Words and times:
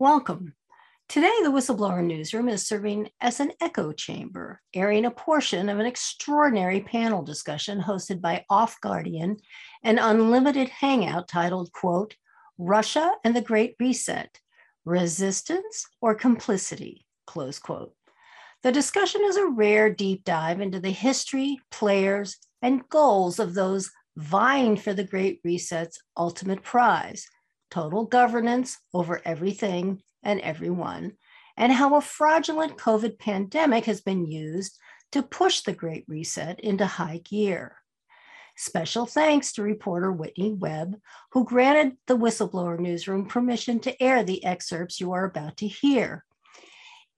Welcome. 0.00 0.54
Today, 1.08 1.34
the 1.42 1.50
Whistleblower 1.50 2.04
Newsroom 2.04 2.48
is 2.48 2.64
serving 2.64 3.10
as 3.20 3.40
an 3.40 3.50
echo 3.60 3.90
chamber, 3.90 4.60
airing 4.72 5.04
a 5.04 5.10
portion 5.10 5.68
of 5.68 5.80
an 5.80 5.86
extraordinary 5.86 6.82
panel 6.82 7.24
discussion 7.24 7.80
hosted 7.80 8.20
by 8.20 8.44
Off 8.48 8.80
Guardian, 8.80 9.38
an 9.82 9.98
unlimited 9.98 10.68
hangout 10.68 11.26
titled, 11.26 11.72
quote, 11.72 12.14
Russia 12.58 13.10
and 13.24 13.34
the 13.34 13.40
Great 13.40 13.74
Reset, 13.80 14.38
Resistance 14.84 15.84
or 16.00 16.14
Complicity, 16.14 17.04
close 17.26 17.58
quote. 17.58 17.92
The 18.62 18.70
discussion 18.70 19.22
is 19.24 19.36
a 19.36 19.48
rare 19.48 19.92
deep 19.92 20.22
dive 20.22 20.60
into 20.60 20.78
the 20.78 20.92
history, 20.92 21.58
players, 21.72 22.36
and 22.62 22.88
goals 22.88 23.40
of 23.40 23.52
those 23.52 23.90
vying 24.16 24.76
for 24.76 24.94
the 24.94 25.02
Great 25.02 25.40
Reset's 25.42 25.98
ultimate 26.16 26.62
prize 26.62 27.26
total 27.70 28.04
governance 28.04 28.78
over 28.92 29.20
everything 29.24 30.02
and 30.22 30.40
everyone, 30.40 31.12
and 31.56 31.72
how 31.72 31.96
a 31.96 32.00
fraudulent 32.00 32.76
COVID 32.76 33.18
pandemic 33.18 33.84
has 33.86 34.00
been 34.00 34.26
used 34.26 34.78
to 35.12 35.22
push 35.22 35.62
the 35.62 35.72
Great 35.72 36.04
Reset 36.08 36.60
into 36.60 36.86
high 36.86 37.20
gear. 37.24 37.76
Special 38.56 39.06
thanks 39.06 39.52
to 39.52 39.62
reporter 39.62 40.10
Whitney 40.10 40.52
Webb, 40.52 40.96
who 41.32 41.44
granted 41.44 41.96
the 42.06 42.16
Whistleblower 42.16 42.78
Newsroom 42.78 43.26
permission 43.26 43.78
to 43.80 44.02
air 44.02 44.24
the 44.24 44.44
excerpts 44.44 45.00
you 45.00 45.12
are 45.12 45.24
about 45.24 45.56
to 45.58 45.68
hear. 45.68 46.24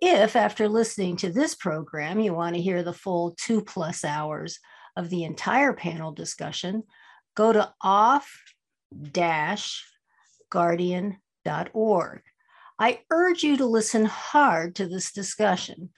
If, 0.01 0.37
after 0.37 0.69
listening 0.69 1.17
to 1.19 1.31
this 1.31 1.55
program, 1.55 2.21
you 2.21 2.35
want 2.35 2.57
to 2.57 2.63
hear 2.63 2.83
the 2.83 2.93
full 2.93 3.35
two 3.39 3.63
plus 3.63 4.05
hours 4.05 4.59
of 4.97 5.11
the 5.11 5.25
entire 5.25 5.73
panel 5.73 6.13
discussion, 6.13 6.83
go 7.35 7.53
to 7.53 7.73
off 7.83 8.31
guardian.org. 10.51 12.23
I 12.79 13.01
urge 13.11 13.43
you 13.43 13.57
to 13.57 13.67
listen 13.67 14.05
hard 14.05 14.75
to 14.77 14.89
this 14.89 15.13
discussion. 15.13 15.91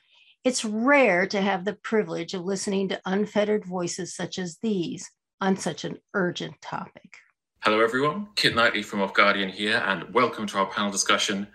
It's 0.45 0.65
rare 0.65 1.27
to 1.29 1.41
have 1.41 1.65
the 1.65 1.75
privilege 1.75 2.35
of 2.35 2.45
listening 2.45 2.89
to 2.89 3.01
unfettered 3.07 3.65
voices 3.65 4.15
such 4.15 4.39
as 4.39 4.59
these 4.63 5.11
on 5.41 5.57
such 5.57 5.85
an 5.85 5.99
urgent 6.15 6.61
topic. 6.61 7.17
Hello, 7.61 7.81
everyone. 7.81 8.29
Kit 8.35 8.55
Knightley 8.55 8.83
from 8.83 9.01
Off 9.01 9.15
Guardian 9.15 9.49
here, 9.49 9.83
and 9.87 10.13
welcome 10.13 10.47
to 10.49 10.59
our 10.59 10.67
panel 10.67 10.91
discussion 10.91 11.47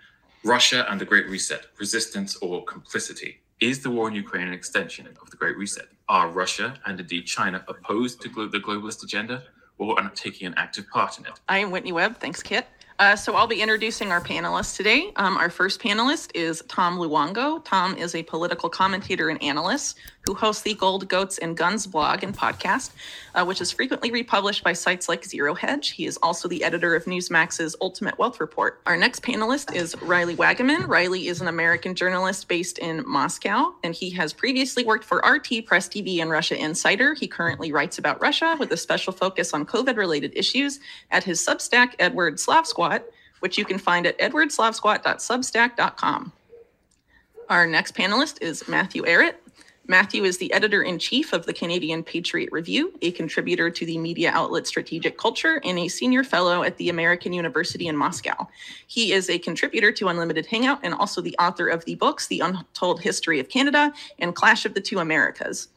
Russia 0.44 0.86
and 0.90 1.00
the 1.00 1.04
Great 1.04 1.28
Reset 1.28 1.66
Resistance 1.78 2.36
or 2.36 2.64
Complicity. 2.64 3.40
Is 3.60 3.82
the 3.82 3.90
war 3.90 4.08
in 4.08 4.14
Ukraine 4.14 4.46
an 4.46 4.54
extension 4.54 5.06
of 5.20 5.30
the 5.30 5.36
Great 5.36 5.58
Reset? 5.58 5.88
Are 6.08 6.30
Russia 6.30 6.74
and 6.86 6.98
indeed 6.98 7.26
China 7.26 7.62
opposed 7.68 8.22
to 8.22 8.28
the 8.48 8.58
globalist 8.58 9.02
agenda 9.04 9.42
or 9.76 9.98
are 9.98 10.02
not 10.02 10.16
taking 10.16 10.46
an 10.46 10.54
active 10.56 10.88
part 10.88 11.18
in 11.18 11.26
it? 11.26 11.32
I 11.48 11.58
am 11.58 11.70
Whitney 11.70 11.92
Webb. 11.92 12.18
Thanks, 12.18 12.42
Kit. 12.42 12.66
Uh, 12.98 13.14
so 13.14 13.36
I'll 13.36 13.46
be 13.46 13.62
introducing 13.62 14.10
our 14.10 14.20
panelists 14.20 14.76
today. 14.76 15.12
Um, 15.14 15.36
our 15.36 15.50
first 15.50 15.80
panelist 15.80 16.32
is 16.34 16.64
Tom 16.66 16.98
Luongo. 16.98 17.64
Tom 17.64 17.96
is 17.96 18.16
a 18.16 18.24
political 18.24 18.68
commentator 18.68 19.28
and 19.28 19.40
analyst 19.40 19.98
who 20.28 20.34
hosts 20.34 20.60
the 20.60 20.74
Gold, 20.74 21.08
Goats, 21.08 21.38
and 21.38 21.56
Guns 21.56 21.86
blog 21.86 22.22
and 22.22 22.36
podcast, 22.36 22.90
uh, 23.34 23.46
which 23.46 23.62
is 23.62 23.72
frequently 23.72 24.10
republished 24.10 24.62
by 24.62 24.74
sites 24.74 25.08
like 25.08 25.24
Zero 25.24 25.54
Hedge. 25.54 25.92
He 25.92 26.04
is 26.04 26.18
also 26.18 26.48
the 26.48 26.62
editor 26.62 26.94
of 26.94 27.06
Newsmax's 27.06 27.74
Ultimate 27.80 28.18
Wealth 28.18 28.38
Report. 28.38 28.78
Our 28.84 28.98
next 28.98 29.22
panelist 29.22 29.74
is 29.74 29.96
Riley 30.02 30.36
Waggaman. 30.36 30.86
Riley 30.86 31.28
is 31.28 31.40
an 31.40 31.48
American 31.48 31.94
journalist 31.94 32.46
based 32.46 32.76
in 32.76 33.08
Moscow, 33.08 33.72
and 33.82 33.94
he 33.94 34.10
has 34.10 34.34
previously 34.34 34.84
worked 34.84 35.04
for 35.04 35.24
RT, 35.26 35.64
Press 35.64 35.88
TV, 35.88 36.20
and 36.20 36.28
Russia 36.28 36.62
Insider. 36.62 37.14
He 37.14 37.26
currently 37.26 37.72
writes 37.72 37.96
about 37.96 38.20
Russia 38.20 38.54
with 38.60 38.70
a 38.72 38.76
special 38.76 39.14
focus 39.14 39.54
on 39.54 39.64
COVID 39.64 39.96
related 39.96 40.34
issues 40.36 40.78
at 41.10 41.24
his 41.24 41.40
Substack, 41.40 41.94
Edward 41.98 42.34
Slavsquat, 42.34 43.04
which 43.40 43.56
you 43.56 43.64
can 43.64 43.78
find 43.78 44.06
at 44.06 44.18
edwardslavsquat.substack.com. 44.18 46.32
Our 47.48 47.66
next 47.66 47.94
panelist 47.94 48.42
is 48.42 48.68
Matthew 48.68 49.04
Ehret. 49.04 49.36
Matthew 49.90 50.24
is 50.24 50.36
the 50.36 50.52
editor 50.52 50.82
in 50.82 50.98
chief 50.98 51.32
of 51.32 51.46
the 51.46 51.54
Canadian 51.54 52.02
Patriot 52.02 52.50
Review, 52.52 52.92
a 53.00 53.10
contributor 53.12 53.70
to 53.70 53.86
the 53.86 53.96
media 53.96 54.30
outlet 54.34 54.66
Strategic 54.66 55.16
Culture, 55.16 55.62
and 55.64 55.78
a 55.78 55.88
senior 55.88 56.22
fellow 56.22 56.62
at 56.62 56.76
the 56.76 56.90
American 56.90 57.32
University 57.32 57.88
in 57.88 57.96
Moscow. 57.96 58.46
He 58.86 59.14
is 59.14 59.30
a 59.30 59.38
contributor 59.38 59.90
to 59.92 60.08
Unlimited 60.08 60.44
Hangout 60.44 60.80
and 60.82 60.92
also 60.92 61.22
the 61.22 61.34
author 61.38 61.68
of 61.68 61.86
the 61.86 61.94
books 61.94 62.26
The 62.26 62.40
Untold 62.40 63.00
History 63.00 63.40
of 63.40 63.48
Canada 63.48 63.90
and 64.18 64.34
Clash 64.34 64.66
of 64.66 64.74
the 64.74 64.82
Two 64.82 64.98
Americas. 64.98 65.68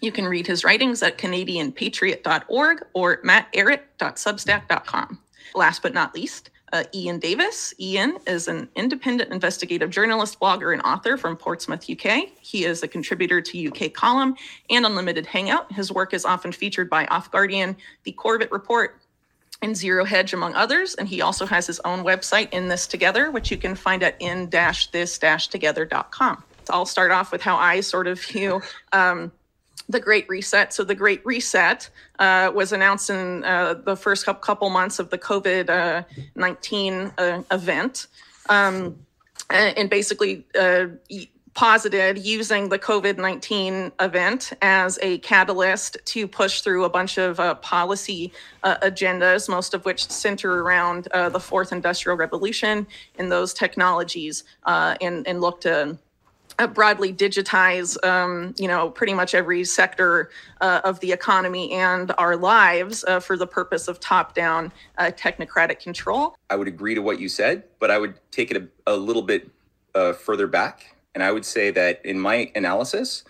You 0.00 0.12
can 0.12 0.24
read 0.24 0.46
his 0.46 0.64
writings 0.64 1.02
at 1.02 1.18
CanadianPatriot.org 1.18 2.86
or 2.94 3.20
mattehret.substack.com. 3.20 5.18
Last 5.54 5.82
but 5.82 5.92
not 5.92 6.14
least, 6.14 6.48
uh, 6.72 6.84
Iain 6.94 7.18
Davis. 7.18 7.74
Iain 7.80 8.18
is 8.26 8.48
an 8.48 8.68
independent 8.74 9.30
investigative 9.30 9.90
journalist, 9.90 10.40
blogger, 10.40 10.72
and 10.72 10.82
author 10.82 11.16
from 11.16 11.36
Portsmouth, 11.36 11.88
UK. 11.88 12.30
He 12.40 12.64
is 12.64 12.82
a 12.82 12.88
contributor 12.88 13.40
to 13.40 13.68
UK 13.68 13.92
Column 13.92 14.34
and 14.70 14.86
Unlimited 14.86 15.26
Hangout. 15.26 15.70
His 15.72 15.92
work 15.92 16.14
is 16.14 16.24
often 16.24 16.50
featured 16.50 16.88
by 16.88 17.06
Off 17.06 17.30
Guardian, 17.30 17.76
The 18.04 18.12
Corbett 18.12 18.50
Report, 18.50 18.98
and 19.60 19.76
Zero 19.76 20.04
Hedge, 20.04 20.32
among 20.32 20.54
others. 20.54 20.94
And 20.94 21.06
he 21.06 21.20
also 21.20 21.46
has 21.46 21.66
his 21.66 21.80
own 21.84 22.04
website, 22.04 22.50
In 22.52 22.68
This 22.68 22.86
Together, 22.86 23.30
which 23.30 23.50
you 23.50 23.56
can 23.56 23.74
find 23.74 24.02
at 24.02 24.16
in-this-together.com. 24.20 26.44
So 26.64 26.74
I'll 26.74 26.86
start 26.86 27.10
off 27.10 27.32
with 27.32 27.42
how 27.42 27.56
I 27.56 27.80
sort 27.80 28.06
of 28.06 28.22
view 28.24 28.62
um, 28.92 29.32
the 29.88 30.00
Great 30.00 30.28
Reset. 30.28 30.72
So 30.72 30.84
the 30.84 30.94
Great 30.94 31.24
Reset 31.24 31.88
uh, 32.18 32.50
was 32.54 32.72
announced 32.72 33.10
in 33.10 33.44
uh, 33.44 33.74
the 33.74 33.96
first 33.96 34.26
couple 34.26 34.70
months 34.70 34.98
of 34.98 35.10
the 35.10 35.18
COVID 35.18 35.70
uh, 35.70 36.02
19 36.34 37.12
uh, 37.18 37.42
event, 37.50 38.06
um, 38.48 38.96
and 39.50 39.90
basically 39.90 40.46
uh, 40.58 40.86
posited 41.54 42.16
using 42.16 42.70
the 42.70 42.78
COVID 42.78 43.18
19 43.18 43.92
event 44.00 44.52
as 44.62 44.98
a 45.02 45.18
catalyst 45.18 45.98
to 46.06 46.26
push 46.26 46.62
through 46.62 46.84
a 46.84 46.88
bunch 46.88 47.18
of 47.18 47.38
uh, 47.38 47.54
policy 47.56 48.32
agendas, 48.64 49.48
most 49.50 49.74
of 49.74 49.84
which 49.84 50.08
center 50.08 50.62
around 50.62 51.08
the 51.12 51.40
fourth 51.40 51.72
industrial 51.72 52.16
revolution 52.16 52.86
and 53.18 53.30
those 53.30 53.52
technologies, 53.52 54.44
and, 54.64 55.26
and 55.28 55.42
look 55.42 55.60
to 55.60 55.98
uh, 56.58 56.66
broadly 56.66 57.12
digitize, 57.12 58.02
um, 58.04 58.54
you 58.58 58.68
know, 58.68 58.90
pretty 58.90 59.14
much 59.14 59.34
every 59.34 59.64
sector 59.64 60.30
uh, 60.60 60.80
of 60.84 61.00
the 61.00 61.12
economy 61.12 61.72
and 61.72 62.12
our 62.18 62.36
lives 62.36 63.04
uh, 63.04 63.20
for 63.20 63.36
the 63.36 63.46
purpose 63.46 63.88
of 63.88 64.00
top-down 64.00 64.72
uh, 64.98 65.10
technocratic 65.16 65.80
control. 65.80 66.36
I 66.50 66.56
would 66.56 66.68
agree 66.68 66.94
to 66.94 67.02
what 67.02 67.20
you 67.20 67.28
said, 67.28 67.64
but 67.78 67.90
I 67.90 67.98
would 67.98 68.14
take 68.30 68.50
it 68.50 68.70
a, 68.86 68.92
a 68.92 68.96
little 68.96 69.22
bit 69.22 69.50
uh, 69.94 70.12
further 70.12 70.46
back, 70.46 70.96
and 71.14 71.22
I 71.22 71.32
would 71.32 71.44
say 71.44 71.70
that 71.70 72.04
in 72.04 72.18
my 72.18 72.50
analysis, 72.54 73.24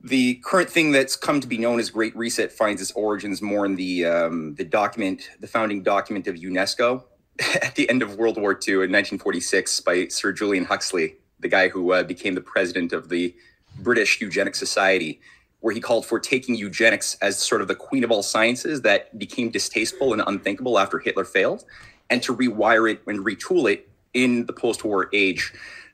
the 0.00 0.34
current 0.44 0.68
thing 0.68 0.92
that's 0.92 1.16
come 1.16 1.40
to 1.40 1.46
be 1.46 1.56
known 1.56 1.80
as 1.80 1.88
Great 1.88 2.14
Reset 2.14 2.52
finds 2.52 2.82
its 2.82 2.92
origins 2.92 3.40
more 3.40 3.64
in 3.64 3.74
the 3.74 4.04
um, 4.04 4.54
the 4.56 4.64
document, 4.64 5.30
the 5.40 5.46
founding 5.46 5.82
document 5.82 6.26
of 6.26 6.34
UNESCO 6.34 7.02
at 7.62 7.74
the 7.74 7.88
end 7.88 8.02
of 8.02 8.16
World 8.16 8.36
War 8.36 8.52
II 8.52 8.74
in 8.74 8.92
1946 8.92 9.80
by 9.80 10.08
Sir 10.08 10.32
Julian 10.32 10.66
Huxley 10.66 11.16
the 11.40 11.48
guy 11.48 11.68
who 11.68 11.92
uh, 11.92 12.02
became 12.02 12.34
the 12.34 12.40
president 12.40 12.92
of 12.92 13.08
the 13.08 13.34
British 13.80 14.20
Eugenics 14.20 14.58
Society, 14.58 15.20
where 15.60 15.74
he 15.74 15.80
called 15.80 16.06
for 16.06 16.20
taking 16.20 16.54
eugenics 16.54 17.16
as 17.22 17.38
sort 17.38 17.62
of 17.62 17.68
the 17.68 17.74
queen 17.74 18.04
of 18.04 18.10
all 18.10 18.22
sciences 18.22 18.82
that 18.82 19.18
became 19.18 19.50
distasteful 19.50 20.12
and 20.12 20.22
unthinkable 20.26 20.78
after 20.78 20.98
Hitler 20.98 21.24
failed, 21.24 21.64
and 22.10 22.22
to 22.22 22.34
rewire 22.36 22.90
it 22.90 23.02
and 23.06 23.24
retool 23.24 23.70
it 23.72 23.88
in 24.12 24.46
the 24.46 24.52
post 24.52 24.84
war 24.84 25.08
age 25.12 25.52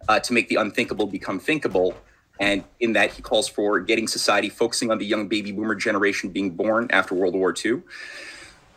uh, 0.08 0.20
to 0.20 0.32
make 0.32 0.48
the 0.48 0.56
unthinkable 0.56 1.06
become 1.06 1.38
thinkable. 1.38 1.94
And 2.38 2.64
in 2.80 2.94
that, 2.94 3.12
he 3.12 3.22
calls 3.22 3.48
for 3.48 3.80
getting 3.80 4.08
society 4.08 4.48
focusing 4.48 4.90
on 4.90 4.98
the 4.98 5.04
young 5.04 5.28
baby 5.28 5.52
boomer 5.52 5.74
generation 5.74 6.30
being 6.30 6.50
born 6.50 6.88
after 6.90 7.14
World 7.14 7.34
War 7.34 7.54
II 7.64 7.82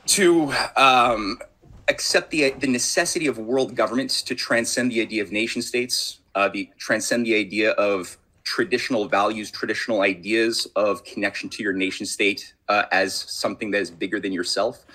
to 0.06 0.54
um, 0.76 1.40
accept 1.88 2.32
the, 2.32 2.52
the 2.52 2.68
necessity 2.68 3.28
of 3.28 3.38
world 3.38 3.76
governments 3.76 4.22
to 4.24 4.36
transcend 4.36 4.92
the 4.92 5.02
idea 5.02 5.22
of 5.22 5.32
nation 5.32 5.62
states 5.62 6.20
uh, 6.36 6.48
the 6.50 6.70
transcend 6.78 7.26
the 7.26 7.36
idea 7.36 7.72
of 7.72 8.18
traditional 8.44 9.08
values, 9.08 9.50
traditional 9.52 10.02
ideas 10.02 10.68
of 10.76 11.04
connection 11.04 11.50
to 11.50 11.64
your 11.64 11.74
nation 11.74 12.06
state 12.06 12.54
uh, 12.68 12.84
as 12.92 13.14
something 13.14 13.72
that 13.72 13.82
is 13.82 13.90
bigger 13.90 14.20
than 14.20 14.34
yourself. 14.34 14.86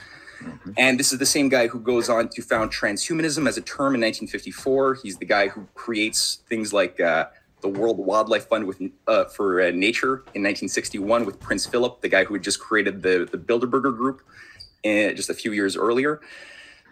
Mm-hmm. 0.41 0.71
And 0.77 1.01
this 1.01 1.13
is 1.13 1.19
the 1.19 1.27
same 1.27 1.49
guy 1.49 1.67
who 1.67 1.81
goes 1.81 2.09
on 2.09 2.29
to 2.29 2.43
found 2.43 2.71
transhumanism 2.71 3.49
as 3.49 3.57
a 3.57 3.63
term 3.63 3.95
in 3.95 4.01
1954. 4.01 4.99
He's 5.03 5.17
the 5.17 5.25
guy 5.25 5.49
who 5.49 5.67
creates 5.75 6.43
things 6.49 6.73
like 6.73 7.01
uh, 7.01 7.27
the 7.61 7.69
World 7.69 7.99
Wildlife 7.99 8.49
Fund 8.49 8.67
with 8.67 8.81
uh, 9.07 9.25
for 9.25 9.61
uh, 9.61 9.71
nature 9.71 10.19
in 10.35 10.43
1961 10.43 11.25
with 11.25 11.41
Prince 11.41 11.67
Philip, 11.67 12.01
the 12.03 12.09
guy 12.09 12.25
who 12.25 12.35
had 12.35 12.43
just 12.43 12.61
created 12.61 13.03
the 13.03 13.29
the 13.31 13.39
Bilderberger 13.39 13.97
Group 13.97 14.23
uh, 14.85 15.13
just 15.13 15.31
a 15.31 15.35
few 15.35 15.53
years 15.53 15.77
earlier. 15.77 16.21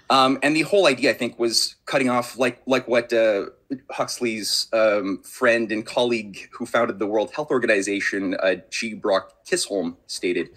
Um, 0.08 0.38
and 0.42 0.54
the 0.54 0.62
whole 0.62 0.86
idea, 0.86 1.10
I 1.10 1.14
think, 1.14 1.38
was 1.38 1.76
cutting 1.84 2.08
off 2.08 2.38
like 2.38 2.62
like 2.66 2.88
what 2.88 3.12
uh, 3.12 3.46
Huxley's 3.90 4.68
um, 4.72 5.22
friend 5.22 5.70
and 5.72 5.84
colleague 5.84 6.48
who 6.52 6.66
founded 6.66 6.98
the 6.98 7.06
World 7.06 7.32
Health 7.34 7.50
Organization, 7.50 8.34
uh, 8.42 8.56
G. 8.70 8.94
Brock 8.94 9.44
Chisholm, 9.44 9.96
stated 10.06 10.50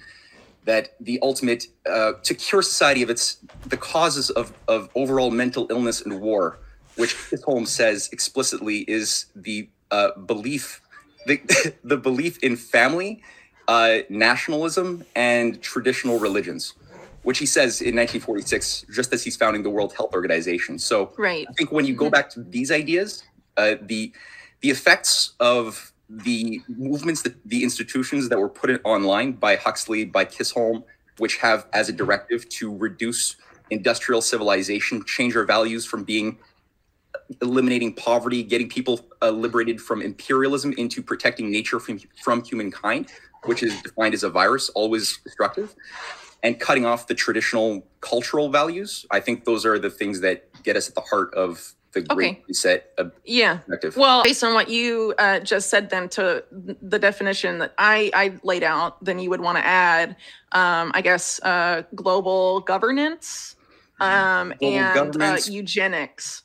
that 0.66 0.96
the 1.00 1.20
ultimate 1.22 1.68
uh, 1.90 2.14
to 2.24 2.34
cure 2.34 2.62
society 2.62 3.02
of 3.02 3.10
its 3.10 3.38
the 3.66 3.78
causes 3.78 4.30
of 4.32 4.54
of 4.68 4.90
overall 4.96 5.32
mental 5.32 5.68
illness 5.70 6.02
and 6.02 6.22
war, 6.22 6.60
which 6.96 7.16
Chisholm 7.30 7.66
says 7.66 8.10
explicitly 8.12 8.80
is 8.80 9.26
the 9.36 9.70
uh, 9.92 10.12
belief, 10.20 10.82
the, 11.26 11.42
the 11.84 11.98
belief 11.98 12.38
in 12.44 12.56
family, 12.56 13.22
uh, 13.68 14.00
nationalism, 14.10 15.04
and 15.16 15.62
traditional 15.62 16.20
religions, 16.20 16.74
which 17.30 17.38
he 17.38 17.46
says 17.46 17.80
in 17.80 17.96
1946, 17.96 18.88
just 18.90 19.14
as 19.14 19.24
he's 19.24 19.38
founding 19.38 19.62
the 19.62 19.70
World 19.70 19.94
Health 19.94 20.16
Organization. 20.16 20.80
So 20.80 21.14
Right. 21.16 21.46
I 21.48 21.54
think 21.54 21.72
when 21.72 21.86
you 21.86 21.94
go 21.94 22.10
back 22.10 22.28
to 22.32 22.42
these 22.42 22.72
ideas, 22.72 23.22
uh, 23.56 23.76
the 23.84 24.12
the 24.62 24.72
effects 24.72 25.34
of 25.40 25.94
the 26.10 26.60
movements, 26.68 27.22
that 27.22 27.36
the 27.46 27.62
institutions 27.62 28.30
that 28.30 28.40
were 28.40 28.50
put 28.50 28.82
online 28.84 29.34
by 29.34 29.58
Huxley, 29.58 30.06
by 30.06 30.24
Chisholm, 30.26 30.84
which 31.20 31.38
have 31.38 31.68
as 31.72 31.88
a 31.88 31.94
directive 31.94 32.50
to 32.58 32.76
reduce 32.76 33.36
industrial 33.70 34.22
civilization, 34.22 35.06
change 35.06 35.36
our 35.36 35.46
values 35.46 35.86
from 35.86 36.04
being 36.04 36.40
eliminating 37.44 37.94
poverty, 37.94 38.42
getting 38.42 38.68
people 38.68 38.96
uh, 39.22 39.30
liberated 39.30 39.80
from 39.80 40.02
imperialism 40.02 40.74
into 40.84 41.04
protecting 41.04 41.52
nature 41.52 41.80
from 41.80 42.00
from 42.24 42.44
humankind, 42.44 43.04
which 43.44 43.62
is 43.62 43.80
defined 43.84 44.16
as 44.16 44.24
a 44.24 44.32
virus, 44.32 44.70
always 44.70 45.20
destructive, 45.24 45.76
and 46.44 46.60
cutting 46.60 46.86
off 46.86 47.08
the 47.08 47.16
traditional 47.16 47.86
cultural 48.02 48.50
values. 48.50 49.06
I 49.12 49.20
think 49.20 49.46
those 49.46 49.66
are 49.66 49.78
the 49.80 49.90
things 49.90 50.22
that 50.22 50.46
get 50.64 50.76
us 50.76 50.88
at 50.90 50.96
the 50.96 51.02
heart 51.02 51.34
of 51.34 51.74
the 51.94 52.02
Great 52.02 52.28
Okay. 52.34 52.44
Reset 52.48 52.94
Yeah. 53.26 53.60
objective. 53.66 53.98
Well, 53.98 54.24
based 54.24 54.44
on 54.44 54.54
what 54.54 54.70
you 54.70 55.14
uh, 55.18 55.40
just 55.40 55.70
said, 55.70 55.90
then 55.90 56.08
to 56.10 56.44
the 56.52 57.00
definition 57.00 57.58
that 57.60 57.74
I, 57.80 58.12
I 58.14 58.40
laid 58.44 58.64
out, 58.64 59.04
then 59.04 59.18
you 59.20 59.30
would 59.32 59.42
want 59.42 59.58
to 59.58 59.66
add, 59.66 60.16
um, 60.52 60.92
I 60.94 61.02
guess, 61.02 61.40
uh, 61.42 61.84
global 61.96 62.60
governance 62.62 63.56
um, 64.00 64.54
Global 64.60 64.78
and 64.78 64.86
uh, 64.88 64.94
governance. 64.94 65.50
eugenics. 65.50 66.44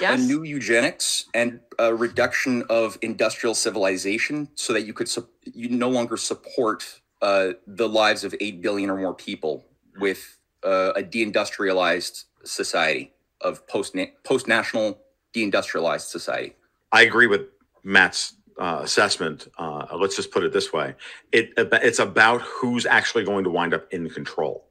a 0.00 0.16
new 0.18 0.42
eugenics 0.44 1.24
and 1.34 1.60
a 1.78 1.94
reduction 1.94 2.62
of 2.68 2.98
industrial 3.02 3.54
civilization 3.54 4.48
so 4.56 4.72
that 4.74 4.82
you 4.82 4.92
could 4.92 5.08
sup- 5.08 5.30
you 5.44 5.68
no 5.70 5.88
longer 5.88 6.16
support 6.18 7.00
uh, 7.22 7.52
the 7.66 7.88
lives 7.88 8.24
of 8.24 8.34
8 8.40 8.60
billion 8.62 8.90
or 8.90 8.96
more 8.96 9.14
people 9.14 9.64
with 9.98 10.38
uh, 10.62 10.92
a 10.96 11.02
deindustrialized 11.02 12.24
society 12.44 13.12
of 13.40 13.66
post 13.66 13.96
post 14.24 14.48
national 14.48 14.98
deindustrialized 15.34 16.08
society 16.08 16.54
I 16.92 17.02
agree 17.02 17.26
with 17.26 17.42
Matt's 17.82 18.34
uh, 18.58 18.80
assessment. 18.82 19.48
Uh, 19.58 19.86
let's 19.96 20.16
just 20.16 20.30
put 20.30 20.44
it 20.44 20.52
this 20.52 20.72
way: 20.72 20.94
it 21.32 21.52
it's 21.56 21.98
about 21.98 22.40
who's 22.42 22.86
actually 22.86 23.24
going 23.24 23.44
to 23.44 23.50
wind 23.50 23.74
up 23.74 23.92
in 23.92 24.08
control. 24.08 24.66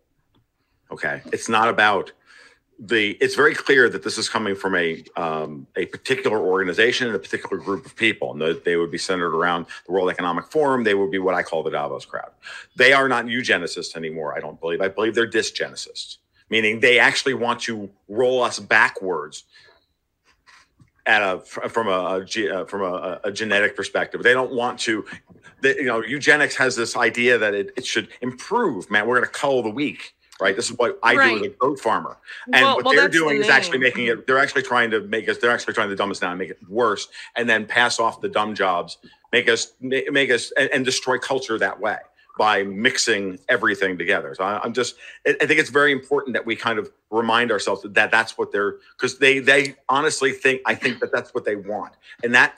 Okay, 0.92 1.22
it's 1.32 1.50
not 1.50 1.70
about 1.70 2.12
the. 2.80 3.12
It's 3.22 3.36
very 3.36 3.54
clear 3.54 3.90
that 3.90 4.04
this 4.04 4.18
is 4.18 4.30
coming 4.30 4.56
from 4.56 4.76
a 4.76 5.04
um, 5.16 5.68
a 5.76 5.86
particular 5.88 6.40
organization 6.40 7.08
and 7.08 7.16
a 7.16 7.20
particular 7.20 7.58
group 7.58 7.86
of 7.86 7.96
people, 7.96 8.32
and 8.32 8.42
that 8.42 8.66
they 8.66 8.76
would 8.76 8.92
be 8.92 8.98
centered 8.98 9.36
around 9.36 9.66
the 9.86 9.92
World 9.92 10.10
Economic 10.10 10.46
Forum. 10.52 10.84
They 10.84 10.96
would 10.96 11.12
be 11.12 11.20
what 11.20 11.36
I 11.36 11.44
call 11.44 11.64
the 11.64 11.72
Davos 11.72 12.06
crowd. 12.06 12.32
They 12.76 12.94
are 12.94 13.08
not 13.08 13.26
eugenicists 13.26 13.96
anymore. 13.96 14.36
I 14.36 14.40
don't 14.40 14.60
believe. 14.60 14.82
I 14.82 14.88
believe 14.88 15.16
they're 15.16 15.30
dysgenicists, 15.30 16.18
meaning 16.50 16.80
they 16.80 17.00
actually 17.00 17.34
want 17.34 17.62
to 17.62 17.90
roll 18.08 18.44
us 18.44 18.60
backwards 18.60 19.44
at 21.06 21.22
a 21.22 21.40
from 21.40 21.88
a, 21.88 21.92
uh, 21.92 22.66
from 22.66 22.82
a, 22.82 23.20
a 23.24 23.32
genetic 23.32 23.76
perspective. 23.76 24.24
They 24.24 24.34
don't 24.34 24.52
want 24.52 24.80
to. 24.82 25.06
They, 25.62 25.76
you 25.76 25.86
know, 25.86 26.04
eugenics 26.04 26.56
has 26.56 26.76
this 26.76 26.98
idea 26.98 27.38
that 27.38 27.54
it, 27.54 27.72
it 27.78 27.86
should 27.86 28.10
improve. 28.22 28.90
Man, 28.90 29.08
we're 29.08 29.20
going 29.20 29.32
to 29.32 29.40
cull 29.40 29.64
the 29.64 29.70
weak, 29.70 30.16
right? 30.40 30.56
This 30.56 30.70
is 30.70 30.78
what 30.78 31.00
I 31.02 31.14
do 31.14 31.38
as 31.38 31.42
a 31.44 31.50
goat 31.50 31.80
farmer, 31.80 32.18
and 32.52 32.54
Well- 32.54 32.76
what 32.76 32.86
well, 32.86 32.94
they're 32.94 33.04
that's 33.04 33.14
the 33.14 33.20
doing 33.20 33.42
is 33.42 33.50
actually 33.50 33.78
making 33.80 34.08
it. 34.08 34.28
They're 34.28 34.38
actually 34.38 34.64
trying 34.64 34.92
to 34.92 35.02
make 35.02 35.30
us. 35.30 35.38
They're 35.38 35.52
actually 35.52 35.74
trying 35.74 35.90
to 35.90 35.96
dumb 35.96 36.12
us 36.12 36.20
down, 36.20 36.32
and 36.32 36.40
make 36.40 36.50
it 36.50 36.60
worse, 36.70 37.08
and 37.36 37.50
then 37.50 37.66
pass 37.66 38.00
off 38.00 38.22
the 38.22 38.30
dumb 38.30 38.56
jobs, 38.56 38.98
make 39.32 39.48
us 39.50 39.74
make 39.82 40.30
us 40.30 40.52
and, 40.58 40.70
and 40.72 40.86
destroy 40.86 41.18
culture 41.18 41.58
that 41.58 41.80
way 41.80 41.98
by 42.38 42.64
mixing 42.64 43.40
everything 43.48 43.98
together. 43.98 44.36
So 44.36 44.44
I, 44.44 44.62
I'm 44.62 44.74
just. 44.74 44.96
I 45.26 45.34
think 45.46 45.60
it's 45.60 45.70
very 45.70 45.92
important 45.92 46.34
that 46.34 46.46
we 46.46 46.56
kind 46.56 46.80
of 46.80 46.92
remind 47.10 47.52
ourselves 47.52 47.86
that 47.88 48.12
that's 48.12 48.38
what 48.38 48.52
they're 48.52 48.76
because 48.98 49.20
they 49.20 49.40
they 49.40 49.76
honestly 49.90 50.32
think 50.32 50.62
I 50.66 50.76
think 50.76 51.00
that 51.00 51.12
that's 51.14 51.34
what 51.34 51.46
they 51.46 51.56
want, 51.56 51.94
and 52.24 52.36
that 52.36 52.56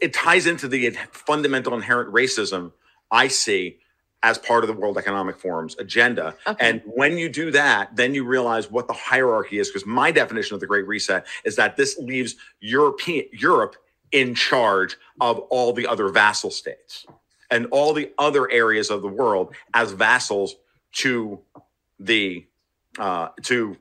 it 0.00 0.12
ties 0.12 0.46
into 0.46 0.68
the 0.68 0.90
fundamental 1.12 1.74
inherent 1.74 2.12
racism 2.12 2.72
I 3.10 3.28
see 3.28 3.78
as 4.22 4.38
part 4.38 4.62
of 4.64 4.68
the 4.68 4.74
World 4.74 4.98
Economic 4.98 5.38
Forum's 5.38 5.76
agenda. 5.78 6.34
Okay. 6.46 6.68
And 6.68 6.82
when 6.84 7.16
you 7.16 7.28
do 7.28 7.50
that, 7.52 7.94
then 7.96 8.14
you 8.14 8.24
realize 8.24 8.70
what 8.70 8.86
the 8.86 8.92
hierarchy 8.92 9.58
is. 9.58 9.68
Because 9.68 9.86
my 9.86 10.10
definition 10.10 10.54
of 10.54 10.60
the 10.60 10.66
Great 10.66 10.86
Reset 10.86 11.26
is 11.44 11.56
that 11.56 11.76
this 11.76 11.98
leaves 11.98 12.36
European 12.60 13.26
Europe 13.32 13.76
in 14.12 14.34
charge 14.34 14.96
of 15.20 15.38
all 15.50 15.72
the 15.72 15.86
other 15.86 16.08
vassal 16.08 16.50
states 16.50 17.06
and 17.50 17.66
all 17.70 17.92
the 17.92 18.12
other 18.18 18.50
areas 18.50 18.90
of 18.90 19.02
the 19.02 19.08
world 19.08 19.54
as 19.74 19.92
vassals 19.92 20.56
to 20.92 21.40
the 21.98 22.44
uh, 22.98 23.28
to 23.42 23.76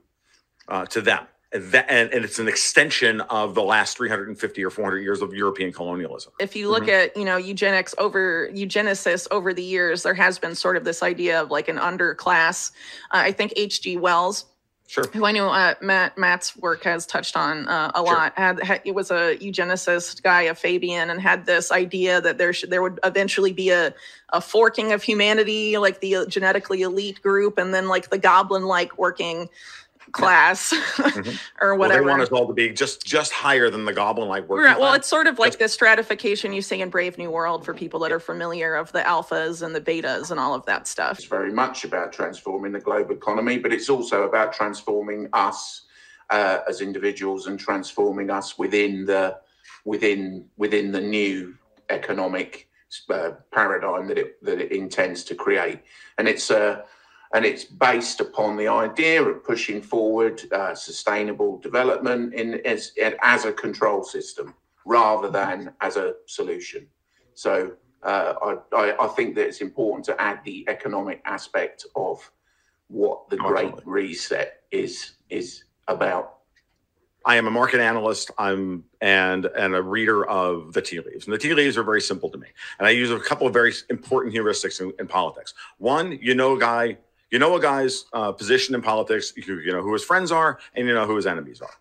uh, 0.68 0.86
to 0.86 1.02
them. 1.02 1.26
And, 1.52 1.64
that, 1.72 1.88
and, 1.90 2.14
and 2.14 2.24
it's 2.24 2.38
an 2.38 2.48
extension 2.48 3.22
of 3.22 3.56
the 3.56 3.64
last 3.64 3.98
350 3.98 4.64
or 4.64 4.70
400 4.70 5.00
years 5.00 5.22
of 5.24 5.34
European 5.34 5.74
colonialism. 5.74 6.32
if 6.40 6.56
you 6.56 6.70
look 6.70 6.88
at 6.88 7.18
you 7.18 7.26
know 7.26 7.38
eugenics 7.38 7.96
over 7.98 8.50
eugenicists 8.54 9.28
over 9.32 9.52
the 9.54 9.64
years 9.64 10.04
there 10.04 10.14
has 10.14 10.38
been 10.38 10.54
sort 10.54 10.78
of 10.78 10.84
this 10.84 11.02
idea 11.02 11.42
of 11.42 11.50
like 11.50 11.68
an 11.68 11.78
underclass 11.78 12.72
uh, 13.12 13.18
i 13.18 13.32
think 13.32 13.52
hg 13.56 14.00
wells 14.00 14.46
Sure. 14.88 15.04
who 15.14 15.26
i 15.26 15.32
know 15.32 15.50
uh, 15.50 15.74
matt 15.82 16.18
matt's 16.20 16.56
work 16.58 16.84
has 16.84 17.06
touched 17.08 17.36
on 17.36 17.68
uh, 17.68 17.92
a 17.96 18.00
Sure. 18.00 18.06
lot 18.06 18.34
had, 18.38 18.62
had 18.64 18.82
it 18.86 18.94
was 18.94 19.10
a 19.12 19.36
eugenicist 19.38 20.22
guy 20.22 20.44
a 20.44 20.54
fabian 20.56 21.10
and 21.10 21.20
had 21.20 21.46
this 21.48 21.72
idea 21.72 22.22
that 22.22 22.38
there 22.38 22.54
should 22.54 22.70
there 22.70 22.82
would 22.84 23.00
eventually 23.04 23.54
be 23.54 23.70
a 23.72 23.94
a 24.34 24.42
forking 24.42 24.92
of 24.92 25.02
humanity 25.02 25.78
like 25.80 26.00
the 26.02 26.26
genetically 26.28 26.82
elite 26.84 27.22
group 27.24 27.58
and 27.58 27.74
then 27.74 27.88
like 27.88 28.10
the 28.12 28.18
goblin 28.20 28.66
like 28.66 28.98
working 29.00 29.48
class 30.12 30.74
or 31.62 31.76
Well, 31.76 31.78
whatever 31.90 32.04
they 32.04 32.10
want 32.10 32.22
us 32.22 32.30
all 32.30 32.48
to 32.48 32.54
be 32.54 32.70
just 32.70 33.06
just 33.06 33.32
higher 33.32 33.70
than 33.70 33.86
the 33.86 33.94
goblin-like 33.94 34.48
working 34.48 34.66
Right. 34.66 34.80
Well, 34.80 34.90
class. 34.90 35.00
it's 35.00 35.08
sort 35.08 35.28
of 35.28 35.40
like 35.40 35.50
Just- 35.54 35.60
the 35.60 35.70
stratification 35.70 36.54
you 36.54 36.62
see 36.62 36.82
in 36.82 36.90
Brave 36.90 37.18
New 37.18 37.32
World 37.32 37.66
for 37.66 37.74
people 37.74 38.00
that 38.02 38.12
are 38.12 38.20
familiar 38.20 38.76
of 38.76 38.92
the 38.92 39.02
alphas 39.02 39.62
and 39.62 39.74
the 39.76 39.82
betas 39.82 40.32
and 40.32 40.40
all 40.40 40.54
of 40.54 40.66
that 40.66 40.88
stuff. 40.88 41.20
It's 41.20 41.28
very 41.28 41.52
much 41.54 41.84
about 41.86 42.12
transforming 42.14 42.72
the 42.72 42.80
global 42.80 43.14
economy, 43.16 43.58
but 43.60 43.72
it's 43.74 43.90
also 43.90 44.24
about 44.24 44.54
transforming 44.54 45.30
us 45.34 45.84
uh, 46.30 46.60
as 46.68 46.82
individuals 46.82 47.48
and 47.48 47.60
transforming 47.60 48.30
us 48.30 48.58
within 48.58 49.06
the 49.06 49.38
within 49.86 50.46
within 50.58 50.92
the 50.92 51.02
new 51.02 51.56
economic 51.90 52.68
uh, 53.10 53.32
paradigm 53.52 54.08
that 54.08 54.18
it 54.18 54.44
that 54.44 54.60
it 54.62 54.72
intends 54.72 55.24
to 55.24 55.36
create. 55.36 55.80
And 56.18 56.28
it's 56.28 56.52
uh, 56.52 56.84
and 57.34 57.46
it's 57.46 57.64
based 57.64 58.20
upon 58.20 58.58
the 58.58 58.68
idea 58.68 59.24
of 59.24 59.44
pushing 59.44 59.82
forward 59.82 60.42
uh, 60.52 60.74
sustainable 60.74 61.60
development 61.60 62.34
in 62.34 62.56
as 62.66 62.92
as 63.22 63.46
a 63.46 63.54
control 63.54 64.04
system 64.04 64.56
rather 64.86 65.30
than 65.30 65.72
as 65.82 65.98
a 65.98 66.14
solution. 66.26 66.88
So 67.36 67.74
uh, 68.04 68.58
I, 68.74 68.96
I, 69.00 69.08
think 69.08 69.36
that 69.36 69.48
it's 69.48 69.62
important 69.62 70.06
to 70.06 70.20
add 70.22 70.40
the 70.46 70.66
economic 70.70 71.22
aspect 71.26 71.86
of 71.96 72.32
what 72.88 73.30
the 73.30 73.38
Great. 73.38 73.74
Reset 73.86 74.64
is 74.72 75.14
is 75.30 75.66
about. 75.88 76.38
I 77.26 77.36
am 77.36 77.48
a 77.48 77.52
market 77.52 77.82
analyst. 77.82 78.32
I'm 78.38 78.86
and 79.02 79.46
and 79.46 79.76
a 79.76 79.82
reader 79.82 80.26
of 80.28 80.74
the 80.74 80.82
tea 80.82 81.02
leaves. 81.02 81.26
And 81.26 81.34
the 81.34 81.38
tea 81.38 81.54
leaves 81.54 81.78
are 81.78 81.84
very 81.84 82.02
simple 82.02 82.30
to 82.30 82.38
me. 82.38 82.48
And 82.80 82.88
I 82.88 82.92
use 82.92 83.12
a 83.12 83.20
couple 83.20 83.46
of 83.46 83.54
very 83.54 83.74
important 83.90 84.34
heuristics 84.34 84.82
in, 84.82 84.94
in 84.98 85.08
politics. 85.08 85.54
One, 85.78 86.18
you 86.22 86.34
know 86.34 86.56
a 86.56 86.60
guy, 86.60 86.98
you 87.32 87.40
know 87.40 87.56
a 87.56 87.62
guy's 87.62 88.06
uh, 88.14 88.32
position 88.32 88.76
in 88.76 88.82
politics. 88.82 89.34
You, 89.36 89.60
you 89.60 89.72
know 89.72 89.82
who 89.82 89.94
his 89.94 90.04
friends 90.04 90.32
are, 90.32 90.60
and 90.76 90.88
you 90.88 90.94
know 90.94 91.06
who 91.06 91.16
his 91.16 91.28
enemies 91.28 91.62
are. 91.62 91.74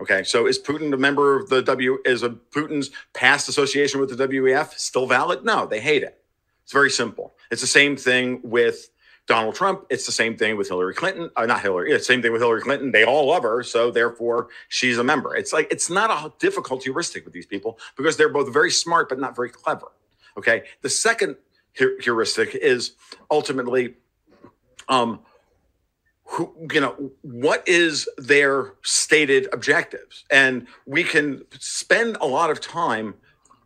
Okay, 0.00 0.24
so 0.24 0.46
is 0.46 0.58
Putin 0.58 0.92
a 0.92 0.96
member 0.96 1.38
of 1.38 1.48
the 1.48 1.62
W? 1.62 1.98
Is 2.04 2.22
a 2.22 2.30
Putin's 2.30 2.90
past 3.14 3.48
association 3.48 4.00
with 4.00 4.16
the 4.16 4.28
WEF 4.28 4.72
still 4.74 5.06
valid? 5.06 5.44
No, 5.44 5.66
they 5.66 5.80
hate 5.80 6.02
it. 6.02 6.22
It's 6.64 6.72
very 6.72 6.90
simple. 6.90 7.34
It's 7.50 7.60
the 7.60 7.66
same 7.66 7.96
thing 7.96 8.40
with 8.42 8.88
Donald 9.26 9.54
Trump. 9.54 9.86
It's 9.90 10.06
the 10.06 10.12
same 10.12 10.36
thing 10.36 10.56
with 10.56 10.68
Hillary 10.68 10.94
Clinton. 10.94 11.30
Uh, 11.36 11.46
not 11.46 11.60
Hillary. 11.60 11.92
The 11.92 12.00
same 12.00 12.22
thing 12.22 12.32
with 12.32 12.40
Hillary 12.40 12.62
Clinton. 12.62 12.90
They 12.90 13.04
all 13.04 13.26
love 13.26 13.44
her, 13.44 13.62
so 13.62 13.90
therefore 13.90 14.48
she's 14.68 14.98
a 14.98 15.04
member. 15.04 15.36
It's 15.36 15.52
like 15.52 15.70
it's 15.70 15.88
not 15.88 16.10
a 16.10 16.32
difficult 16.38 16.82
heuristic 16.82 17.24
with 17.24 17.34
these 17.34 17.46
people 17.46 17.78
because 17.96 18.16
they're 18.16 18.28
both 18.28 18.52
very 18.52 18.70
smart 18.70 19.08
but 19.08 19.18
not 19.18 19.36
very 19.36 19.50
clever. 19.50 19.92
Okay. 20.36 20.64
The 20.80 20.90
second 20.90 21.36
heuristic 21.74 22.54
is 22.54 22.92
ultimately, 23.30 23.94
um, 24.92 25.20
who 26.24 26.52
you 26.70 26.80
know 26.80 27.12
what 27.22 27.66
is 27.66 28.08
their 28.18 28.74
stated 28.82 29.48
objectives, 29.52 30.24
and 30.30 30.66
we 30.86 31.02
can 31.02 31.42
spend 31.58 32.16
a 32.20 32.26
lot 32.26 32.50
of 32.50 32.60
time 32.60 33.14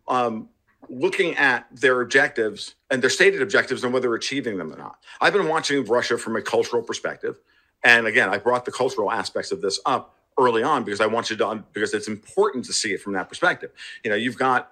um, 0.08 0.48
looking 0.88 1.34
at 1.36 1.66
their 1.74 2.00
objectives 2.00 2.76
and 2.90 3.02
their 3.02 3.10
stated 3.10 3.42
objectives 3.42 3.82
and 3.82 3.92
whether 3.92 4.14
achieving 4.14 4.56
them 4.56 4.72
or 4.72 4.76
not. 4.76 4.98
I've 5.20 5.32
been 5.32 5.48
watching 5.48 5.84
Russia 5.84 6.16
from 6.16 6.36
a 6.36 6.42
cultural 6.42 6.82
perspective. 6.82 7.40
And 7.82 8.06
again, 8.06 8.28
I 8.28 8.38
brought 8.38 8.64
the 8.64 8.72
cultural 8.72 9.10
aspects 9.10 9.50
of 9.50 9.60
this 9.60 9.80
up 9.84 10.14
early 10.38 10.62
on 10.62 10.84
because 10.84 11.00
I 11.00 11.06
want 11.06 11.30
you 11.30 11.36
to 11.36 11.64
because 11.72 11.92
it's 11.92 12.08
important 12.08 12.64
to 12.66 12.72
see 12.72 12.92
it 12.92 13.00
from 13.02 13.14
that 13.14 13.28
perspective. 13.28 13.70
You 14.04 14.10
know, 14.10 14.16
you've 14.16 14.38
got 14.38 14.70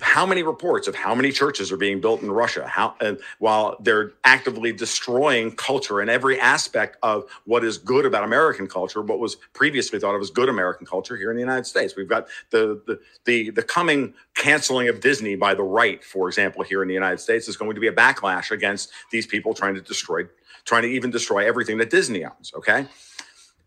how 0.00 0.24
many 0.24 0.42
reports 0.42 0.88
of 0.88 0.94
how 0.94 1.14
many 1.14 1.30
churches 1.30 1.70
are 1.70 1.76
being 1.76 2.00
built 2.00 2.22
in 2.22 2.30
Russia? 2.30 2.66
How 2.66 2.94
and 3.00 3.18
while 3.40 3.76
they're 3.80 4.12
actively 4.24 4.72
destroying 4.72 5.54
culture 5.54 6.00
and 6.00 6.08
every 6.08 6.40
aspect 6.40 6.96
of 7.02 7.24
what 7.44 7.62
is 7.62 7.76
good 7.76 8.06
about 8.06 8.24
American 8.24 8.66
culture, 8.66 9.02
what 9.02 9.18
was 9.18 9.36
previously 9.52 10.00
thought 10.00 10.14
of 10.14 10.22
as 10.22 10.30
good 10.30 10.48
American 10.48 10.86
culture 10.86 11.16
here 11.16 11.30
in 11.30 11.36
the 11.36 11.42
United 11.42 11.66
States. 11.66 11.94
We've 11.94 12.08
got 12.08 12.26
the 12.50 12.80
the 12.86 13.00
the, 13.26 13.50
the 13.50 13.62
coming 13.62 14.14
canceling 14.34 14.88
of 14.88 15.00
Disney 15.00 15.36
by 15.36 15.54
the 15.54 15.62
right, 15.62 16.02
for 16.02 16.26
example, 16.26 16.62
here 16.62 16.80
in 16.80 16.88
the 16.88 16.94
United 16.94 17.20
States 17.20 17.46
is 17.46 17.56
going 17.58 17.74
to 17.74 17.80
be 17.80 17.88
a 17.88 17.92
backlash 17.92 18.50
against 18.50 18.92
these 19.10 19.26
people 19.26 19.52
trying 19.52 19.74
to 19.74 19.82
destroy, 19.82 20.22
trying 20.64 20.82
to 20.82 20.88
even 20.88 21.10
destroy 21.10 21.46
everything 21.46 21.76
that 21.78 21.90
Disney 21.90 22.24
owns. 22.24 22.52
Okay 22.54 22.86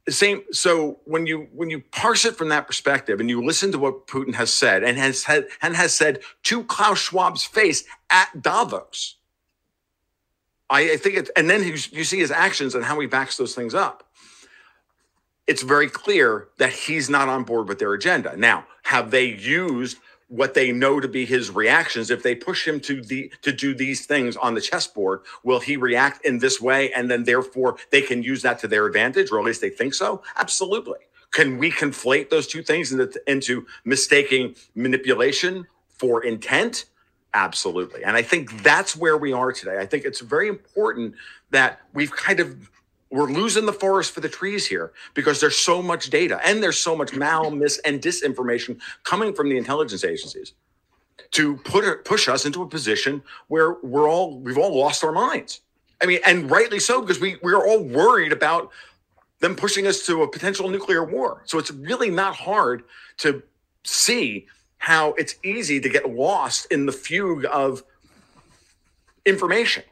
same 0.09 0.43
so 0.51 0.99
when 1.05 1.25
you 1.25 1.47
when 1.53 1.69
you 1.69 1.81
parse 1.91 2.25
it 2.25 2.35
from 2.35 2.49
that 2.49 2.67
perspective 2.67 3.19
and 3.19 3.29
you 3.29 3.43
listen 3.43 3.71
to 3.71 3.79
what 3.79 4.05
putin 4.07 4.35
has 4.35 4.53
said 4.53 4.83
and 4.83 4.97
has 4.97 5.23
had 5.23 5.47
and 5.61 5.75
has 5.75 5.95
said 5.95 6.19
to 6.43 6.63
klaus 6.63 6.99
schwab's 6.99 7.43
face 7.43 7.83
at 8.09 8.41
davos 8.41 9.15
i, 10.69 10.91
I 10.91 10.97
think 10.97 11.17
it 11.17 11.29
and 11.35 11.49
then 11.49 11.63
you, 11.63 11.75
you 11.91 12.03
see 12.03 12.19
his 12.19 12.31
actions 12.31 12.75
and 12.75 12.85
how 12.85 12.99
he 12.99 13.07
backs 13.07 13.37
those 13.37 13.55
things 13.55 13.73
up. 13.73 14.03
It's 15.47 15.61
very 15.61 15.89
clear 15.89 16.47
that 16.57 16.71
he's 16.73 17.09
not 17.09 17.29
on 17.29 17.43
board 17.43 17.67
with 17.67 17.77
their 17.77 17.93
agenda. 17.93 18.35
Now 18.35 18.65
have 18.83 19.11
they 19.11 19.25
used 19.25 19.97
what 20.35 20.53
they 20.53 20.71
know 20.71 20.99
to 20.99 21.07
be 21.07 21.25
his 21.25 21.49
reactions. 21.49 22.09
If 22.09 22.23
they 22.23 22.35
push 22.35 22.67
him 22.67 22.79
to 22.81 23.01
the 23.01 23.31
to 23.41 23.51
do 23.51 23.73
these 23.73 24.05
things 24.05 24.35
on 24.35 24.53
the 24.53 24.61
chessboard 24.61 25.21
will 25.43 25.59
he 25.59 25.77
react 25.77 26.25
in 26.25 26.39
this 26.39 26.59
way? 26.59 26.91
And 26.91 27.09
then 27.09 27.23
therefore 27.23 27.77
they 27.91 28.01
can 28.01 28.23
use 28.23 28.41
that 28.41 28.59
to 28.59 28.67
their 28.67 28.85
advantage 28.85 29.31
or 29.31 29.39
at 29.39 29.45
least 29.45 29.61
they 29.61 29.69
think 29.69 29.93
so? 29.93 30.21
Absolutely. 30.35 30.99
Can 31.31 31.57
we 31.57 31.71
conflate 31.71 32.29
those 32.29 32.47
two 32.47 32.63
things 32.63 32.91
into, 32.91 33.21
into 33.27 33.65
mistaking 33.83 34.55
manipulation 34.73 35.67
for 35.89 36.23
intent? 36.23 36.85
Absolutely. 37.33 38.03
And 38.03 38.15
i 38.15 38.21
think 38.21 38.63
that's 38.63 38.95
where 38.95 39.17
we 39.17 39.33
are 39.33 39.51
today. 39.51 39.77
I 39.77 39.85
think 39.85 40.05
it's 40.05 40.21
very 40.21 40.47
important 40.47 41.15
that 41.51 41.81
we've 41.93 42.11
kind 42.11 42.39
of 42.39 42.69
we're 43.15 43.31
losing 43.31 43.65
the 43.65 43.73
forest 43.73 44.11
for 44.11 44.19
the 44.19 44.29
trees 44.29 44.67
here 44.67 44.91
because 45.13 45.39
there's 45.39 45.57
so 45.57 45.81
much 45.81 46.09
data 46.09 46.39
and 46.45 46.61
there's 46.61 46.77
so 46.77 46.95
much 46.95 47.15
mal, 47.15 47.49
mis, 47.61 47.79
and 47.85 48.01
disinformation 48.01 48.79
coming 49.03 49.33
from 49.33 49.49
the 49.49 49.57
intelligence 49.57 50.03
agencies 50.03 50.53
to 51.31 51.57
put 51.57 52.05
push 52.05 52.27
us 52.27 52.45
into 52.45 52.61
a 52.61 52.67
position 52.67 53.23
where 53.47 53.73
we're 53.83 54.09
all 54.09 54.39
we've 54.39 54.57
all 54.57 54.77
lost 54.77 55.03
our 55.03 55.11
minds. 55.11 55.61
I 56.01 56.05
mean, 56.05 56.19
and 56.25 56.51
rightly 56.51 56.79
so 56.79 57.01
because 57.01 57.19
we 57.19 57.37
we're 57.41 57.65
all 57.65 57.83
worried 57.83 58.31
about 58.31 58.71
them 59.39 59.55
pushing 59.55 59.87
us 59.87 60.05
to 60.05 60.23
a 60.23 60.27
potential 60.27 60.69
nuclear 60.69 61.03
war. 61.03 61.41
So 61.45 61.57
it's 61.57 61.71
really 61.71 62.09
not 62.09 62.35
hard 62.35 62.83
to 63.17 63.41
see 63.83 64.47
how 64.77 65.13
it's 65.13 65.35
easy 65.43 65.79
to 65.79 65.89
get 65.89 66.09
lost 66.09 66.67
in 66.71 66.85
the 66.85 66.91
fugue 66.91 67.45
of 67.45 67.83
information 69.25 69.83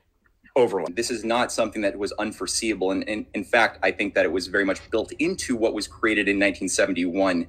overlap. 0.56 0.96
This 0.96 1.10
is 1.10 1.24
not 1.24 1.52
something 1.52 1.82
that 1.82 1.98
was 1.98 2.12
unforeseeable. 2.14 2.92
And, 2.92 3.08
and, 3.08 3.26
in 3.34 3.44
fact, 3.44 3.80
I 3.82 3.92
think 3.92 4.14
that 4.16 4.26
it 4.26 4.32
was 4.32 4.48
very 4.48 4.66
much 4.66 4.90
built 4.92 5.12
into 5.14 5.56
what 5.56 5.74
was 5.74 5.88
created 5.88 6.28
in 6.28 6.36
1971 6.36 7.48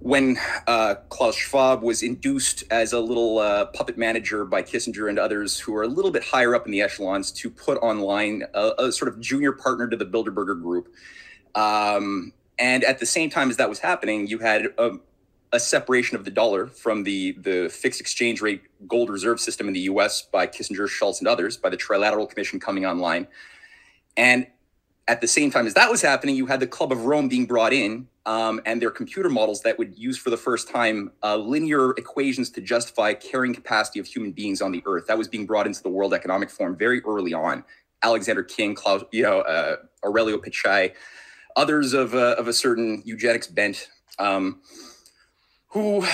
when 0.00 0.36
uh, 0.68 0.94
Klaus 1.08 1.34
Schwab 1.34 1.82
was 1.82 2.02
induced 2.02 2.62
as 2.70 2.92
a 2.92 3.00
little 3.00 3.38
uh, 3.38 3.66
puppet 3.66 3.98
manager 3.98 4.44
by 4.44 4.62
Kissinger 4.62 5.08
and 5.08 5.18
others 5.18 5.58
who 5.58 5.74
are 5.74 5.82
a 5.82 5.88
little 5.88 6.12
bit 6.12 6.22
higher 6.22 6.54
up 6.54 6.66
in 6.66 6.72
the 6.72 6.80
echelons 6.80 7.32
to 7.32 7.50
put 7.50 7.78
online 7.78 8.44
a, 8.54 8.72
a 8.78 8.92
sort 8.92 9.12
of 9.12 9.18
junior 9.18 9.52
partner 9.52 9.88
to 9.88 9.96
the 9.96 10.06
Bilderberger 10.06 10.60
group. 10.60 10.94
Um, 11.56 12.32
and 12.58 12.84
at 12.84 13.00
the 13.00 13.06
same 13.06 13.30
time 13.30 13.50
as 13.50 13.56
that 13.56 13.68
was 13.68 13.80
happening, 13.80 14.28
you 14.28 14.38
had 14.38 14.66
a, 14.78 14.98
a 15.52 15.60
separation 15.60 16.16
of 16.16 16.24
the 16.24 16.30
dollar 16.30 16.66
from 16.66 17.04
the 17.04 17.32
the 17.32 17.68
fixed 17.68 18.00
exchange 18.00 18.40
rate 18.40 18.62
gold 18.86 19.10
reserve 19.10 19.40
system 19.40 19.68
in 19.68 19.74
the 19.74 19.80
U.S. 19.80 20.22
by 20.22 20.46
Kissinger, 20.46 20.88
Shultz, 20.88 21.20
and 21.20 21.28
others, 21.28 21.56
by 21.56 21.68
the 21.68 21.76
Trilateral 21.76 22.28
Commission 22.28 22.60
coming 22.60 22.84
online, 22.86 23.26
and 24.16 24.46
at 25.08 25.22
the 25.22 25.26
same 25.26 25.50
time 25.50 25.66
as 25.66 25.74
that 25.74 25.90
was 25.90 26.02
happening, 26.02 26.36
you 26.36 26.46
had 26.46 26.60
the 26.60 26.66
Club 26.66 26.92
of 26.92 27.06
Rome 27.06 27.28
being 27.28 27.46
brought 27.46 27.72
in, 27.72 28.06
um, 28.26 28.60
and 28.66 28.80
their 28.80 28.90
computer 28.90 29.30
models 29.30 29.62
that 29.62 29.78
would 29.78 29.98
use 29.98 30.18
for 30.18 30.28
the 30.28 30.36
first 30.36 30.68
time 30.68 31.10
uh, 31.22 31.36
linear 31.36 31.92
equations 31.92 32.50
to 32.50 32.60
justify 32.60 33.14
carrying 33.14 33.54
capacity 33.54 33.98
of 33.98 34.06
human 34.06 34.32
beings 34.32 34.60
on 34.60 34.70
the 34.70 34.82
Earth. 34.86 35.06
That 35.06 35.16
was 35.16 35.26
being 35.26 35.46
brought 35.46 35.66
into 35.66 35.82
the 35.82 35.88
World 35.88 36.12
Economic 36.12 36.50
Forum 36.50 36.76
very 36.76 37.00
early 37.04 37.32
on. 37.32 37.64
Alexander 38.02 38.42
King, 38.42 38.76
you 39.10 39.22
know, 39.22 39.40
uh, 39.40 39.76
Aurelio 40.04 40.36
Peccei, 40.36 40.92
others 41.56 41.94
of 41.94 42.14
uh, 42.14 42.36
of 42.38 42.46
a 42.46 42.52
certain 42.52 43.02
eugenics 43.04 43.46
bent. 43.46 43.88
Um, 44.18 44.60
who 45.68 46.04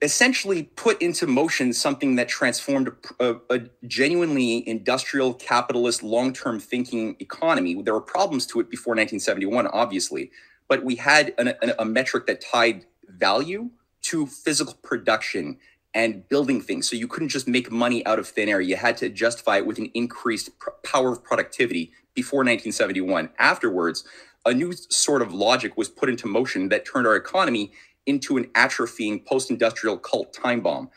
essentially 0.00 0.64
put 0.64 1.00
into 1.00 1.26
motion 1.26 1.72
something 1.72 2.16
that 2.16 2.28
transformed 2.28 2.90
a, 3.20 3.36
a 3.50 3.60
genuinely 3.86 4.68
industrial 4.68 5.32
capitalist 5.34 6.02
long-term 6.02 6.58
thinking 6.58 7.14
economy. 7.20 7.80
There 7.82 7.94
were 7.94 8.00
problems 8.00 8.44
to 8.46 8.60
it 8.60 8.68
before 8.68 8.92
1971 8.92 9.68
obviously 9.68 10.30
but 10.72 10.84
we 10.84 10.96
had 10.96 11.34
an, 11.36 11.48
an, 11.60 11.74
a 11.78 11.84
metric 11.84 12.26
that 12.26 12.40
tied 12.40 12.86
value 13.06 13.68
to 14.00 14.26
physical 14.26 14.72
production 14.82 15.58
and 15.92 16.26
building 16.30 16.62
things. 16.62 16.88
So 16.88 16.96
you 16.96 17.06
couldn't 17.06 17.28
just 17.28 17.46
make 17.46 17.70
money 17.70 18.04
out 18.06 18.18
of 18.18 18.26
thin 18.26 18.48
air. 18.48 18.58
You 18.62 18.76
had 18.76 18.96
to 18.96 19.10
justify 19.10 19.58
it 19.58 19.66
with 19.66 19.76
an 19.76 19.90
increased 19.92 20.48
power 20.82 21.12
of 21.12 21.22
productivity 21.22 21.92
before 22.14 22.38
1971 22.38 23.28
afterwards 23.38 24.04
a 24.44 24.54
new 24.54 24.72
sort 24.72 25.20
of 25.20 25.34
logic 25.34 25.76
was 25.76 25.90
put 25.90 26.08
into 26.08 26.26
motion 26.26 26.70
that 26.70 26.84
turned 26.84 27.06
our 27.06 27.16
economy 27.16 27.72
into 28.06 28.36
an 28.36 28.44
atrophying 28.54 29.24
post 29.24 29.50
industrial 29.50 29.98
cult 29.98 30.32
time 30.32 30.60
bomb 30.60 30.90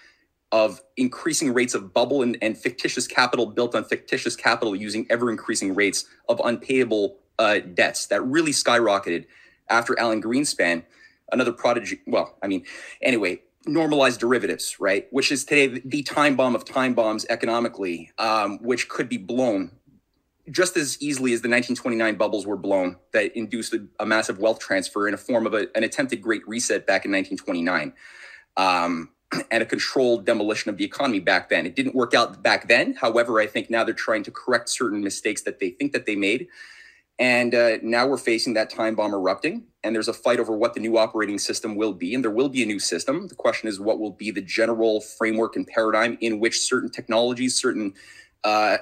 of 0.52 0.82
increasing 0.96 1.54
rates 1.54 1.74
of 1.74 1.94
bubble 1.94 2.22
and, 2.22 2.38
and, 2.42 2.58
fictitious 2.58 3.08
capital 3.08 3.46
built 3.48 3.76
on 3.76 3.84
fictitious 3.84 4.36
capital 4.36 4.76
using 4.76 5.06
ever 5.10 5.30
increasing 5.30 5.76
rates 5.76 6.06
of 6.30 6.40
unpayable 6.46 7.18
uh, 7.40 7.60
debts 7.74 8.08
that 8.08 8.22
really 8.24 8.52
skyrocketed 8.52 9.26
after 9.70 10.00
Alan 10.00 10.22
Greenspan, 10.22 10.84
another 11.32 11.52
prodigy. 11.52 12.00
Well, 12.06 12.38
I 12.42 12.48
mean, 12.48 12.64
anyway, 13.02 13.42
normalized 13.66 14.20
derivatives, 14.20 14.80
right? 14.80 15.08
Which 15.10 15.32
is 15.32 15.44
today 15.44 15.82
the 15.84 16.04
time 16.04 16.36
bomb 16.36 16.56
of 16.56 16.66
time 16.66 16.94
bombs 16.94 17.26
economically, 17.30 18.12
um, 18.18 18.60
which 18.62 18.88
could 18.88 19.10
be 19.10 19.18
blown 19.18 19.72
just 20.52 20.78
as 20.78 21.02
easily 21.02 21.34
as 21.34 21.42
the 21.42 21.50
1929 21.50 22.16
bubbles 22.16 22.46
were 22.46 22.58
blown 22.58 22.98
that 23.14 23.36
induced 23.36 23.74
a, 23.74 23.86
a 24.00 24.06
massive 24.06 24.40
wealth 24.40 24.60
transfer 24.60 25.08
in 25.08 25.14
a 25.14 25.18
form 25.18 25.46
of 25.46 25.54
a, 25.54 25.68
an 25.76 25.84
attempted 25.84 26.22
great 26.22 26.48
reset 26.48 26.86
back 26.86 27.06
in 27.06 27.12
1929 27.12 27.94
um, 28.58 29.10
and 29.52 29.64
a 29.64 29.66
controlled 29.66 30.26
demolition 30.26 30.70
of 30.70 30.78
the 30.78 30.86
economy 30.86 31.20
back 31.20 31.50
then. 31.50 31.66
It 31.66 31.76
didn't 31.76 31.96
work 31.96 32.14
out 32.14 32.44
back 32.44 32.68
then. 32.68 32.94
However 32.94 33.40
i 33.40 33.48
think 33.48 33.70
now 33.70 33.84
they're 33.84 33.94
trying 33.94 34.24
to 34.24 34.32
correct 34.32 34.70
certain 34.70 35.02
mistakes 35.02 35.42
that 35.44 35.60
they 35.60 35.72
think 35.72 35.94
that 35.94 36.06
they 36.06 36.16
made. 36.16 36.48
And 37.18 37.56
uh, 37.56 37.78
now 37.82 38.06
we're 38.08 38.18
facing 38.18 38.56
that 38.56 38.70
time 38.70 38.94
bomb 38.94 39.14
erupting 39.14 39.64
and 39.84 39.96
there's 39.96 40.10
a 40.10 40.14
fight 40.14 40.38
over 40.38 40.56
what 40.56 40.74
the 40.74 40.82
new 40.82 40.98
operating 40.98 41.40
system 41.40 41.76
will 41.76 41.94
be 41.94 42.14
and 42.14 42.22
there 42.22 42.32
will 42.32 42.50
be 42.50 42.62
a 42.62 42.66
new 42.66 42.80
system. 42.80 43.30
The 43.30 43.36
question 43.36 43.70
is 43.70 43.80
what 43.80 44.00
will 44.00 44.12
be 44.12 44.32
the 44.32 44.42
general 44.42 45.00
framework 45.00 45.56
and 45.56 45.66
paradigm 45.66 46.18
in 46.20 46.40
which 46.42 46.60
certain 46.60 46.90
technologies 46.90 47.56
certain 47.56 47.94
uh, 48.44 48.78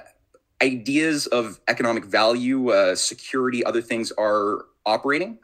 ideas 0.64 1.26
of 1.26 1.60
economic 1.68 2.04
value, 2.04 2.70
uh, 2.70 2.94
security, 2.94 3.64
other 3.64 3.82
things 3.82 4.12
are 4.18 4.66
operating. 4.86 5.38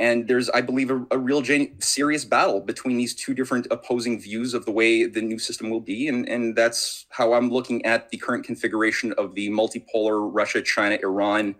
And 0.00 0.28
there's, 0.28 0.48
I 0.50 0.60
believe, 0.60 0.90
a, 0.90 1.04
a 1.10 1.18
real 1.18 1.42
serious 1.80 2.24
battle 2.24 2.60
between 2.60 2.96
these 2.96 3.14
two 3.14 3.34
different 3.34 3.66
opposing 3.70 4.20
views 4.20 4.54
of 4.54 4.64
the 4.64 4.70
way 4.70 5.06
the 5.06 5.22
new 5.22 5.38
system 5.38 5.70
will 5.70 5.80
be. 5.80 6.06
And, 6.08 6.28
and 6.28 6.54
that's 6.54 7.06
how 7.10 7.32
I'm 7.34 7.50
looking 7.50 7.84
at 7.84 8.10
the 8.10 8.16
current 8.16 8.44
configuration 8.44 9.12
of 9.14 9.34
the 9.34 9.50
multipolar 9.50 10.28
Russia, 10.32 10.62
China, 10.62 10.98
Iran 11.02 11.56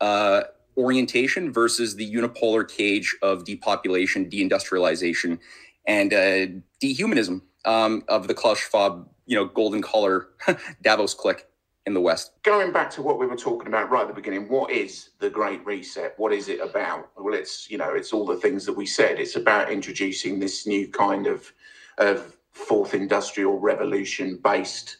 uh, 0.00 0.42
orientation 0.76 1.50
versus 1.52 1.96
the 1.96 2.14
unipolar 2.14 2.68
cage 2.68 3.16
of 3.22 3.44
depopulation, 3.44 4.28
deindustrialization, 4.28 5.38
and 5.86 6.12
uh, 6.12 6.46
dehumanism 6.82 7.40
um, 7.64 8.04
of 8.08 8.28
the 8.28 8.34
Klaus 8.34 8.58
Schwab, 8.58 9.08
you 9.26 9.34
know, 9.34 9.46
golden 9.46 9.80
collar 9.80 10.28
Davos 10.82 11.14
clique 11.14 11.47
in 11.88 11.94
the 11.94 12.00
West. 12.00 12.32
Going 12.44 12.70
back 12.70 12.90
to 12.92 13.02
what 13.02 13.18
we 13.18 13.26
were 13.26 13.34
talking 13.34 13.66
about 13.66 13.90
right 13.90 14.02
at 14.02 14.08
the 14.08 14.14
beginning, 14.14 14.48
what 14.48 14.70
is 14.70 15.10
the 15.18 15.30
Great 15.30 15.64
Reset? 15.66 16.14
What 16.18 16.32
is 16.32 16.48
it 16.48 16.60
about? 16.60 17.10
Well, 17.16 17.34
it's 17.34 17.68
you 17.68 17.78
know, 17.78 17.94
it's 17.94 18.12
all 18.12 18.26
the 18.26 18.36
things 18.36 18.64
that 18.66 18.74
we 18.74 18.86
said. 18.86 19.18
It's 19.18 19.34
about 19.34 19.72
introducing 19.72 20.38
this 20.38 20.66
new 20.66 20.86
kind 20.88 21.26
of 21.26 21.52
of 21.96 22.36
fourth 22.52 22.94
industrial 22.94 23.58
revolution 23.58 24.38
based 24.44 24.98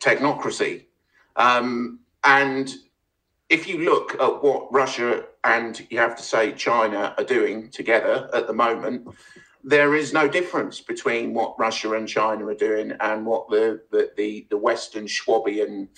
technocracy. 0.00 0.86
Um, 1.36 2.00
and 2.24 2.74
if 3.50 3.68
you 3.68 3.84
look 3.84 4.14
at 4.14 4.42
what 4.42 4.72
Russia 4.72 5.26
and 5.44 5.86
you 5.90 5.98
have 5.98 6.16
to 6.16 6.22
say 6.22 6.52
China 6.52 7.14
are 7.18 7.24
doing 7.24 7.70
together 7.70 8.30
at 8.32 8.46
the 8.46 8.54
moment, 8.54 9.08
there 9.62 9.94
is 9.94 10.12
no 10.12 10.26
difference 10.26 10.80
between 10.80 11.34
what 11.34 11.58
Russia 11.58 11.92
and 11.92 12.08
China 12.08 12.46
are 12.46 12.54
doing 12.54 12.92
and 13.00 13.26
what 13.26 13.48
the 13.50 13.82
the 13.90 14.10
the, 14.16 14.46
the 14.48 14.56
Western 14.56 15.06
Schwabian 15.06 15.88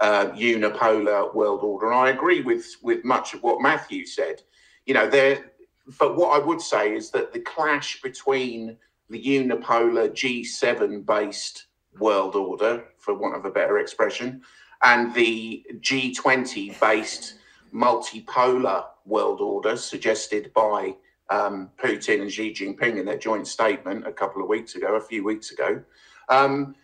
uh, 0.00 0.26
unipolar 0.30 1.34
world 1.34 1.60
order. 1.62 1.86
And 1.86 1.96
I 1.96 2.10
agree 2.10 2.42
with 2.42 2.66
with 2.82 3.04
much 3.04 3.34
of 3.34 3.42
what 3.42 3.62
Matthew 3.62 4.06
said. 4.06 4.42
You 4.84 4.94
know, 4.94 5.08
there 5.08 5.52
but 5.98 6.16
what 6.16 6.40
I 6.40 6.44
would 6.44 6.60
say 6.60 6.94
is 6.94 7.10
that 7.10 7.32
the 7.32 7.40
clash 7.40 8.02
between 8.02 8.76
the 9.08 9.22
unipolar 9.22 10.10
G7 10.10 11.06
based 11.06 11.66
world 11.98 12.34
order, 12.34 12.84
for 12.98 13.14
want 13.14 13.36
of 13.36 13.44
a 13.44 13.50
better 13.50 13.78
expression, 13.78 14.42
and 14.82 15.14
the 15.14 15.64
G20 15.80 16.78
based 16.80 17.34
multipolar 17.72 18.84
world 19.04 19.40
order 19.40 19.76
suggested 19.76 20.52
by 20.54 20.96
um, 21.30 21.70
Putin 21.78 22.22
and 22.22 22.32
Xi 22.32 22.52
Jinping 22.52 22.98
in 22.98 23.06
their 23.06 23.18
joint 23.18 23.46
statement 23.46 24.06
a 24.06 24.12
couple 24.12 24.42
of 24.42 24.48
weeks 24.48 24.74
ago, 24.74 24.94
a 24.96 25.00
few 25.00 25.24
weeks 25.24 25.50
ago, 25.50 25.82
um, 26.28 26.74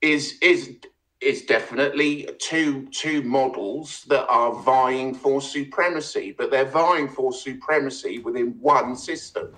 is 0.00 0.38
is 0.42 0.76
is 1.22 1.42
definitely 1.42 2.28
two 2.38 2.88
two 2.90 3.22
models 3.22 4.04
that 4.08 4.26
are 4.28 4.52
vying 4.62 5.14
for 5.14 5.40
supremacy, 5.40 6.34
but 6.36 6.50
they're 6.50 6.64
vying 6.64 7.08
for 7.08 7.32
supremacy 7.32 8.18
within 8.18 8.58
one 8.60 8.96
system. 8.96 9.54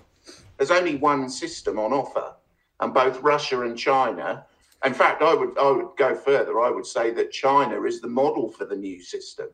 There's 0.59 0.71
only 0.71 0.97
one 0.97 1.29
system 1.29 1.79
on 1.79 1.93
offer, 1.93 2.35
and 2.81 2.93
both 2.93 3.23
Russia 3.23 3.63
and 3.63 3.79
China. 3.79 4.45
In 4.85 4.93
fact, 4.93 5.23
I 5.23 5.35
would 5.35 5.59
I 5.59 5.71
would 5.71 5.97
go 5.97 6.15
further. 6.15 6.61
I 6.61 6.71
would 6.71 6.87
say 6.87 7.11
that 7.13 7.33
China 7.33 7.83
is 7.85 8.01
the 8.01 8.09
model 8.09 8.51
for 8.51 8.67
the 8.67 8.77
new 8.77 9.03
system, 9.03 9.49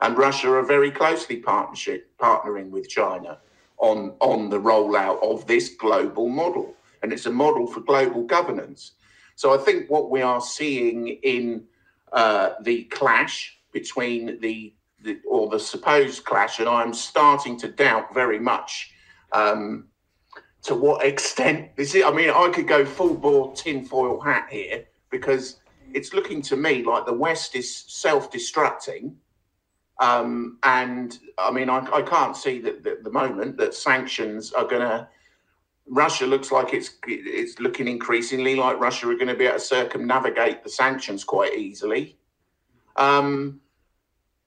and 0.00 0.16
Russia 0.16 0.52
are 0.52 0.62
very 0.62 0.92
closely 0.92 1.38
partnership 1.38 2.10
partnering 2.18 2.70
with 2.70 2.88
China 2.88 3.38
on 3.78 4.14
on 4.20 4.50
the 4.50 4.60
rollout 4.60 5.20
of 5.22 5.46
this 5.48 5.70
global 5.70 6.28
model, 6.28 6.76
and 7.02 7.12
it's 7.12 7.26
a 7.26 7.32
model 7.32 7.66
for 7.66 7.80
global 7.80 8.22
governance. 8.22 8.92
So 9.40 9.54
I 9.54 9.56
think 9.56 9.88
what 9.88 10.10
we 10.10 10.20
are 10.20 10.42
seeing 10.42 11.08
in 11.08 11.64
uh, 12.12 12.50
the 12.60 12.84
clash 12.84 13.58
between 13.72 14.38
the, 14.42 14.74
the, 15.02 15.18
or 15.26 15.48
the 15.48 15.58
supposed 15.58 16.26
clash, 16.26 16.58
and 16.58 16.68
I'm 16.68 16.92
starting 16.92 17.58
to 17.60 17.68
doubt 17.68 18.12
very 18.12 18.38
much 18.38 18.92
um, 19.32 19.86
to 20.64 20.74
what 20.74 21.06
extent 21.06 21.70
this 21.76 21.94
is. 21.94 22.04
I 22.04 22.10
mean, 22.10 22.28
I 22.28 22.50
could 22.50 22.68
go 22.68 22.84
full 22.84 23.14
bore 23.14 23.54
tinfoil 23.54 24.20
hat 24.20 24.48
here 24.50 24.84
because 25.08 25.60
it's 25.94 26.12
looking 26.12 26.42
to 26.42 26.56
me 26.56 26.84
like 26.84 27.06
the 27.06 27.14
West 27.14 27.56
is 27.56 27.74
self 27.74 28.30
destructing. 28.30 29.14
Um, 30.02 30.58
and 30.64 31.18
I 31.38 31.50
mean, 31.50 31.70
I, 31.70 31.78
I 31.90 32.02
can't 32.02 32.36
see 32.36 32.60
that 32.60 32.86
at 32.86 33.04
the 33.04 33.10
moment 33.10 33.56
that 33.56 33.72
sanctions 33.72 34.52
are 34.52 34.66
going 34.66 34.82
to 34.82 35.08
Russia 35.88 36.26
looks 36.26 36.52
like 36.52 36.72
it's 36.72 36.90
it's 37.06 37.58
looking 37.58 37.88
increasingly 37.88 38.54
like 38.54 38.78
Russia 38.78 39.08
are 39.08 39.14
going 39.14 39.28
to 39.28 39.34
be 39.34 39.46
able 39.46 39.58
to 39.58 39.64
circumnavigate 39.64 40.62
the 40.62 40.70
sanctions 40.70 41.24
quite 41.24 41.54
easily. 41.56 42.16
Um, 42.96 43.60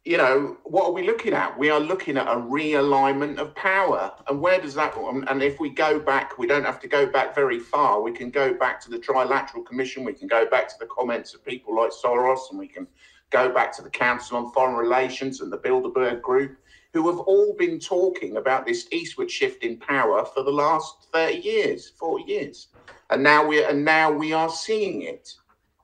you 0.05 0.17
know, 0.17 0.57
what 0.65 0.85
are 0.85 0.91
we 0.91 1.05
looking 1.05 1.33
at? 1.33 1.57
We 1.57 1.69
are 1.69 1.79
looking 1.79 2.17
at 2.17 2.27
a 2.27 2.35
realignment 2.35 3.37
of 3.37 3.55
power. 3.55 4.11
And 4.27 4.41
where 4.41 4.59
does 4.59 4.73
that, 4.75 4.95
and 4.97 5.41
if 5.41 5.61
we 5.61 5.69
go 5.69 5.97
back, 5.97 6.37
we 6.37 6.45
don't 6.45 6.65
have 6.65 6.79
to 6.81 6.89
go 6.89 7.05
back 7.05 7.33
very 7.33 7.59
far. 7.59 8.01
We 8.01 8.11
can 8.11 8.29
go 8.29 8.53
back 8.53 8.81
to 8.81 8.89
the 8.89 8.99
Trilateral 8.99 9.65
Commission. 9.65 10.03
We 10.03 10.13
can 10.13 10.27
go 10.27 10.45
back 10.45 10.67
to 10.69 10.75
the 10.77 10.87
comments 10.87 11.33
of 11.33 11.45
people 11.45 11.75
like 11.75 11.91
Soros, 11.91 12.49
and 12.49 12.59
we 12.59 12.67
can 12.67 12.85
go 13.33 13.51
back 13.51 13.75
to 13.75 13.81
the 13.81 13.89
Council 13.89 14.37
on 14.37 14.53
Foreign 14.53 14.75
Relations 14.75 15.41
and 15.41 15.51
the 15.51 15.57
Bilderberg 15.57 16.21
Group 16.21 16.55
who 16.93 17.09
have 17.09 17.19
all 17.19 17.55
been 17.57 17.79
talking 17.79 18.37
about 18.37 18.65
this 18.65 18.87
eastward 18.91 19.29
shift 19.29 19.63
in 19.63 19.77
power 19.77 20.23
for 20.23 20.43
the 20.43 20.51
last 20.51 21.07
30 21.11 21.39
years, 21.39 21.89
40 21.97 22.31
years. 22.31 22.67
And 23.09 23.23
now 23.23 23.45
we 23.45 23.63
and 23.63 23.83
now 23.83 24.11
we 24.11 24.31
are 24.31 24.49
seeing 24.49 25.01
it. 25.01 25.33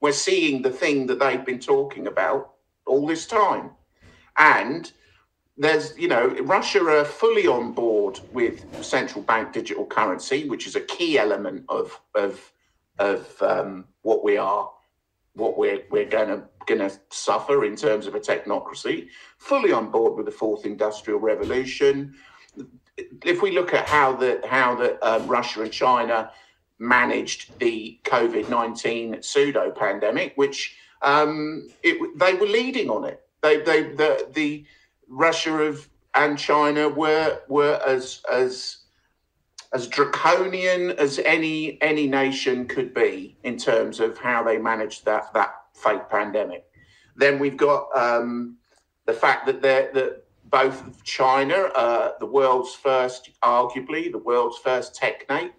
We're 0.01 0.13
seeing 0.13 0.61
the 0.61 0.69
thing 0.69 1.07
that 1.07 1.19
they've 1.19 1.43
been 1.43 1.59
talking 1.59 2.07
about 2.07 2.53
all 2.85 3.05
this 3.05 3.25
time. 3.25 3.71
And 4.37 4.91
there's, 5.57 5.97
you 5.97 6.07
know, 6.07 6.27
Russia 6.43 6.85
are 6.85 7.03
fully 7.03 7.47
on 7.47 7.73
board 7.73 8.19
with 8.31 8.63
central 8.83 9.23
bank 9.23 9.51
digital 9.51 9.85
currency, 9.85 10.47
which 10.47 10.67
is 10.67 10.75
a 10.75 10.81
key 10.81 11.17
element 11.17 11.65
of 11.69 11.99
of 12.15 12.51
of 12.99 13.41
um, 13.41 13.85
what 14.03 14.23
we 14.23 14.37
are, 14.37 14.69
what 15.33 15.57
we're 15.57 15.81
we're 15.89 16.09
going 16.09 16.29
to 16.29 16.43
going 16.65 16.79
to 16.79 16.91
suffer 17.09 17.65
in 17.65 17.75
terms 17.75 18.07
of 18.07 18.15
a 18.15 18.19
technocracy, 18.19 19.07
fully 19.37 19.71
on 19.71 19.91
board 19.91 20.15
with 20.15 20.25
the 20.25 20.31
fourth 20.31 20.65
industrial 20.65 21.19
revolution. 21.19 22.15
If 23.23 23.41
we 23.41 23.51
look 23.51 23.73
at 23.73 23.87
how 23.87 24.15
the 24.15 24.41
how 24.47 24.75
the 24.75 25.03
uh, 25.03 25.19
Russia 25.25 25.61
and 25.61 25.71
China 25.71 26.31
managed 26.79 27.57
the 27.59 27.99
COVID 28.03 28.49
nineteen 28.49 29.21
pseudo 29.21 29.71
pandemic, 29.71 30.33
which 30.35 30.75
um, 31.01 31.69
it, 31.83 32.17
they 32.17 32.33
were 32.33 32.47
leading 32.47 32.89
on 32.89 33.05
it. 33.05 33.21
They 33.41 33.61
they 33.61 33.83
the 33.83 34.27
the 34.33 34.65
Russia 35.07 35.53
of 35.61 35.87
and 36.15 36.37
China 36.37 36.89
were 36.89 37.39
were 37.47 37.79
as 37.85 38.21
as 38.31 38.77
as 39.71 39.87
draconian 39.87 40.91
as 40.91 41.19
any 41.19 41.79
any 41.81 42.07
nation 42.07 42.67
could 42.67 42.93
be 42.93 43.37
in 43.43 43.57
terms 43.57 43.99
of 43.99 44.17
how 44.17 44.43
they 44.43 44.57
managed 44.57 45.05
that 45.05 45.33
that 45.33 45.58
fake 45.79 46.09
pandemic. 46.09 46.65
Then 47.15 47.39
we've 47.39 47.57
got 47.57 47.87
um, 47.95 48.57
the 49.05 49.13
fact 49.13 49.45
that 49.47 49.61
that 49.61 50.23
both 50.45 51.03
China, 51.03 51.55
uh, 51.75 52.13
the 52.19 52.25
world's 52.25 52.73
first, 52.73 53.29
arguably 53.43 54.11
the 54.11 54.17
world's 54.17 54.57
first 54.57 54.95
technate, 54.95 55.51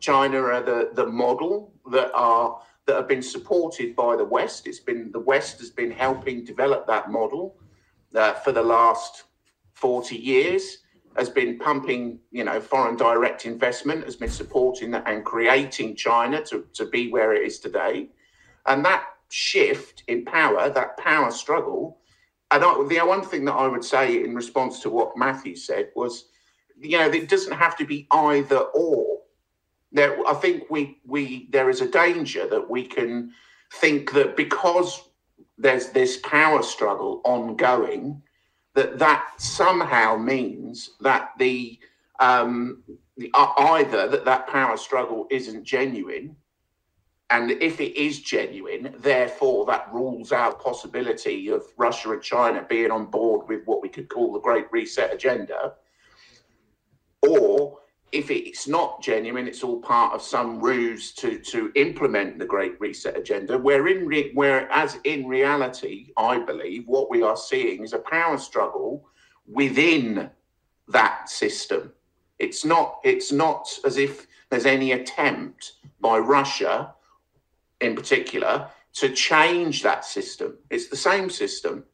China 0.00 0.40
are 0.40 0.62
the, 0.62 0.90
the 0.94 1.06
model 1.06 1.72
that 1.90 2.10
are 2.14 2.60
that 2.86 2.96
have 2.96 3.08
been 3.08 3.22
supported 3.22 3.94
by 3.94 4.16
the 4.16 4.24
West. 4.24 4.66
It's 4.66 4.80
been 4.80 5.12
the 5.12 5.20
West 5.20 5.58
has 5.60 5.70
been 5.70 5.90
helping 5.90 6.44
develop 6.44 6.86
that 6.86 7.10
model 7.10 7.56
uh, 8.14 8.32
for 8.34 8.52
the 8.52 8.62
last 8.62 9.24
40 9.74 10.16
years 10.16 10.78
has 11.18 11.28
been 11.28 11.58
pumping, 11.58 12.20
you 12.30 12.44
know, 12.44 12.60
foreign 12.60 12.96
direct 12.96 13.44
investment, 13.44 14.04
has 14.04 14.14
been 14.14 14.30
supporting 14.30 14.92
that 14.92 15.02
and 15.06 15.24
creating 15.24 15.96
China 15.96 16.42
to, 16.44 16.64
to 16.72 16.86
be 16.86 17.10
where 17.10 17.34
it 17.34 17.44
is 17.44 17.58
today. 17.58 18.08
And 18.66 18.84
that 18.84 19.04
shift 19.28 20.02
in 20.08 20.24
power, 20.24 20.70
that 20.70 20.96
power 20.96 21.30
struggle. 21.30 21.98
And 22.50 22.64
I, 22.64 22.84
the 22.88 22.98
one 23.00 23.22
thing 23.22 23.44
that 23.44 23.54
I 23.54 23.68
would 23.68 23.84
say 23.84 24.24
in 24.24 24.34
response 24.34 24.80
to 24.80 24.90
what 24.90 25.16
Matthew 25.16 25.56
said 25.56 25.90
was, 25.94 26.26
you 26.80 26.98
know, 26.98 27.08
it 27.08 27.28
doesn't 27.28 27.56
have 27.56 27.76
to 27.78 27.84
be 27.84 28.06
either 28.10 28.58
or. 28.58 29.18
There, 29.90 30.26
I 30.26 30.34
think 30.34 30.64
we 30.70 30.98
we 31.06 31.48
there 31.50 31.70
is 31.70 31.80
a 31.80 31.88
danger 31.88 32.46
that 32.48 32.68
we 32.68 32.84
can 32.84 33.32
think 33.72 34.12
that 34.12 34.36
because 34.36 35.08
there's 35.56 35.88
this 35.90 36.18
power 36.18 36.62
struggle 36.62 37.22
ongoing, 37.24 38.22
that 38.74 38.98
that 38.98 39.26
somehow 39.38 40.16
means 40.16 40.90
that 41.00 41.30
the 41.38 41.78
um, 42.20 42.82
the, 43.16 43.30
uh, 43.34 43.52
either 43.58 44.08
that 44.08 44.24
that 44.24 44.46
power 44.46 44.76
struggle 44.76 45.26
isn't 45.30 45.64
genuine 45.64 46.36
and 47.30 47.50
if 47.50 47.80
it 47.80 47.98
is 48.00 48.20
genuine, 48.20 48.94
therefore 48.98 49.66
that 49.66 49.92
rules 49.92 50.32
out 50.32 50.62
possibility 50.62 51.48
of 51.48 51.62
Russia 51.76 52.12
and 52.12 52.22
China 52.22 52.64
being 52.68 52.90
on 52.90 53.06
board 53.06 53.48
with 53.48 53.66
what 53.66 53.82
we 53.82 53.88
could 53.88 54.08
call 54.08 54.32
the 54.32 54.40
Great 54.40 54.66
Reset 54.72 55.12
agenda. 55.12 55.74
Or 57.28 57.80
if 58.12 58.30
it's 58.30 58.66
not 58.66 59.02
genuine, 59.02 59.46
it's 59.46 59.62
all 59.62 59.80
part 59.80 60.14
of 60.14 60.22
some 60.22 60.58
ruse 60.58 61.12
to 61.16 61.38
to 61.40 61.70
implement 61.74 62.38
the 62.38 62.46
Great 62.46 62.80
Reset 62.80 63.16
agenda. 63.16 63.58
Where 63.58 63.86
in 63.88 64.06
re- 64.06 64.32
in 65.04 65.26
reality, 65.26 66.12
I 66.16 66.38
believe 66.38 66.86
what 66.86 67.10
we 67.10 67.22
are 67.22 67.36
seeing 67.36 67.84
is 67.84 67.92
a 67.92 67.98
power 67.98 68.38
struggle 68.38 69.06
within 69.46 70.30
that 70.88 71.28
system. 71.28 71.92
It's 72.38 72.64
not 72.64 73.00
it's 73.04 73.30
not 73.30 73.68
as 73.84 73.98
if 73.98 74.26
there's 74.48 74.64
any 74.64 74.92
attempt 74.92 75.74
by 76.00 76.18
Russia 76.18 76.94
in 77.80 77.94
particular 77.94 78.68
to 78.94 79.10
change 79.10 79.82
that 79.82 80.04
system. 80.04 80.58
It's 80.70 80.88
the 80.88 80.96
same 80.96 81.30
system. 81.30 81.84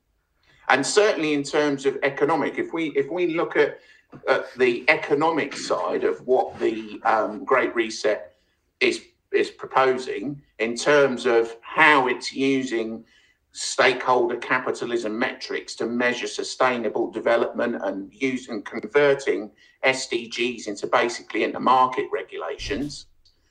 And 0.68 0.86
certainly 0.86 1.34
in 1.34 1.42
terms 1.42 1.84
of 1.86 1.98
economic, 2.02 2.58
if 2.58 2.72
we 2.72 2.88
if 2.96 3.10
we 3.10 3.34
look 3.34 3.56
at, 3.56 3.80
at 4.28 4.54
the 4.56 4.84
economic 4.88 5.54
side 5.54 6.04
of 6.04 6.26
what 6.26 6.58
the 6.58 7.00
um, 7.04 7.44
Great 7.44 7.74
Reset 7.74 8.34
is 8.80 9.02
is 9.32 9.50
proposing 9.50 10.40
in 10.58 10.76
terms 10.76 11.26
of 11.26 11.56
how 11.60 12.06
it's 12.06 12.32
using 12.32 13.04
stakeholder 13.52 14.36
capitalism 14.36 15.16
metrics 15.16 15.74
to 15.76 15.86
measure 15.86 16.26
sustainable 16.26 17.10
development 17.10 17.76
and 17.82 18.12
using 18.12 18.62
converting 18.62 19.50
SDGs 19.84 20.66
into 20.66 20.86
basically 20.86 21.44
into 21.44 21.60
market 21.60 22.06
regulations. 22.12 23.06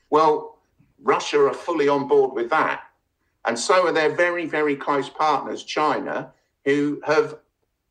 Well, 0.09 0.52
Russia 1.03 1.45
are 1.45 1.53
fully 1.53 1.87
on 1.87 2.07
board 2.07 2.33
with 2.33 2.49
that. 2.49 2.83
And 3.45 3.59
so 3.59 3.87
are 3.87 3.91
their 3.91 4.15
very, 4.15 4.45
very 4.45 4.75
close 4.75 5.09
partners, 5.09 5.63
China, 5.63 6.31
who 6.65 7.01
have 7.05 7.39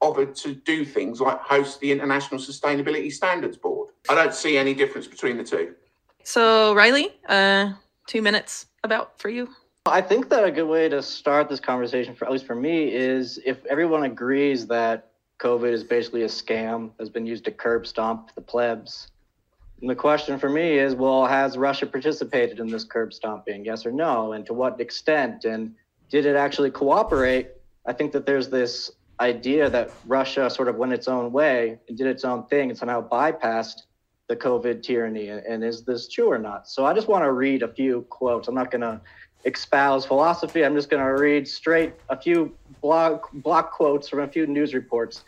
offered 0.01 0.35
to 0.35 0.55
do 0.55 0.85
things 0.85 1.21
like 1.21 1.39
host 1.41 1.79
the 1.81 1.93
International 1.93 2.41
Sustainability 2.41 3.13
Standards 3.13 3.57
Board. 3.57 3.91
I 4.09 4.15
don't 4.15 4.35
see 4.35 4.57
any 4.57 4.75
difference 4.75 5.07
between 5.07 5.37
the 5.37 5.45
two. 5.45 5.75
So, 6.25 6.75
Riley, 6.75 7.11
uh, 7.29 7.75
two 8.07 8.23
minutes 8.23 8.67
about 8.83 9.19
for 9.21 9.29
you. 9.29 9.49
I 9.87 10.01
think 10.01 10.29
that 10.31 10.45
a 10.45 10.51
good 10.51 10.69
way 10.69 10.89
to 10.89 11.03
start 11.03 11.49
this 11.49 11.61
conversation, 11.61 12.15
for 12.15 12.25
at 12.25 12.33
least 12.33 12.47
for 12.47 12.55
me, 12.55 12.93
is 12.93 13.39
if 13.45 13.65
everyone 13.67 14.05
agrees 14.05 14.67
that 14.69 15.11
COVID 15.41 15.73
is 15.73 15.83
basically 15.83 16.23
a 16.23 16.29
scam 16.29 16.91
that's 16.97 17.11
been 17.11 17.27
used 17.27 17.45
to 17.45 17.51
curb 17.51 17.87
stomp 17.87 18.33
the 18.35 18.41
plebs. 18.41 19.09
And 19.83 19.91
the 19.91 19.97
question 19.97 20.39
for 20.39 20.49
me 20.49 20.79
is, 20.79 20.95
well, 20.95 21.27
has 21.27 21.59
Russia 21.59 21.87
participated 21.87 22.61
in 22.61 22.69
this 22.69 22.85
curb 22.85 23.13
stomping? 23.13 23.65
Yes 23.65 23.85
or 23.85 23.91
no? 23.91 24.33
And 24.33 24.47
to 24.47 24.55
what 24.55 24.81
extent? 24.81 25.45
And 25.45 25.75
did 26.09 26.25
it 26.25 26.37
actually 26.37 26.71
cooperate? 26.71 27.49
I 27.85 27.93
think 27.93 28.13
that 28.13 28.25
there's 28.25 28.49
this 28.49 28.93
idea 29.19 29.69
that 29.71 29.91
Russia 30.07 30.49
sort 30.49 30.69
of 30.69 30.77
went 30.77 30.93
its 30.93 31.09
own 31.09 31.33
way 31.33 31.81
and 31.89 31.99
did 31.99 32.07
its 32.07 32.25
own 32.25 32.47
thing 32.47 32.71
and 32.71 32.79
somehow 32.79 33.07
bypassed 33.09 33.83
the 34.29 34.37
COVID 34.37 34.85
tyranny. 34.85 35.31
And 35.31 35.65
is 35.65 35.83
this 35.83 36.07
true 36.07 36.31
or 36.31 36.39
not? 36.39 36.69
So 36.69 36.87
I 36.87 36.95
just 36.95 37.09
want 37.09 37.25
to 37.25 37.33
read 37.33 37.65
a 37.65 37.69
few 37.69 38.03
quotes. 38.03 38.47
I'm 38.47 38.55
not 38.55 38.71
going 38.71 38.83
to 38.83 39.01
espouse 39.45 40.07
philosophy. 40.07 40.65
I'm 40.65 40.77
just 40.77 40.91
going 40.91 41.05
to 41.05 41.21
read 41.21 41.49
straight 41.49 41.95
a 42.09 42.17
few 42.17 42.57
blog 42.83 43.25
block 43.33 43.73
quotes 43.73 44.09
from 44.09 44.21
a 44.21 44.29
few 44.29 44.47
news 44.47 44.75
reports. 44.75 45.25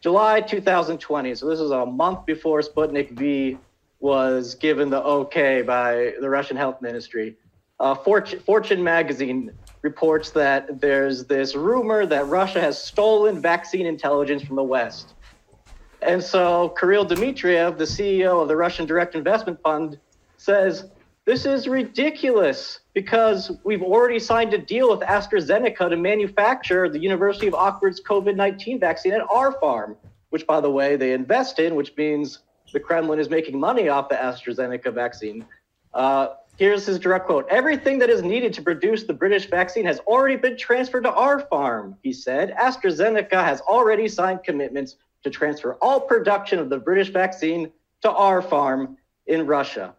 July 0.00 0.40
2020. 0.40 1.34
So 1.36 1.48
this 1.48 1.60
is 1.60 1.70
a 1.70 1.86
month 1.86 2.26
before 2.26 2.60
Sputnik 2.60 3.12
V 3.12 3.56
was 4.04 4.54
given 4.56 4.90
the 4.90 5.02
okay 5.02 5.62
by 5.62 6.12
the 6.20 6.28
Russian 6.28 6.58
health 6.58 6.82
ministry. 6.82 7.38
Uh, 7.80 7.94
Fortune, 7.94 8.38
Fortune 8.40 8.84
magazine 8.84 9.50
reports 9.80 10.30
that 10.32 10.78
there's 10.78 11.24
this 11.24 11.54
rumor 11.56 12.04
that 12.04 12.26
Russia 12.26 12.60
has 12.60 12.76
stolen 12.80 13.40
vaccine 13.40 13.86
intelligence 13.86 14.42
from 14.42 14.56
the 14.56 14.62
West. 14.62 15.14
And 16.02 16.22
so 16.22 16.74
Kirill 16.78 17.06
Dmitriev, 17.06 17.78
the 17.78 17.84
CEO 17.84 18.42
of 18.42 18.48
the 18.48 18.56
Russian 18.56 18.84
Direct 18.84 19.14
Investment 19.14 19.58
Fund, 19.62 19.98
says 20.36 20.84
this 21.24 21.46
is 21.46 21.66
ridiculous 21.66 22.80
because 22.92 23.52
we've 23.64 23.82
already 23.82 24.18
signed 24.18 24.52
a 24.52 24.58
deal 24.58 24.90
with 24.90 25.00
AstraZeneca 25.00 25.88
to 25.88 25.96
manufacture 25.96 26.90
the 26.90 26.98
University 26.98 27.46
of 27.46 27.54
Oxford's 27.54 28.02
COVID 28.02 28.36
19 28.36 28.80
vaccine 28.80 29.14
at 29.14 29.22
R-Pharm, 29.30 29.96
which, 30.28 30.46
by 30.46 30.60
the 30.60 30.70
way, 30.70 30.96
they 30.96 31.14
invest 31.14 31.58
in, 31.58 31.74
which 31.74 31.96
means 31.96 32.40
the 32.74 32.80
Kremlin 32.80 33.18
is 33.18 33.30
making 33.30 33.58
money 33.58 33.88
off 33.88 34.10
the 34.10 34.16
AstraZeneca 34.16 34.92
vaccine. 34.92 35.46
Uh, 35.94 36.34
here's 36.58 36.84
his 36.84 36.98
direct 36.98 37.24
quote 37.24 37.46
Everything 37.48 37.98
that 38.00 38.10
is 38.10 38.22
needed 38.22 38.52
to 38.54 38.62
produce 38.62 39.04
the 39.04 39.14
British 39.14 39.48
vaccine 39.48 39.86
has 39.86 40.00
already 40.00 40.36
been 40.36 40.58
transferred 40.58 41.04
to 41.04 41.12
R-Pharm, 41.12 41.96
he 42.02 42.12
said. 42.12 42.54
AstraZeneca 42.60 43.42
has 43.42 43.62
already 43.62 44.08
signed 44.08 44.42
commitments 44.44 44.96
to 45.22 45.30
transfer 45.30 45.74
all 45.80 46.00
production 46.00 46.58
of 46.58 46.68
the 46.68 46.78
British 46.78 47.08
vaccine 47.08 47.72
to 48.02 48.10
R-Pharm 48.10 48.96
in 49.26 49.46
Russia. 49.46 49.94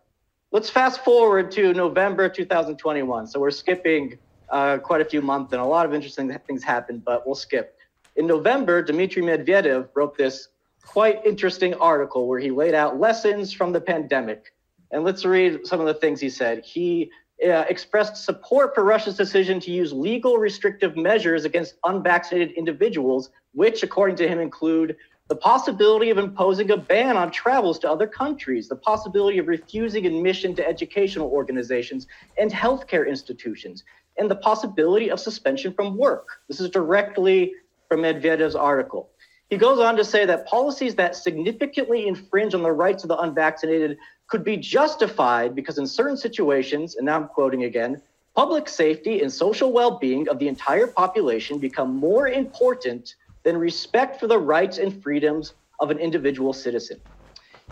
Let's 0.52 0.70
fast 0.70 1.04
forward 1.04 1.50
to 1.52 1.74
November 1.74 2.30
2021. 2.30 3.28
So 3.28 3.40
we're 3.40 3.52
skipping 3.52 4.18
uh, 4.50 4.78
quite 4.78 5.02
a 5.02 5.06
few 5.06 5.22
months, 5.22 5.52
and 5.54 5.62
a 5.62 5.66
lot 5.66 5.86
of 5.86 5.94
interesting 5.94 6.32
things 6.46 6.64
happened, 6.64 7.04
but 7.04 7.26
we'll 7.26 7.36
skip. 7.36 7.78
In 8.16 8.28
November, 8.28 8.82
Dmitry 8.82 9.24
Medvedev 9.24 9.90
wrote 9.96 10.18
this 10.18 10.50
quite 10.86 11.26
interesting 11.26 11.74
article 11.76 12.28
where 12.28 12.40
he 12.40 12.52
laid 12.52 12.74
out 12.74 13.00
lessons 13.00 13.52
from 13.52 13.74
the 13.74 13.82
pandemic. 13.82 14.54
And 14.92 15.04
let's 15.04 15.26
read 15.26 15.66
some 15.66 15.80
of 15.80 15.88
the 15.88 15.94
things 15.94 16.22
he 16.22 16.30
said. 16.30 16.64
He 16.64 17.12
uh, 17.44 17.66
expressed 17.68 18.24
support 18.24 18.74
for 18.74 18.84
Russia's 18.84 19.18
decision 19.18 19.60
to 19.62 19.72
use 19.72 19.92
legal 19.92 20.38
restrictive 20.38 20.96
measures 20.96 21.44
against 21.44 21.76
unvaccinated 21.84 22.52
individuals, 22.52 23.30
which, 23.54 23.84
according 23.84 24.16
to 24.18 24.28
him, 24.28 24.40
include 24.40 24.96
the 25.28 25.36
possibility 25.36 26.12
of 26.12 26.18
imposing 26.18 26.70
a 26.70 26.78
ban 26.78 27.18
on 27.18 27.32
travels 27.32 27.80
to 27.80 27.90
other 27.90 28.06
countries, 28.06 28.70
the 28.70 28.76
possibility 28.76 29.40
of 29.40 29.48
refusing 29.48 30.06
admission 30.06 30.56
to 30.56 30.68
educational 30.68 31.30
organizations 31.30 32.06
and 32.38 32.52
healthcare 32.52 33.08
institutions, 33.08 33.84
and 34.18 34.30
the 34.30 34.36
possibility 34.36 35.10
of 35.10 35.20
suspension 35.20 35.74
from 35.74 35.98
work. 35.98 36.28
This 36.48 36.60
is 36.60 36.70
directly 36.70 37.54
from 37.90 38.02
Medvedev's 38.02 38.56
article. 38.56 39.10
He 39.50 39.58
goes 39.58 39.80
on 39.80 39.96
to 39.98 40.04
say 40.04 40.26
that 40.26 40.48
policies 40.48 40.96
that 40.96 41.16
significantly 41.16 42.08
infringe 42.08 42.54
on 42.54 42.64
the 42.64 42.72
rights 42.72 43.04
of 43.04 43.10
the 43.10 43.18
unvaccinated 43.18 43.98
could 44.28 44.44
be 44.44 44.58
justified 44.58 45.56
because, 45.56 45.78
in 45.78 45.86
certain 45.86 46.18
situations, 46.18 46.96
and 46.96 47.06
now 47.06 47.16
I'm 47.16 47.28
quoting 47.28 47.64
again, 47.64 48.02
public 48.36 48.68
safety 48.68 49.22
and 49.22 49.32
social 49.32 49.72
well 49.72 50.00
being 50.00 50.28
of 50.30 50.40
the 50.40 50.48
entire 50.48 50.88
population 50.88 51.60
become 51.60 51.96
more 51.96 52.28
important 52.28 53.16
than 53.44 53.58
respect 53.58 54.20
for 54.20 54.28
the 54.28 54.38
rights 54.38 54.80
and 54.80 55.02
freedoms 55.04 55.54
of 55.80 55.92
an 55.92 56.00
individual 56.00 56.52
citizen. 56.52 57.00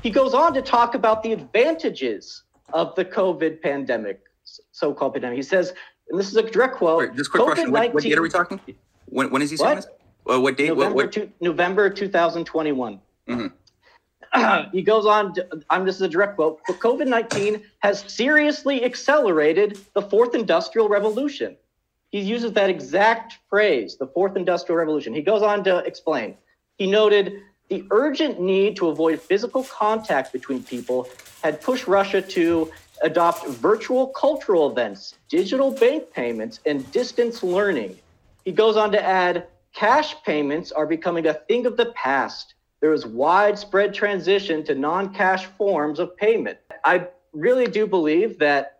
He 0.03 0.12
goes 0.12 0.33
on 0.33 0.53
to 0.53 0.62
talk 0.62 0.93
about 0.93 1.23
the 1.23 1.33
advantages 1.33 2.43
of 2.71 2.93
the 2.95 3.05
COVID 3.05 3.62
pandemic, 3.62 4.21
so 4.71 4.93
called 4.93 5.13
pandemic. 5.13 5.38
He 5.38 5.43
says, 5.43 5.73
and 6.09 6.19
this 6.19 6.27
is 6.27 6.36
a 6.36 6.43
direct 6.43 6.75
quote. 6.75 6.99
Wait, 6.99 7.15
just 7.15 7.31
quick 7.31 7.43
question. 7.43 7.71
What, 7.71 7.93
what 7.93 8.03
date 8.03 8.17
are 8.17 8.21
we 8.21 8.29
talking? 8.29 8.59
When, 9.05 9.31
when 9.31 9.41
is 9.41 9.49
he 9.49 9.57
saying 9.57 9.69
what? 9.69 9.75
this? 9.75 9.88
Well, 10.25 10.41
what 10.41 10.57
date? 10.57 10.69
November, 10.69 10.95
what, 10.95 10.95
what? 10.95 11.12
Two, 11.12 11.31
November 11.41 11.89
2021. 11.89 12.99
Mm-hmm. 13.27 13.47
he 14.71 14.81
goes 14.81 15.05
on, 15.05 15.33
to, 15.36 15.47
I'm 15.69 15.86
just 15.86 16.01
a 16.01 16.07
direct 16.07 16.36
quote, 16.36 16.62
but 16.67 16.79
COVID 16.79 17.07
19 17.07 17.62
has 17.79 17.99
seriously 18.12 18.83
accelerated 18.83 19.79
the 19.93 20.01
fourth 20.01 20.36
industrial 20.36 20.89
revolution. 20.89 21.55
He 22.12 22.19
uses 22.19 22.53
that 22.53 22.69
exact 22.69 23.39
phrase, 23.49 23.97
the 23.97 24.07
fourth 24.07 24.36
industrial 24.36 24.77
revolution. 24.77 25.13
He 25.13 25.21
goes 25.21 25.41
on 25.41 25.63
to 25.63 25.79
explain. 25.79 26.36
He 26.77 26.88
noted 26.88 27.41
the 27.69 27.86
urgent 27.91 28.39
need 28.39 28.75
to 28.77 28.89
avoid 28.89 29.19
physical 29.19 29.63
contact 29.63 30.31
between 30.31 30.63
people 30.63 31.07
had 31.43 31.62
pushed 31.62 31.88
Russia 31.88 32.21
to 32.21 32.71
adopt 33.01 33.47
virtual 33.47 34.07
cultural 34.07 34.69
events, 34.71 35.15
digital 35.27 35.71
bank 35.71 36.12
payments, 36.13 36.59
and 36.65 36.89
distance 36.91 37.41
learning. 37.43 37.97
He 38.45 38.51
goes 38.51 38.77
on 38.77 38.91
to 38.91 39.03
add 39.03 39.47
cash 39.73 40.15
payments 40.23 40.71
are 40.71 40.86
becoming 40.86 41.27
a 41.27 41.33
thing 41.33 41.65
of 41.65 41.77
the 41.77 41.88
past. 41.93 42.55
There 42.79 42.93
is 42.93 43.05
widespread 43.05 43.93
transition 43.93 44.63
to 44.65 44.75
non 44.75 45.13
cash 45.13 45.45
forms 45.45 45.99
of 45.99 46.15
payment. 46.17 46.57
I 46.86 47.07
really 47.33 47.67
do 47.67 47.88
believe 47.88 48.39
that 48.39 48.73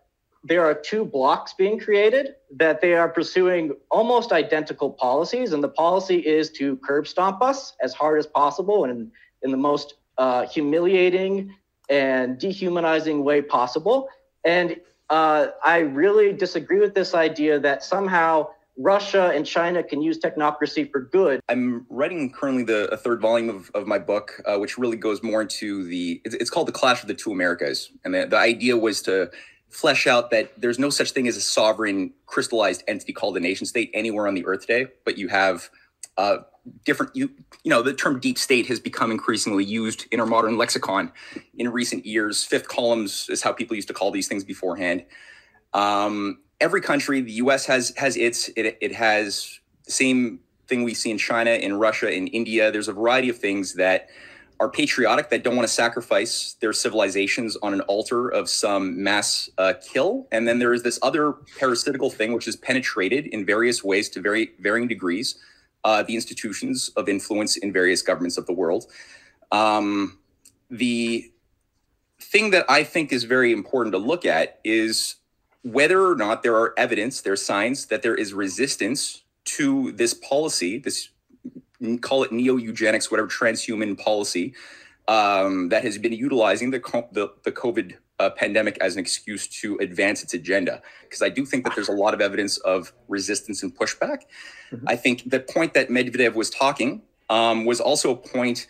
there 0.44 0.64
are 0.64 0.74
two 0.74 1.04
blocks 1.04 1.54
being 1.54 1.80
created 1.80 2.34
that 2.54 2.80
they 2.80 2.92
are 2.92 3.08
pursuing 3.08 3.72
almost 3.90 4.30
identical 4.30 4.90
policies 4.90 5.52
and 5.52 5.64
the 5.64 5.68
policy 5.68 6.18
is 6.18 6.50
to 6.50 6.76
curb 6.76 7.06
stomp 7.08 7.42
us 7.42 7.74
as 7.82 7.94
hard 7.94 8.18
as 8.18 8.26
possible 8.26 8.84
and 8.84 9.10
in 9.42 9.50
the 9.50 9.56
most 9.56 9.94
uh, 10.18 10.46
humiliating 10.46 11.52
and 11.88 12.38
dehumanizing 12.38 13.24
way 13.24 13.40
possible 13.40 14.08
and 14.44 14.78
uh, 15.10 15.48
i 15.64 15.78
really 15.78 16.32
disagree 16.32 16.78
with 16.78 16.94
this 16.94 17.14
idea 17.14 17.58
that 17.58 17.82
somehow 17.82 18.46
russia 18.76 19.30
and 19.34 19.46
china 19.46 19.82
can 19.82 20.02
use 20.02 20.18
technocracy 20.18 20.90
for 20.90 21.00
good. 21.00 21.40
I'm 21.48 21.86
writing 21.88 22.32
currently 22.32 22.64
the 22.64 22.88
a 22.92 22.96
third 22.96 23.20
volume 23.20 23.48
of, 23.48 23.70
of 23.74 23.86
my 23.86 23.98
book 23.98 24.40
uh, 24.46 24.58
which 24.58 24.78
really 24.78 24.96
goes 24.96 25.22
more 25.22 25.42
into 25.42 25.84
the 25.84 26.20
it's, 26.24 26.34
it's 26.34 26.50
called 26.50 26.68
the 26.68 26.72
clash 26.72 27.02
of 27.02 27.08
the 27.08 27.14
two 27.14 27.32
americas. 27.32 27.90
And 28.04 28.14
the, 28.14 28.26
the 28.26 28.38
idea 28.38 28.76
was 28.76 29.02
to 29.02 29.30
flesh 29.70 30.06
out 30.06 30.30
that 30.30 30.52
there's 30.60 30.78
no 30.78 30.90
such 30.90 31.10
thing 31.12 31.26
as 31.26 31.36
a 31.36 31.40
sovereign 31.40 32.12
crystallized 32.26 32.84
entity 32.86 33.12
called 33.12 33.36
a 33.36 33.40
nation 33.40 33.66
state 33.66 33.90
anywhere 33.94 34.28
on 34.28 34.34
the 34.34 34.46
earth 34.46 34.62
today 34.62 34.86
but 35.04 35.18
you 35.18 35.28
have 35.28 35.68
uh, 36.16 36.38
different 36.84 37.14
you 37.14 37.30
you 37.62 37.70
know 37.70 37.82
the 37.82 37.92
term 37.92 38.20
deep 38.20 38.38
state 38.38 38.66
has 38.66 38.80
become 38.80 39.10
increasingly 39.10 39.64
used 39.64 40.06
in 40.10 40.20
our 40.20 40.26
modern 40.26 40.56
lexicon 40.56 41.12
in 41.56 41.68
recent 41.70 42.06
years. 42.06 42.42
Fifth 42.42 42.68
columns 42.68 43.28
is 43.28 43.42
how 43.42 43.52
people 43.52 43.76
used 43.76 43.88
to 43.88 43.94
call 43.94 44.10
these 44.10 44.28
things 44.28 44.44
beforehand. 44.44 45.04
Um, 45.72 46.38
every 46.60 46.80
country 46.80 47.20
the 47.20 47.32
us 47.32 47.66
has 47.66 47.92
has 47.96 48.16
its 48.16 48.48
it, 48.56 48.76
it 48.80 48.92
has 48.92 49.60
the 49.84 49.92
same 49.92 50.40
thing 50.66 50.82
we 50.82 50.94
see 50.94 51.10
in 51.10 51.18
china 51.18 51.50
in 51.50 51.74
russia 51.74 52.10
in 52.10 52.26
india 52.28 52.70
there's 52.70 52.88
a 52.88 52.92
variety 52.92 53.28
of 53.28 53.38
things 53.38 53.74
that 53.74 54.08
are 54.60 54.68
patriotic 54.68 55.30
that 55.30 55.42
don't 55.42 55.56
want 55.56 55.66
to 55.66 55.72
sacrifice 55.72 56.54
their 56.60 56.72
civilizations 56.72 57.56
on 57.56 57.74
an 57.74 57.80
altar 57.82 58.28
of 58.28 58.48
some 58.48 59.02
mass 59.02 59.50
uh, 59.58 59.74
kill. 59.92 60.28
And 60.30 60.46
then 60.46 60.58
there 60.58 60.72
is 60.72 60.82
this 60.82 60.98
other 61.02 61.32
parasitical 61.58 62.08
thing, 62.08 62.32
which 62.32 62.46
is 62.46 62.56
penetrated 62.56 63.26
in 63.26 63.44
various 63.44 63.82
ways 63.82 64.08
to 64.10 64.20
very 64.20 64.52
varying 64.60 64.86
degrees 64.86 65.36
uh, 65.82 66.02
the 66.02 66.14
institutions 66.14 66.90
of 66.96 67.08
influence 67.08 67.56
in 67.56 67.72
various 67.72 68.00
governments 68.00 68.38
of 68.38 68.46
the 68.46 68.52
world. 68.52 68.86
Um, 69.52 70.18
the 70.70 71.30
thing 72.20 72.50
that 72.50 72.64
I 72.68 72.84
think 72.84 73.12
is 73.12 73.24
very 73.24 73.52
important 73.52 73.92
to 73.92 73.98
look 73.98 74.24
at 74.24 74.60
is 74.64 75.16
whether 75.64 76.06
or 76.06 76.14
not 76.14 76.42
there 76.42 76.54
are 76.56 76.74
evidence, 76.76 77.22
there's 77.22 77.44
signs 77.44 77.86
that 77.86 78.02
there 78.02 78.14
is 78.14 78.32
resistance 78.32 79.22
to 79.46 79.92
this 79.92 80.14
policy, 80.14 80.78
this 80.78 81.08
call 82.00 82.22
it 82.22 82.30
neo 82.32 82.56
eugenics, 82.56 83.10
whatever 83.10 83.28
transhuman 83.28 83.98
policy 83.98 84.54
um, 85.08 85.70
that 85.70 85.82
has 85.82 85.98
been 85.98 86.12
utilizing 86.12 86.70
the 86.70 86.78
the, 87.12 87.32
the 87.44 87.52
COVID 87.52 87.96
uh, 88.20 88.30
pandemic 88.30 88.78
as 88.80 88.94
an 88.94 89.00
excuse 89.00 89.48
to 89.48 89.76
advance 89.78 90.22
its 90.22 90.34
agenda. 90.34 90.82
Because 91.02 91.22
I 91.22 91.30
do 91.30 91.44
think 91.44 91.64
that 91.64 91.74
there's 91.74 91.88
a 91.88 91.92
lot 91.92 92.14
of 92.14 92.20
evidence 92.20 92.58
of 92.58 92.92
resistance 93.08 93.62
and 93.62 93.76
pushback. 93.76 94.22
Mm-hmm. 94.70 94.88
I 94.88 94.96
think 94.96 95.28
the 95.28 95.40
point 95.40 95.74
that 95.74 95.88
Medvedev 95.88 96.34
was 96.34 96.50
talking 96.50 97.02
um, 97.30 97.64
was 97.64 97.80
also 97.80 98.10
a 98.12 98.16
point 98.16 98.66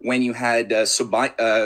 when 0.00 0.22
you 0.22 0.32
had 0.32 0.72
uh, 0.72 0.78
uh, 0.80 0.84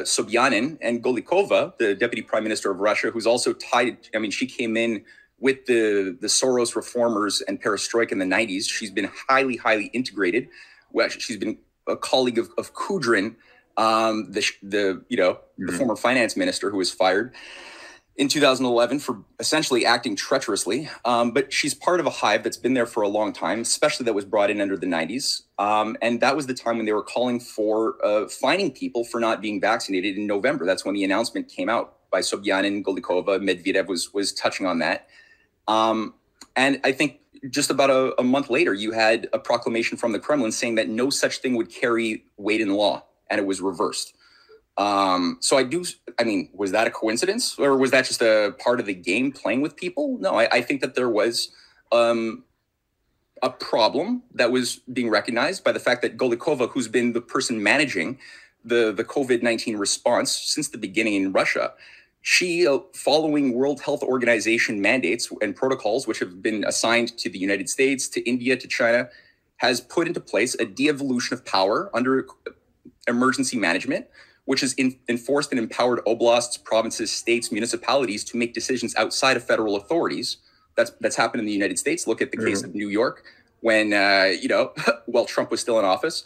Sobyanin 0.05 0.79
and 0.81 1.03
Golikova, 1.03 1.77
the 1.79 1.95
deputy 1.95 2.23
prime 2.23 2.43
minister 2.43 2.71
of 2.71 2.81
Russia, 2.81 3.11
who's 3.11 3.27
also 3.27 3.53
tied. 3.53 3.99
I 4.15 4.19
mean, 4.19 4.31
she 4.31 4.47
came 4.47 4.77
in 4.77 5.05
with 5.39 5.67
the 5.67 6.17
the 6.21 6.29
Soros 6.29 6.75
reformers 6.77 7.41
and 7.43 7.61
perestroika 7.63 8.13
in 8.13 8.19
the 8.19 8.25
90s. 8.25 8.69
She's 8.69 8.91
been 8.91 9.11
highly, 9.29 9.57
highly 9.57 9.87
integrated 9.87 10.49
well, 10.93 11.09
she's 11.09 11.37
been 11.37 11.59
a 11.89 11.97
colleague 11.97 12.39
of, 12.39 12.51
of 12.59 12.75
Kudrin, 12.75 13.37
um, 13.77 14.31
the 14.31 14.45
the 14.63 15.03
you 15.09 15.17
know 15.17 15.39
the 15.59 15.73
Mhm. 15.73 15.79
former 15.79 15.97
finance 15.97 16.37
minister 16.37 16.71
who 16.71 16.77
was 16.77 16.91
fired 16.91 17.35
in 18.17 18.29
2011 18.29 18.99
for 18.99 19.23
essentially 19.41 19.87
acting 19.87 20.15
treacherously. 20.15 20.89
Um, 21.05 21.31
but 21.33 21.53
she's 21.53 21.75
part 21.75 21.99
of 21.99 22.07
a 22.07 22.11
hive 22.11 22.43
that's 22.43 22.59
been 22.59 22.75
there 22.75 22.87
for 22.87 23.03
a 23.03 23.09
long 23.09 23.33
time, 23.33 23.61
especially 23.61 24.05
that 24.05 24.15
was 24.15 24.25
brought 24.25 24.51
in 24.51 24.61
under 24.61 24.77
the 24.77 24.87
90s. 24.87 25.43
Um, 25.59 25.97
and 26.03 26.21
that 26.21 26.37
was 26.37 26.47
the 26.47 26.55
time 26.55 26.77
when 26.77 26.87
they 26.87 26.93
were 26.93 27.03
calling 27.03 27.41
for 27.41 27.97
uh, 28.05 28.29
fining 28.29 28.71
people 28.71 29.05
for 29.05 29.19
not 29.21 29.41
being 29.41 29.61
vaccinated 29.61 30.17
in 30.17 30.27
November. 30.27 30.67
That's 30.67 30.85
when 30.85 30.95
the 30.95 31.05
announcement 31.05 31.49
came 31.49 31.69
out 31.69 31.97
by 32.11 32.21
Sobyanin, 32.21 32.85
Golikova, 32.85 33.41
Medvedev 33.41 33.87
was 33.89 34.13
was 34.13 34.33
touching 34.33 34.67
on 34.67 34.79
that. 34.81 35.09
Um, 35.67 36.15
and 36.55 36.81
I 36.85 36.93
think 36.93 37.21
just 37.51 37.71
about 37.71 37.91
a, 37.91 38.21
a 38.21 38.25
month 38.25 38.51
later, 38.51 38.75
you 38.75 38.93
had 38.93 39.29
a 39.33 39.39
proclamation 39.39 39.97
from 39.97 40.13
the 40.13 40.19
Kremlin 40.21 40.53
saying 40.53 40.77
that 40.77 40.89
no 40.89 41.11
such 41.11 41.39
thing 41.39 41.57
would 41.57 41.71
carry 41.71 42.25
weight 42.37 42.61
in 42.61 42.75
law, 42.75 43.05
and 43.31 43.41
it 43.41 43.47
was 43.47 43.61
reversed. 43.61 44.15
Um, 44.77 45.39
so 45.41 45.59
I 45.59 45.65
do. 45.65 45.85
I 46.19 46.25
mean, 46.25 46.49
was 46.55 46.73
that 46.73 46.87
a 46.87 46.91
coincidence, 46.91 47.59
or 47.59 47.77
was 47.77 47.91
that 47.91 48.07
just 48.07 48.23
a 48.23 48.55
part 48.59 48.81
of 48.81 48.87
the 48.87 48.95
game 48.95 49.33
playing 49.33 49.61
with 49.61 49.77
people? 49.77 50.19
No, 50.19 50.39
I, 50.39 50.49
I 50.51 50.63
think 50.63 50.81
that 50.81 50.95
there 50.95 51.11
was 51.11 51.51
um, 51.91 52.45
a 53.43 53.51
problem 53.51 54.23
that 54.35 54.51
was 54.51 54.77
being 54.93 55.11
recognized 55.11 55.63
by 55.63 55.73
the 55.73 55.81
fact 55.81 56.03
that 56.03 56.17
Golikova, 56.17 56.71
who's 56.71 56.89
been 56.89 57.13
the 57.13 57.21
person 57.21 57.63
managing 57.63 58.19
the 58.65 58.93
the 58.93 59.05
COVID 59.05 59.43
nineteen 59.43 59.77
response 59.77 60.31
since 60.33 60.69
the 60.69 60.79
beginning 60.79 61.15
in 61.15 61.33
Russia, 61.33 61.75
she, 62.23 62.67
uh, 62.67 62.79
following 62.95 63.53
World 63.53 63.83
Health 63.83 64.03
Organization 64.03 64.81
mandates 64.81 65.31
and 65.43 65.55
protocols, 65.55 66.07
which 66.07 66.21
have 66.21 66.41
been 66.41 66.65
assigned 66.65 67.19
to 67.19 67.29
the 67.29 67.39
United 67.39 67.69
States, 67.69 68.09
to 68.11 68.21
India, 68.29 68.57
to 68.57 68.69
China, 68.69 69.09
has 69.57 69.81
put 69.81 70.07
into 70.07 70.21
place 70.21 70.55
a 70.55 70.65
de-evolution 70.65 71.35
of 71.35 71.45
power 71.45 71.91
under 71.93 72.27
emergency 73.09 73.59
management, 73.59 74.07
which 74.53 74.61
has 74.61 74.75
in, 74.75 74.95
enforced 75.09 75.51
and 75.51 75.59
empowered 75.59 76.01
oblasts, 76.07 76.59
provinces, 76.63 77.11
states, 77.11 77.51
municipalities 77.51 78.23
to 78.23 78.37
make 78.37 78.53
decisions 78.53 78.95
outside 78.97 79.35
of 79.35 79.43
federal 79.43 79.77
authorities. 79.77 80.37
That's 80.77 80.91
that's 81.01 81.17
happened 81.17 81.41
in 81.41 81.47
the 81.47 81.55
United 81.55 81.79
States. 81.79 82.07
Look 82.07 82.21
at 82.21 82.31
the 82.31 82.37
case 82.37 82.63
of 82.63 82.75
New 82.75 82.91
York 82.91 83.25
when 83.61 83.95
uh, 83.95 84.31
you 84.39 84.49
know, 84.49 84.75
while 85.07 85.25
Trump 85.25 85.51
was 85.51 85.63
still 85.63 85.79
in 85.79 85.87
office. 85.87 86.25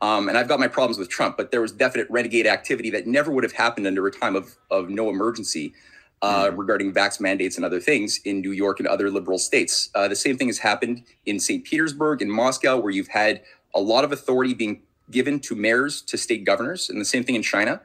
Um, 0.00 0.28
and 0.28 0.38
I've 0.38 0.46
got 0.46 0.60
my 0.60 0.68
problems 0.68 0.98
with 0.98 1.08
Trump, 1.08 1.36
but 1.36 1.50
there 1.50 1.60
was 1.60 1.72
definite 1.72 2.06
renegade 2.10 2.46
activity 2.46 2.90
that 2.90 3.08
never 3.08 3.32
would 3.32 3.42
have 3.42 3.54
happened 3.54 3.88
under 3.88 4.06
a 4.06 4.12
time 4.12 4.36
of, 4.36 4.54
of 4.70 4.88
no 4.88 5.10
emergency 5.10 5.74
uh, 6.22 6.52
regarding 6.54 6.92
vax 6.92 7.20
mandates 7.20 7.56
and 7.56 7.64
other 7.64 7.80
things 7.80 8.20
in 8.24 8.40
New 8.40 8.52
York 8.52 8.78
and 8.78 8.86
other 8.86 9.10
liberal 9.10 9.38
states. 9.38 9.90
Uh, 9.96 10.06
the 10.06 10.14
same 10.14 10.38
thing 10.38 10.46
has 10.46 10.58
happened 10.58 11.02
in 11.26 11.40
St. 11.40 11.64
Petersburg, 11.64 12.22
in 12.22 12.30
Moscow, 12.30 12.78
where 12.78 12.92
you've 12.92 13.08
had 13.08 13.42
a 13.74 13.80
lot 13.80 14.04
of 14.04 14.12
authority 14.12 14.54
being 14.54 14.82
given 15.10 15.40
to 15.40 15.54
mayors, 15.54 16.02
to 16.02 16.16
state 16.16 16.44
governors, 16.44 16.90
and 16.90 17.00
the 17.00 17.04
same 17.04 17.24
thing 17.24 17.34
in 17.34 17.42
China, 17.42 17.80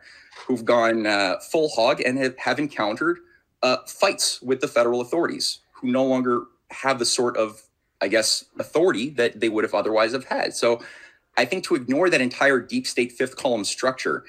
who've 0.47 0.65
gone 0.65 1.05
uh, 1.05 1.39
full 1.51 1.69
hog 1.69 2.01
and 2.01 2.17
have, 2.17 2.38
have 2.38 2.60
encountered 2.60 3.19
uh, 3.62 3.77
fights 3.88 4.41
with 4.41 4.62
the 4.62 4.67
federal 4.67 5.01
authorities, 5.01 5.60
who 5.73 5.91
no 5.91 6.05
longer 6.05 6.43
have 6.71 6.99
the 6.99 7.05
sort 7.05 7.36
of, 7.38 7.62
I 8.01 8.08
guess, 8.08 8.45
authority 8.58 9.10
that 9.12 9.39
they 9.39 9.49
would 9.49 9.63
have 9.63 9.73
otherwise 9.73 10.13
have 10.13 10.25
had. 10.25 10.53
So 10.53 10.82
I 11.38 11.45
think 11.45 11.63
to 11.65 11.75
ignore 11.75 12.10
that 12.10 12.21
entire 12.21 12.60
deep 12.60 12.88
state 12.88 13.12
fifth 13.12 13.36
column 13.36 13.63
structure 13.63 14.23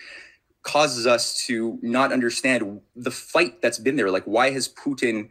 causes 0.63 1.07
us 1.07 1.45
to 1.47 1.79
not 1.83 2.13
understand 2.13 2.81
the 2.95 3.11
fight 3.11 3.63
that's 3.63 3.79
been 3.79 3.97
there. 3.97 4.11
Like, 4.11 4.25
why 4.25 4.51
has 4.51 4.69
Putin? 4.69 5.29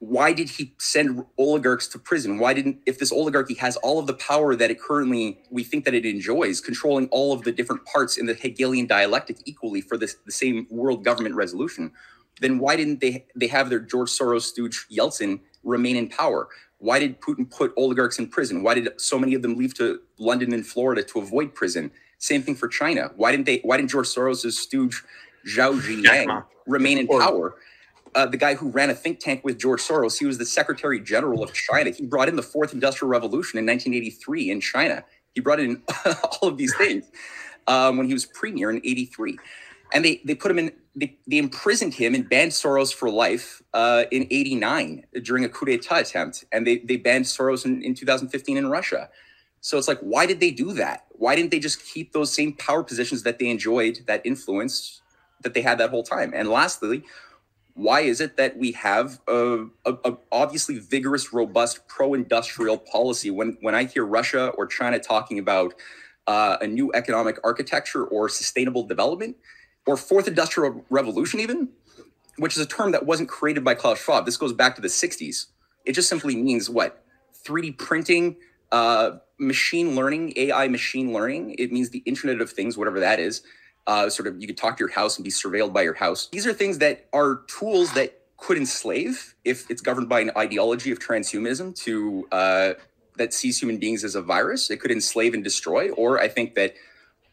Why 0.00 0.32
did 0.32 0.50
he 0.50 0.74
send 0.78 1.24
oligarchs 1.38 1.88
to 1.88 2.00
prison? 2.00 2.38
Why 2.38 2.54
didn't, 2.54 2.78
if 2.86 2.98
this 2.98 3.12
oligarchy 3.12 3.54
has 3.54 3.76
all 3.76 4.00
of 4.00 4.08
the 4.08 4.14
power 4.14 4.56
that 4.56 4.70
it 4.72 4.80
currently, 4.80 5.40
we 5.50 5.64
think 5.64 5.84
that 5.84 5.94
it 5.94 6.06
enjoys, 6.06 6.60
controlling 6.60 7.08
all 7.10 7.32
of 7.32 7.44
the 7.44 7.52
different 7.52 7.84
parts 7.86 8.16
in 8.18 8.26
the 8.26 8.34
Hegelian 8.34 8.86
dialectic 8.88 9.38
equally 9.46 9.80
for 9.80 9.96
this, 9.96 10.16
the 10.26 10.32
same 10.32 10.66
world 10.70 11.04
government 11.04 11.36
resolution, 11.36 11.92
then 12.40 12.58
why 12.58 12.76
didn't 12.76 13.00
they 13.00 13.26
they 13.36 13.46
have 13.48 13.70
their 13.70 13.80
George 13.80 14.10
Soros 14.10 14.42
stooge 14.42 14.86
Yeltsin 14.90 15.40
remain 15.64 15.96
in 15.96 16.08
power? 16.08 16.48
Why 16.78 16.98
did 16.98 17.20
Putin 17.20 17.50
put 17.50 17.72
oligarchs 17.76 18.18
in 18.18 18.28
prison? 18.28 18.62
Why 18.64 18.74
did 18.74 18.88
so 19.00 19.18
many 19.18 19.34
of 19.34 19.42
them 19.42 19.56
leave 19.56 19.74
to 19.74 20.00
London 20.18 20.52
and 20.54 20.66
Florida 20.66 21.04
to 21.04 21.20
avoid 21.20 21.54
prison? 21.54 21.92
Same 22.18 22.42
thing 22.42 22.56
for 22.56 22.68
China. 22.68 23.12
Why 23.16 23.32
didn't 23.32 23.46
they? 23.46 23.60
Why 23.64 23.76
didn't 23.76 23.90
George 23.90 24.08
Soros' 24.08 24.52
stooge 24.52 25.04
Zhao 25.46 25.80
Ziyang 25.80 26.44
remain 26.66 26.98
in 26.98 27.08
power? 27.08 27.56
Uh, 28.14 28.26
the 28.26 28.36
guy 28.36 28.54
who 28.54 28.70
ran 28.70 28.90
a 28.90 28.94
think 28.94 29.20
tank 29.20 29.42
with 29.44 29.58
George 29.58 29.80
Soros, 29.80 30.18
he 30.18 30.26
was 30.26 30.38
the 30.38 30.46
Secretary 30.46 31.00
General 31.00 31.42
of 31.42 31.52
China. 31.52 31.90
He 31.90 32.06
brought 32.06 32.28
in 32.28 32.36
the 32.36 32.42
Fourth 32.42 32.72
Industrial 32.72 33.08
Revolution 33.08 33.58
in 33.58 33.66
1983 33.66 34.50
in 34.50 34.60
China. 34.60 35.04
He 35.34 35.40
brought 35.40 35.60
in 35.60 35.82
all 36.42 36.48
of 36.48 36.56
these 36.56 36.74
things 36.76 37.10
um, 37.66 37.96
when 37.96 38.06
he 38.06 38.12
was 38.12 38.26
premier 38.26 38.70
in 38.70 38.80
83 38.84 39.38
and 39.92 40.04
they 40.04 40.20
they 40.24 40.34
put 40.34 40.50
him 40.50 40.58
in 40.58 40.72
they, 40.96 41.16
they 41.28 41.38
imprisoned 41.38 41.94
him 41.94 42.14
and 42.14 42.28
banned 42.28 42.50
Soros 42.50 42.92
for 42.92 43.08
life 43.08 43.62
uh, 43.72 44.04
in 44.10 44.26
89 44.30 45.04
during 45.22 45.44
a 45.44 45.48
coup 45.48 45.66
d'etat 45.66 45.98
attempt. 45.98 46.44
And 46.52 46.66
they 46.66 46.78
they 46.78 46.96
banned 46.96 47.24
Soros 47.24 47.64
in, 47.64 47.82
in 47.82 47.94
2015 47.94 48.56
in 48.56 48.68
Russia. 48.68 49.08
So 49.60 49.78
it's 49.78 49.88
like 49.88 50.00
why 50.00 50.26
did 50.26 50.40
they 50.40 50.50
do 50.50 50.72
that? 50.74 51.06
Why 51.10 51.36
didn't 51.36 51.50
they 51.50 51.58
just 51.58 51.84
keep 51.84 52.12
those 52.12 52.32
same 52.32 52.54
power 52.54 52.82
positions 52.82 53.22
that 53.22 53.38
they 53.38 53.48
enjoyed 53.48 54.00
that 54.06 54.22
influence 54.24 55.02
that 55.42 55.54
they 55.54 55.62
had 55.62 55.78
that 55.78 55.90
whole 55.90 56.02
time? 56.02 56.32
And 56.34 56.48
lastly 56.48 57.04
why 57.78 58.00
is 58.00 58.20
it 58.20 58.36
that 58.36 58.58
we 58.58 58.72
have 58.72 59.20
a, 59.28 59.66
a, 59.86 59.94
a 60.04 60.16
obviously 60.32 60.78
vigorous 60.78 61.32
robust 61.32 61.86
pro-industrial 61.88 62.78
policy? 62.78 63.30
When 63.30 63.56
when 63.60 63.74
i 63.74 63.84
hear 63.84 64.04
russia 64.04 64.48
or 64.58 64.66
china 64.66 64.98
talking 64.98 65.38
about 65.38 65.74
uh, 66.26 66.58
a 66.60 66.66
new 66.66 66.92
economic 66.94 67.38
architecture 67.44 68.04
or 68.04 68.28
sustainable 68.28 68.84
development 68.84 69.36
or 69.86 69.96
fourth 69.96 70.28
industrial 70.28 70.84
revolution 70.90 71.40
even 71.40 71.70
which 72.36 72.56
is 72.56 72.62
a 72.62 72.66
term 72.66 72.92
that 72.92 73.06
wasn't 73.06 73.28
created 73.28 73.64
by 73.64 73.74
klaus 73.74 73.98
schwab 73.98 74.26
this 74.26 74.36
goes 74.36 74.52
back 74.52 74.74
to 74.74 74.82
the 74.82 74.88
60s 74.88 75.46
it 75.88 75.92
just 75.92 76.08
simply 76.10 76.36
means 76.36 76.68
what? 76.68 77.02
3d 77.46 77.78
printing 77.78 78.36
uh, 78.70 79.12
machine 79.38 79.96
learning 79.96 80.34
ai 80.36 80.68
machine 80.68 81.14
learning. 81.14 81.54
It 81.58 81.72
means 81.72 81.90
the 81.90 82.02
internet 82.04 82.42
of 82.42 82.50
things 82.50 82.76
whatever 82.76 83.00
that 83.00 83.18
is 83.18 83.42
uh, 83.86 84.08
sort 84.10 84.26
of 84.26 84.40
you 84.40 84.46
could 84.46 84.56
talk 84.56 84.76
to 84.76 84.82
your 84.82 84.92
house 84.92 85.16
and 85.16 85.24
be 85.24 85.30
surveilled 85.30 85.72
by 85.72 85.82
your 85.82 85.94
house 85.94 86.28
these 86.32 86.46
are 86.46 86.52
things 86.52 86.78
that 86.78 87.06
are 87.12 87.42
tools 87.46 87.92
that 87.94 88.20
could 88.36 88.56
enslave 88.56 89.34
if 89.44 89.70
it's 89.70 89.80
governed 89.80 90.08
by 90.08 90.20
an 90.20 90.30
ideology 90.36 90.90
of 90.90 90.98
transhumanism 90.98 91.74
to 91.74 92.26
uh, 92.32 92.72
that 93.16 93.34
sees 93.34 93.60
human 93.60 93.78
beings 93.78 94.04
as 94.04 94.14
a 94.14 94.22
virus 94.22 94.70
it 94.70 94.80
could 94.80 94.90
enslave 94.90 95.34
and 95.34 95.42
destroy 95.42 95.90
or 95.90 96.20
i 96.20 96.28
think 96.28 96.54
that 96.54 96.74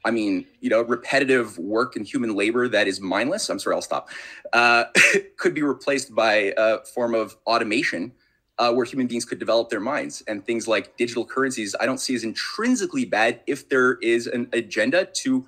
I 0.05 0.11
mean, 0.11 0.45
you 0.61 0.69
know, 0.69 0.83
repetitive 0.83 1.57
work 1.57 1.95
and 1.95 2.05
human 2.05 2.35
labor 2.35 2.67
that 2.67 2.87
is 2.87 3.01
mindless. 3.01 3.49
I'm 3.49 3.57
sorry, 3.57 3.75
I'll 3.75 3.81
stop. 3.81 4.09
Uh, 4.53 4.85
could 5.37 5.55
be 5.55 5.63
replaced 5.63 6.13
by 6.13 6.53
a 6.55 6.85
form 6.85 7.15
of 7.15 7.35
automation 7.47 8.13
uh, 8.59 8.71
where 8.71 8.85
human 8.85 9.07
beings 9.07 9.25
could 9.25 9.39
develop 9.39 9.69
their 9.69 9.79
minds. 9.79 10.23
And 10.27 10.45
things 10.45 10.67
like 10.67 10.95
digital 10.95 11.25
currencies, 11.25 11.75
I 11.79 11.87
don't 11.87 11.99
see 11.99 12.13
as 12.13 12.23
intrinsically 12.23 13.05
bad 13.05 13.41
if 13.47 13.67
there 13.67 13.93
is 13.95 14.27
an 14.27 14.47
agenda 14.53 15.05
to 15.05 15.47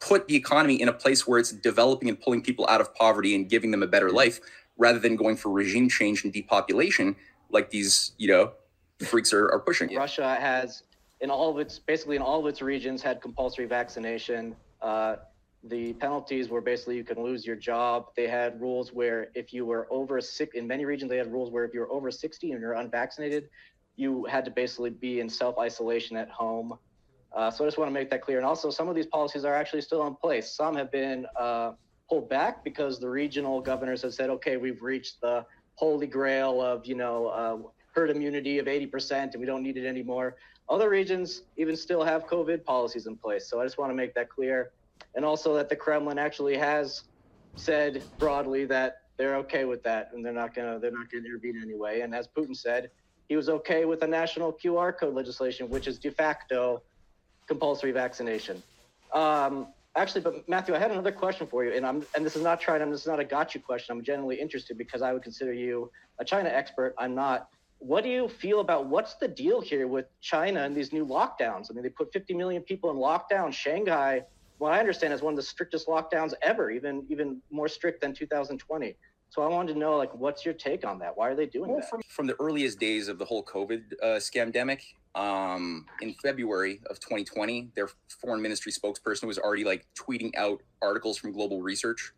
put 0.00 0.26
the 0.26 0.34
economy 0.34 0.80
in 0.80 0.88
a 0.88 0.92
place 0.92 1.26
where 1.26 1.38
it's 1.38 1.52
developing 1.52 2.08
and 2.08 2.20
pulling 2.20 2.42
people 2.42 2.66
out 2.68 2.80
of 2.80 2.94
poverty 2.94 3.34
and 3.34 3.48
giving 3.48 3.70
them 3.70 3.82
a 3.82 3.86
better 3.86 4.10
life 4.10 4.40
rather 4.78 4.98
than 4.98 5.14
going 5.14 5.36
for 5.36 5.50
regime 5.50 5.88
change 5.88 6.24
and 6.24 6.32
depopulation 6.32 7.14
like 7.50 7.70
these, 7.70 8.12
you 8.16 8.28
know, 8.28 8.52
freaks 9.00 9.32
are, 9.32 9.50
are 9.52 9.60
pushing. 9.60 9.94
Russia 9.94 10.36
has, 10.40 10.84
in 11.20 11.30
all 11.30 11.50
of 11.50 11.58
its, 11.58 11.78
basically 11.78 12.16
in 12.16 12.22
all 12.22 12.40
of 12.40 12.46
its 12.46 12.62
regions, 12.62 13.02
had 13.02 13.20
compulsory 13.20 13.66
vaccination. 13.66 14.56
Uh, 14.80 15.16
the 15.64 15.92
penalties 15.94 16.48
were 16.48 16.62
basically 16.62 16.96
you 16.96 17.04
can 17.04 17.22
lose 17.22 17.46
your 17.46 17.56
job. 17.56 18.06
They 18.16 18.26
had 18.26 18.60
rules 18.60 18.92
where 18.92 19.28
if 19.34 19.52
you 19.52 19.66
were 19.66 19.86
over 19.90 20.20
six, 20.20 20.56
in 20.56 20.66
many 20.66 20.86
regions, 20.86 21.10
they 21.10 21.18
had 21.18 21.30
rules 21.30 21.50
where 21.50 21.64
if 21.64 21.74
you 21.74 21.80
were 21.80 21.92
over 21.92 22.10
60 22.10 22.52
and 22.52 22.60
you're 22.60 22.74
unvaccinated, 22.74 23.50
you 23.96 24.24
had 24.24 24.44
to 24.46 24.50
basically 24.50 24.90
be 24.90 25.20
in 25.20 25.28
self 25.28 25.58
isolation 25.58 26.16
at 26.16 26.30
home. 26.30 26.78
Uh, 27.32 27.50
so 27.50 27.64
I 27.64 27.66
just 27.66 27.78
want 27.78 27.88
to 27.88 27.92
make 27.92 28.10
that 28.10 28.22
clear. 28.22 28.38
And 28.38 28.46
also, 28.46 28.70
some 28.70 28.88
of 28.88 28.94
these 28.94 29.06
policies 29.06 29.44
are 29.44 29.54
actually 29.54 29.82
still 29.82 30.06
in 30.06 30.14
place. 30.16 30.50
Some 30.50 30.74
have 30.74 30.90
been 30.90 31.26
uh, 31.38 31.72
pulled 32.08 32.28
back 32.28 32.64
because 32.64 32.98
the 32.98 33.08
regional 33.08 33.60
governors 33.60 34.02
have 34.02 34.14
said, 34.14 34.30
okay, 34.30 34.56
we've 34.56 34.82
reached 34.82 35.20
the 35.20 35.46
holy 35.76 36.06
grail 36.06 36.60
of, 36.60 36.84
you 36.86 36.96
know, 36.96 37.26
uh, 37.26 37.56
herd 37.94 38.10
immunity 38.10 38.58
of 38.58 38.66
80% 38.66 39.32
and 39.32 39.40
we 39.40 39.46
don't 39.46 39.62
need 39.62 39.76
it 39.76 39.86
anymore. 39.86 40.36
Other 40.68 40.88
regions 40.88 41.42
even 41.56 41.76
still 41.76 42.04
have 42.04 42.26
COVID 42.26 42.64
policies 42.64 43.06
in 43.06 43.16
place. 43.16 43.48
So 43.48 43.60
I 43.60 43.64
just 43.64 43.78
want 43.78 43.90
to 43.90 43.94
make 43.94 44.14
that 44.14 44.28
clear. 44.28 44.70
And 45.14 45.24
also 45.24 45.54
that 45.54 45.68
the 45.68 45.76
Kremlin 45.76 46.18
actually 46.18 46.56
has 46.56 47.04
said 47.56 48.02
broadly 48.18 48.64
that 48.66 49.02
they're 49.16 49.36
okay 49.36 49.64
with 49.64 49.82
that 49.82 50.10
and 50.14 50.24
they're 50.24 50.32
not 50.32 50.54
gonna 50.54 50.78
they're 50.78 50.92
not 50.92 51.10
gonna 51.10 51.26
intervene 51.26 51.60
anyway. 51.60 52.00
And 52.00 52.14
as 52.14 52.28
Putin 52.28 52.56
said, 52.56 52.90
he 53.28 53.36
was 53.36 53.48
okay 53.48 53.84
with 53.84 54.00
the 54.00 54.06
national 54.06 54.52
QR 54.52 54.96
code 54.96 55.14
legislation, 55.14 55.68
which 55.68 55.86
is 55.86 55.98
de 55.98 56.10
facto 56.10 56.82
compulsory 57.46 57.92
vaccination. 57.92 58.62
Um, 59.12 59.68
actually, 59.96 60.20
but 60.20 60.48
Matthew, 60.48 60.74
I 60.74 60.78
had 60.78 60.90
another 60.90 61.12
question 61.12 61.46
for 61.46 61.64
you, 61.64 61.72
and 61.72 61.84
I'm 61.86 62.04
and 62.14 62.24
this 62.24 62.36
is 62.36 62.42
not 62.42 62.60
trying. 62.60 62.82
I'm 62.82 62.90
this 62.90 63.02
is 63.02 63.06
not 63.06 63.20
a 63.20 63.24
got 63.24 63.54
you 63.54 63.60
question. 63.60 63.96
I'm 63.96 64.04
genuinely 64.04 64.40
interested 64.40 64.78
because 64.78 65.02
I 65.02 65.12
would 65.12 65.22
consider 65.22 65.52
you 65.52 65.90
a 66.18 66.24
China 66.24 66.48
expert. 66.48 66.94
I'm 66.98 67.14
not. 67.14 67.48
what 67.78 68.04
do 68.04 68.10
you 68.10 68.28
feel 68.28 68.60
about 68.60 68.86
what's 68.86 69.14
the 69.14 69.26
deal 69.26 69.60
here 69.60 69.86
with 69.88 70.06
China 70.20 70.62
and 70.64 70.76
these 70.76 70.92
new 70.92 71.06
lockdowns? 71.06 71.70
I 71.70 71.74
mean, 71.74 71.82
they 71.82 71.88
put 71.88 72.12
50 72.12 72.34
million 72.34 72.62
people 72.62 72.90
in 72.90 72.96
lockdown. 72.96 73.50
Shanghai, 73.52 74.22
what 74.58 74.72
I 74.72 74.78
understand, 74.78 75.14
is 75.14 75.22
one 75.22 75.32
of 75.32 75.36
the 75.38 75.42
strictest 75.42 75.88
lockdowns 75.88 76.34
ever, 76.42 76.70
even 76.70 77.04
even 77.08 77.40
more 77.50 77.68
strict 77.68 78.00
than 78.02 78.12
2020. 78.14 78.96
So 79.30 79.42
I 79.42 79.46
wanted 79.46 79.74
to 79.74 79.78
know, 79.78 79.96
like, 79.96 80.12
what's 80.14 80.44
your 80.44 80.54
take 80.54 80.84
on 80.84 80.98
that? 80.98 81.16
Why 81.16 81.28
are 81.30 81.36
they 81.36 81.46
doing 81.46 81.70
Well, 81.70 81.78
that? 81.80 81.88
from, 81.88 82.00
from 82.08 82.26
the 82.26 82.34
earliest 82.40 82.80
days 82.80 83.06
of 83.06 83.16
the 83.18 83.24
whole 83.24 83.44
COVID 83.44 83.82
uh, 84.02 84.06
scamdemic, 84.16 84.80
um, 85.14 85.86
in 86.00 86.14
February 86.14 86.80
of 86.88 87.00
2020, 87.00 87.70
their 87.74 87.88
foreign 88.20 88.40
ministry 88.40 88.72
spokesperson 88.72 89.24
was 89.24 89.38
already 89.38 89.64
like 89.64 89.86
tweeting 89.94 90.34
out 90.36 90.62
articles 90.82 91.18
from 91.18 91.32
Global 91.32 91.62
Research, 91.62 92.12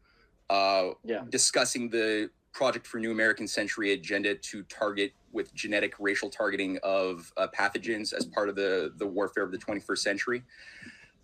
uh, 0.51 0.91
Yeah. 1.05 1.25
discussing 1.31 1.89
the 1.89 2.31
Project 2.53 2.87
for 2.87 2.99
New 2.99 3.11
American 3.13 3.49
Century 3.49 3.93
agenda 3.93 4.35
to 4.35 4.63
target 4.65 5.15
with 5.33 5.55
genetic 5.55 5.95
racial 5.99 6.29
targeting 6.29 6.79
of 6.83 7.33
uh, 7.39 7.47
pathogens 7.49 8.13
as 8.13 8.27
part 8.27 8.51
of 8.51 8.57
the 8.57 8.93
the 8.99 9.07
warfare 9.07 9.43
of 9.43 9.53
the 9.53 9.57
21st 9.59 9.99
century. 9.99 10.43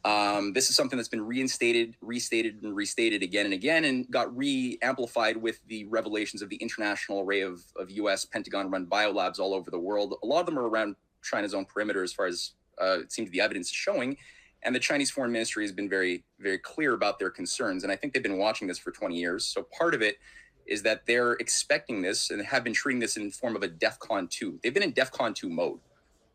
Um, 0.06 0.54
this 0.54 0.70
is 0.70 0.76
something 0.76 0.96
that's 0.96 1.08
been 1.10 1.26
reinstated, 1.26 1.96
restated, 2.00 2.62
and 2.62 2.74
restated 2.74 3.22
again 3.22 3.44
and 3.44 3.52
again, 3.52 3.84
and 3.84 4.10
got 4.10 4.34
re-amplified 4.34 5.36
with 5.36 5.60
the 5.66 5.84
revelations 5.86 6.40
of 6.40 6.48
the 6.48 6.56
international 6.56 7.20
array 7.20 7.42
of, 7.42 7.62
of 7.76 7.90
U.S. 7.90 8.24
Pentagon-run 8.24 8.86
biolabs 8.86 9.38
all 9.38 9.52
over 9.52 9.70
the 9.70 9.78
world. 9.78 10.14
A 10.22 10.26
lot 10.26 10.40
of 10.40 10.46
them 10.46 10.58
are 10.58 10.66
around 10.68 10.94
China's 11.22 11.54
own 11.54 11.64
perimeter, 11.64 12.02
as 12.02 12.12
far 12.12 12.26
as 12.26 12.52
uh, 12.80 13.00
it 13.00 13.12
seems 13.12 13.30
the 13.30 13.40
evidence 13.40 13.68
is 13.68 13.74
showing. 13.74 14.16
And 14.62 14.74
the 14.74 14.80
Chinese 14.80 15.10
Foreign 15.10 15.32
Ministry 15.32 15.64
has 15.64 15.72
been 15.72 15.88
very, 15.88 16.24
very 16.40 16.58
clear 16.58 16.94
about 16.94 17.18
their 17.18 17.30
concerns. 17.30 17.84
And 17.84 17.92
I 17.92 17.96
think 17.96 18.12
they've 18.12 18.22
been 18.22 18.38
watching 18.38 18.66
this 18.66 18.78
for 18.78 18.90
20 18.90 19.16
years. 19.16 19.44
So 19.44 19.66
part 19.76 19.94
of 19.94 20.02
it 20.02 20.18
is 20.66 20.82
that 20.82 21.06
they're 21.06 21.32
expecting 21.34 22.02
this 22.02 22.30
and 22.30 22.44
have 22.44 22.64
been 22.64 22.74
treating 22.74 23.00
this 23.00 23.16
in 23.16 23.30
form 23.30 23.56
of 23.56 23.62
a 23.62 23.68
DEFCON 23.68 24.28
2. 24.30 24.60
They've 24.62 24.74
been 24.74 24.82
in 24.82 24.92
DEFCON 24.92 25.34
2 25.34 25.48
mode, 25.48 25.80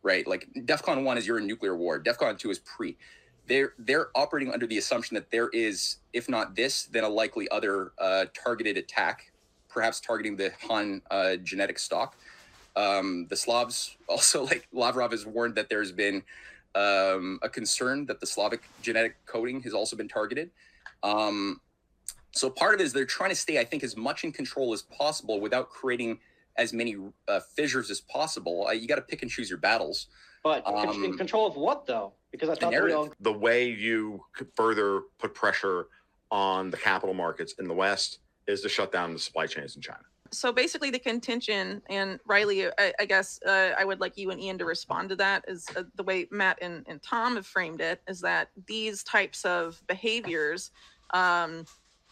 right? 0.01 0.25
Like 0.25 0.47
DEFCON 0.55 1.03
1 1.03 1.17
is 1.17 1.27
you're 1.27 1.37
in 1.37 1.47
nuclear 1.47 1.75
war. 1.75 2.01
DEFCON 2.01 2.37
2 2.37 2.49
is 2.49 2.59
pre 2.59 2.97
they're 3.47 3.73
they're 3.77 4.07
operating 4.15 4.53
under 4.53 4.65
the 4.65 4.77
assumption 4.77 5.15
that 5.15 5.29
there 5.31 5.49
is, 5.49 5.97
if 6.13 6.29
not 6.29 6.55
this, 6.55 6.83
then 6.85 7.03
a 7.03 7.09
likely 7.09 7.49
other 7.49 7.91
uh, 7.99 8.25
targeted 8.33 8.77
attack, 8.77 9.31
perhaps 9.69 9.99
targeting 9.99 10.37
the 10.37 10.51
Han 10.61 11.01
uh, 11.11 11.35
genetic 11.37 11.77
stock. 11.77 12.15
Um, 12.75 13.27
the 13.29 13.35
Slavs 13.35 13.97
also, 14.07 14.43
like 14.43 14.67
Lavrov, 14.71 15.11
has 15.11 15.25
warned 15.25 15.55
that 15.55 15.69
there's 15.69 15.91
been 15.91 16.23
um, 16.75 17.39
a 17.41 17.49
concern 17.49 18.05
that 18.07 18.19
the 18.19 18.25
Slavic 18.25 18.61
genetic 18.81 19.15
coding 19.25 19.61
has 19.61 19.73
also 19.73 19.95
been 19.95 20.07
targeted. 20.07 20.49
Um, 21.03 21.59
so 22.31 22.49
part 22.49 22.73
of 22.73 22.81
it 22.81 22.83
is 22.83 22.93
they're 22.93 23.05
trying 23.05 23.29
to 23.29 23.35
stay, 23.35 23.59
I 23.59 23.63
think, 23.63 23.83
as 23.83 23.95
much 23.95 24.23
in 24.23 24.31
control 24.31 24.73
as 24.73 24.81
possible 24.81 25.39
without 25.39 25.69
creating 25.69 26.19
as 26.57 26.73
many 26.73 26.95
uh, 27.27 27.39
fissures 27.55 27.91
as 27.91 28.01
possible. 28.01 28.67
Uh, 28.67 28.71
you 28.71 28.87
got 28.87 28.95
to 28.95 29.01
pick 29.01 29.21
and 29.21 29.29
choose 29.29 29.49
your 29.49 29.59
battles. 29.59 30.07
But 30.43 30.63
in 30.67 30.75
Um, 30.75 31.17
control 31.17 31.47
of 31.47 31.55
what, 31.55 31.85
though? 31.85 32.13
Because 32.31 32.49
I 32.49 32.55
the 32.55 32.61
thought 32.61 32.71
that 32.73 32.83
we 32.83 32.91
all 32.91 33.13
the 33.19 33.31
way 33.31 33.69
you 33.69 34.25
could 34.33 34.49
further 34.55 35.01
put 35.19 35.33
pressure 35.33 35.87
on 36.31 36.69
the 36.71 36.77
capital 36.77 37.13
markets 37.13 37.53
in 37.59 37.67
the 37.67 37.73
West 37.73 38.19
is 38.47 38.61
to 38.61 38.69
shut 38.69 38.91
down 38.91 39.13
the 39.13 39.19
supply 39.19 39.45
chains 39.47 39.75
in 39.75 39.81
China. 39.81 40.03
So 40.33 40.51
basically, 40.51 40.89
the 40.89 40.99
contention, 40.99 41.81
and 41.89 42.19
Riley, 42.25 42.67
I, 42.67 42.93
I 42.99 43.05
guess 43.05 43.39
uh, 43.45 43.71
I 43.77 43.85
would 43.85 43.99
like 43.99 44.17
you 44.17 44.31
and 44.31 44.41
Iain 44.41 44.57
to 44.57 44.65
respond 44.65 45.09
to 45.09 45.15
that. 45.17 45.45
Is 45.47 45.67
uh, 45.75 45.83
the 45.95 46.03
way 46.03 46.27
Matt 46.31 46.59
and, 46.61 46.85
and 46.87 47.01
Tom 47.01 47.35
have 47.35 47.45
framed 47.45 47.81
it 47.81 48.01
is 48.07 48.19
that 48.21 48.49
these 48.67 49.03
types 49.03 49.45
of 49.45 49.81
behaviors 49.87 50.71
um, 51.13 51.65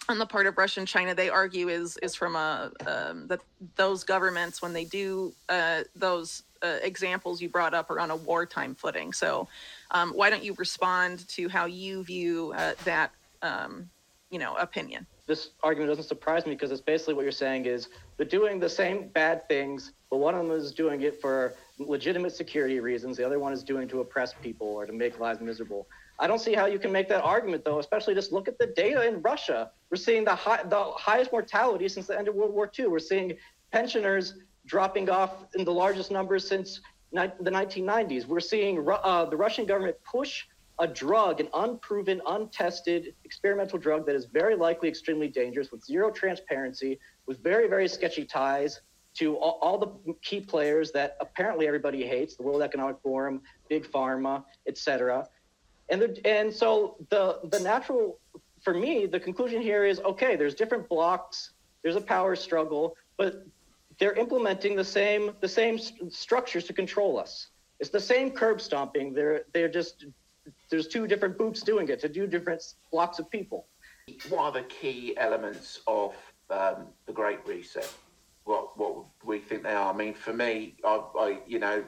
on 0.09 0.19
the 0.19 0.25
part 0.25 0.47
of 0.47 0.57
Russia 0.57 0.79
and 0.79 0.87
China, 0.87 1.13
they 1.13 1.29
argue 1.29 1.67
is 1.67 1.97
is 1.97 2.15
from 2.15 2.35
a 2.35 2.71
um, 2.85 3.27
that 3.27 3.41
those 3.75 4.03
governments 4.03 4.61
when 4.61 4.73
they 4.73 4.85
do 4.85 5.33
uh, 5.49 5.81
those 5.95 6.43
uh, 6.63 6.77
examples 6.81 7.41
you 7.41 7.49
brought 7.49 7.73
up 7.73 7.89
are 7.89 7.99
on 7.99 8.11
a 8.11 8.15
wartime 8.15 8.75
footing. 8.75 9.13
So 9.13 9.47
um, 9.91 10.11
why 10.11 10.29
don't 10.29 10.43
you 10.43 10.53
respond 10.57 11.27
to 11.29 11.49
how 11.49 11.65
you 11.65 12.03
view 12.03 12.53
uh, 12.55 12.73
that 12.85 13.11
um, 13.41 13.89
you 14.29 14.39
know 14.39 14.55
opinion? 14.55 15.05
This 15.31 15.51
argument 15.63 15.89
doesn't 15.89 16.09
surprise 16.09 16.45
me 16.45 16.51
because 16.51 16.71
it's 16.71 16.81
basically 16.81 17.13
what 17.13 17.23
you're 17.23 17.31
saying 17.31 17.65
is 17.65 17.87
they're 18.17 18.25
doing 18.25 18.59
the 18.59 18.67
same 18.67 19.07
bad 19.07 19.47
things, 19.47 19.93
but 20.09 20.17
one 20.17 20.35
of 20.35 20.45
them 20.45 20.51
is 20.53 20.73
doing 20.73 20.99
it 21.03 21.21
for 21.21 21.53
legitimate 21.79 22.33
security 22.35 22.81
reasons. 22.81 23.15
The 23.15 23.25
other 23.25 23.39
one 23.39 23.53
is 23.53 23.63
doing 23.63 23.87
to 23.87 24.01
oppress 24.01 24.33
people 24.33 24.67
or 24.67 24.85
to 24.85 24.91
make 24.91 25.21
lives 25.21 25.39
miserable. 25.39 25.87
I 26.19 26.27
don't 26.27 26.39
see 26.39 26.53
how 26.53 26.65
you 26.65 26.77
can 26.79 26.91
make 26.91 27.07
that 27.07 27.23
argument 27.23 27.63
though, 27.63 27.79
especially 27.79 28.13
just 28.13 28.33
look 28.33 28.49
at 28.49 28.57
the 28.59 28.67
data 28.67 29.07
in 29.07 29.21
Russia. 29.21 29.71
We're 29.89 29.95
seeing 29.95 30.25
the 30.25 30.35
high, 30.35 30.63
the 30.63 30.83
highest 30.97 31.31
mortality 31.31 31.87
since 31.87 32.07
the 32.07 32.19
end 32.19 32.27
of 32.27 32.35
World 32.35 32.53
War 32.53 32.69
II. 32.77 32.87
We're 32.87 32.99
seeing 32.99 33.37
pensioners 33.71 34.33
dropping 34.65 35.09
off 35.09 35.45
in 35.55 35.63
the 35.63 35.71
largest 35.71 36.11
numbers 36.11 36.45
since 36.45 36.81
ni- 37.13 37.31
the 37.39 37.51
1990s. 37.51 38.25
We're 38.25 38.41
seeing 38.41 38.85
uh, 38.85 39.25
the 39.25 39.37
Russian 39.37 39.65
government 39.65 39.95
push 40.03 40.43
a 40.81 40.87
drug, 40.87 41.39
an 41.39 41.47
unproven, 41.53 42.19
untested 42.27 43.13
experimental 43.23 43.77
drug 43.77 44.03
that 44.07 44.15
is 44.15 44.25
very 44.25 44.55
likely 44.55 44.89
extremely 44.89 45.27
dangerous 45.27 45.71
with 45.71 45.85
zero 45.85 46.09
transparency, 46.09 46.99
with 47.27 47.41
very, 47.43 47.67
very 47.67 47.87
sketchy 47.87 48.25
ties 48.25 48.81
to 49.13 49.35
all, 49.35 49.59
all 49.61 49.77
the 49.77 50.15
key 50.23 50.41
players 50.41 50.91
that 50.91 51.17
apparently 51.21 51.67
everybody 51.67 52.03
hates 52.03 52.35
the 52.35 52.41
World 52.41 52.63
Economic 52.63 52.95
Forum, 53.03 53.41
Big 53.69 53.85
Pharma, 53.85 54.43
etc. 54.67 55.27
And, 55.89 56.01
the, 56.01 56.27
and 56.27 56.51
so 56.51 56.95
the, 57.09 57.39
the 57.51 57.59
natural, 57.59 58.17
for 58.63 58.73
me, 58.73 59.05
the 59.05 59.19
conclusion 59.19 59.61
here 59.61 59.85
is 59.85 59.99
okay, 59.99 60.35
there's 60.35 60.55
different 60.55 60.89
blocks, 60.89 61.51
there's 61.83 61.95
a 61.95 62.01
power 62.01 62.35
struggle, 62.35 62.95
but 63.17 63.45
they're 63.99 64.13
implementing 64.13 64.75
the 64.75 64.83
same 64.83 65.33
the 65.41 65.47
same 65.47 65.77
st- 65.77 66.11
structures 66.11 66.63
to 66.63 66.73
control 66.73 67.19
us. 67.19 67.49
It's 67.79 67.91
the 67.91 67.99
same 67.99 68.31
curb 68.31 68.59
stomping. 68.61 69.13
They're 69.13 69.43
they're 69.53 69.69
just 69.69 70.05
there's 70.71 70.87
two 70.87 71.05
different 71.05 71.37
boots 71.37 71.61
doing 71.61 71.89
it 71.89 71.99
to 71.99 72.09
do 72.09 72.25
different 72.25 72.63
blocks 72.91 73.19
of 73.19 73.29
people. 73.29 73.67
What 74.29 74.39
are 74.39 74.51
the 74.51 74.63
key 74.63 75.15
elements 75.17 75.81
of 75.85 76.15
um, 76.49 76.87
the 77.05 77.13
Great 77.13 77.45
Reset? 77.45 77.93
What 78.45 78.75
what 78.77 79.05
we 79.23 79.39
think 79.39 79.63
they 79.63 79.73
are? 79.73 79.93
I 79.93 79.95
mean, 79.95 80.15
for 80.15 80.33
me, 80.33 80.75
I, 80.83 81.01
I 81.19 81.39
you 81.45 81.59
know, 81.59 81.83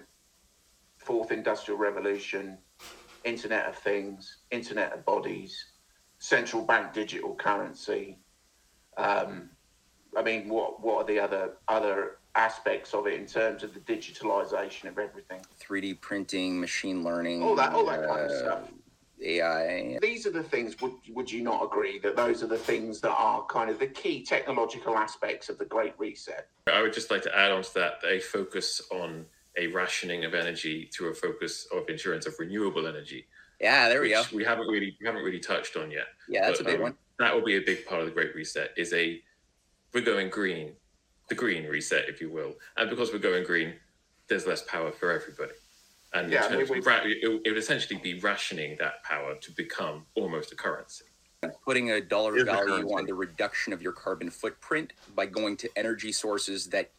fourth 0.97 1.31
industrial 1.31 1.79
revolution, 1.79 2.57
Internet 3.23 3.65
of 3.65 3.75
Things, 3.75 4.37
Internet 4.51 4.93
of 4.93 5.05
Bodies, 5.05 5.65
central 6.19 6.63
bank 6.63 6.93
digital 6.93 7.35
currency. 7.35 8.19
Um, 8.97 9.49
I 10.15 10.21
mean, 10.21 10.47
what 10.49 10.83
what 10.83 10.97
are 10.97 11.07
the 11.07 11.19
other 11.19 11.53
other 11.67 12.17
aspects 12.35 12.93
of 12.93 13.07
it 13.07 13.13
in 13.13 13.25
terms 13.25 13.63
of 13.63 13.73
the 13.73 13.79
digitalization 13.79 14.85
of 14.85 14.97
everything? 14.97 15.41
3D 15.61 16.01
printing, 16.01 16.59
machine 16.59 17.03
learning, 17.03 17.43
All 17.43 17.55
that 17.55 17.73
all 17.73 17.85
that 17.85 18.07
kind 18.07 18.21
of 18.25 18.31
uh, 18.31 18.39
stuff. 18.39 18.59
AI. 19.25 19.97
These 20.01 20.27
are 20.27 20.31
the 20.31 20.43
things. 20.43 20.79
Would 20.81 20.93
would 21.09 21.31
you 21.31 21.43
not 21.43 21.63
agree 21.63 21.97
that 21.99 22.15
those 22.15 22.43
are 22.43 22.47
the 22.47 22.57
things 22.57 22.99
that 23.01 23.13
are 23.13 23.45
kind 23.45 23.69
of 23.69 23.79
the 23.79 23.87
key 23.87 24.21
technological 24.23 24.97
aspects 24.97 25.47
of 25.47 25.57
the 25.57 25.65
Great 25.65 25.93
Reset? 25.97 26.47
I 26.67 26.81
would 26.81 26.93
just 26.93 27.09
like 27.09 27.21
to 27.23 27.37
add 27.37 27.51
on 27.51 27.63
to 27.63 27.73
that 27.75 27.93
a 28.05 28.19
focus 28.19 28.81
on 28.91 29.25
a 29.57 29.67
rationing 29.67 30.25
of 30.25 30.33
energy 30.33 30.89
through 30.93 31.11
a 31.11 31.13
focus 31.13 31.67
of 31.73 31.87
insurance 31.87 32.25
of 32.25 32.33
renewable 32.39 32.87
energy, 32.87 33.27
Yeah, 33.61 33.87
there 33.87 34.01
we 34.01 34.09
go. 34.09 34.23
we 34.33 34.43
haven't 34.43 34.67
really 34.67 34.97
we 34.99 35.05
haven't 35.05 35.23
really 35.23 35.39
touched 35.39 35.77
on 35.77 35.91
yet. 35.91 36.07
Yeah, 36.27 36.47
that's 36.47 36.59
a 36.59 36.63
big 36.63 36.77
um, 36.77 36.81
one. 36.81 36.95
That 37.19 37.33
will 37.33 37.45
be 37.45 37.57
a 37.57 37.61
big 37.61 37.85
part 37.85 38.01
of 38.01 38.07
the 38.07 38.13
Great 38.13 38.35
Reset. 38.35 38.71
Is 38.75 38.91
a 38.93 39.21
we're 39.93 40.01
going 40.01 40.29
green, 40.29 40.73
the 41.29 41.35
green 41.35 41.65
reset, 41.67 42.09
if 42.09 42.21
you 42.21 42.29
will, 42.29 42.53
and 42.77 42.89
because 42.89 43.11
we're 43.11 43.19
going 43.19 43.43
green, 43.43 43.73
there's 44.27 44.45
less 44.47 44.61
power 44.63 44.91
for 44.91 45.11
everybody. 45.11 45.53
And 46.13 46.27
in 46.27 46.31
Yeah, 46.33 46.45
I 46.45 46.49
mean, 46.49 46.59
terms 46.59 46.69
of 46.69 46.75
we- 46.77 46.81
ra- 46.81 47.01
it, 47.03 47.41
it 47.45 47.49
would 47.49 47.57
essentially 47.57 47.99
be 47.99 48.19
rationing 48.19 48.75
that 48.79 49.03
power 49.03 49.35
to 49.35 49.51
become 49.51 50.05
almost 50.15 50.51
a 50.51 50.55
currency. 50.55 51.05
Putting 51.65 51.91
a 51.91 51.99
dollar 51.99 52.37
Is 52.37 52.43
value 52.43 52.67
currency. 52.75 52.93
on 52.93 53.05
the 53.05 53.13
reduction 53.13 53.73
of 53.73 53.81
your 53.81 53.91
carbon 53.91 54.29
footprint 54.29 54.93
by 55.13 55.25
going 55.25 55.57
to 55.57 55.69
energy 55.75 56.11
sources 56.11 56.67
that 56.67 56.91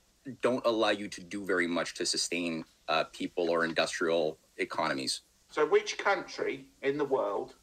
don't 0.42 0.64
allow 0.66 0.90
you 0.90 1.08
to 1.08 1.20
do 1.22 1.44
very 1.44 1.66
much 1.66 1.94
to 1.94 2.04
sustain 2.06 2.64
uh, 2.88 3.04
people 3.04 3.48
or 3.50 3.64
industrial 3.64 4.38
economies. 4.58 5.20
So, 5.50 5.64
which 5.64 5.96
country 5.96 6.66
in 6.82 6.98
the 6.98 7.04
world 7.04 7.54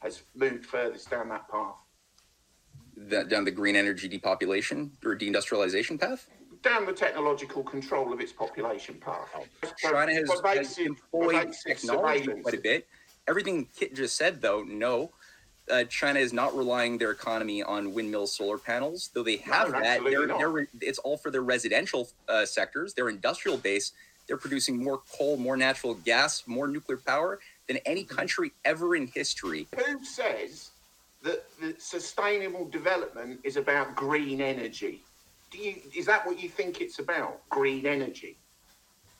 has 0.00 0.22
moved 0.34 0.64
furthest 0.66 1.10
down 1.10 1.28
that 1.28 1.48
path? 1.48 1.76
The, 3.06 3.24
down 3.24 3.44
the 3.44 3.50
green 3.50 3.76
energy 3.76 4.08
depopulation 4.08 4.90
or 5.04 5.16
deindustrialization 5.16 6.00
path. 6.00 6.28
Down 6.62 6.84
the 6.84 6.92
technological 6.92 7.62
control 7.62 8.12
of 8.12 8.20
its 8.20 8.32
population 8.32 8.96
path. 8.96 9.28
China 9.78 10.12
has, 10.12 10.28
Pervasive- 10.28 10.86
employed 10.86 11.54
technology 11.64 12.28
quite 12.42 12.54
a 12.54 12.60
bit. 12.60 12.88
Everything 13.28 13.68
Kit 13.76 13.94
just 13.94 14.16
said, 14.16 14.40
though, 14.40 14.62
no. 14.62 15.12
Uh, 15.70 15.84
China 15.84 16.18
is 16.18 16.32
not 16.32 16.56
relying 16.56 16.96
their 16.98 17.10
economy 17.10 17.62
on 17.62 17.92
windmill 17.92 18.26
solar 18.26 18.58
panels, 18.58 19.10
though 19.12 19.22
they 19.22 19.36
have 19.36 19.70
that. 19.70 20.02
They're, 20.02 20.26
they're, 20.26 20.68
it's 20.80 20.98
all 20.98 21.18
for 21.18 21.30
their 21.30 21.42
residential 21.42 22.08
uh, 22.28 22.46
sectors, 22.46 22.94
their 22.94 23.10
industrial 23.10 23.58
base. 23.58 23.92
They're 24.26 24.38
producing 24.38 24.82
more 24.82 25.00
coal, 25.16 25.36
more 25.36 25.56
natural 25.56 25.94
gas, 25.94 26.42
more 26.46 26.68
nuclear 26.68 26.98
power 26.98 27.38
than 27.66 27.78
any 27.84 28.02
country 28.02 28.52
ever 28.64 28.96
in 28.96 29.06
history. 29.08 29.68
Who 29.76 30.04
says 30.04 30.70
that 31.22 31.44
the 31.60 31.74
sustainable 31.78 32.66
development 32.68 33.40
is 33.44 33.56
about 33.56 33.94
green 33.96 34.40
energy? 34.40 35.02
Do 35.50 35.58
you, 35.58 35.76
is 35.96 36.06
that 36.06 36.26
what 36.26 36.40
you 36.40 36.48
think 36.48 36.80
it's 36.80 36.98
about? 36.98 37.40
Green 37.48 37.86
energy? 37.86 38.36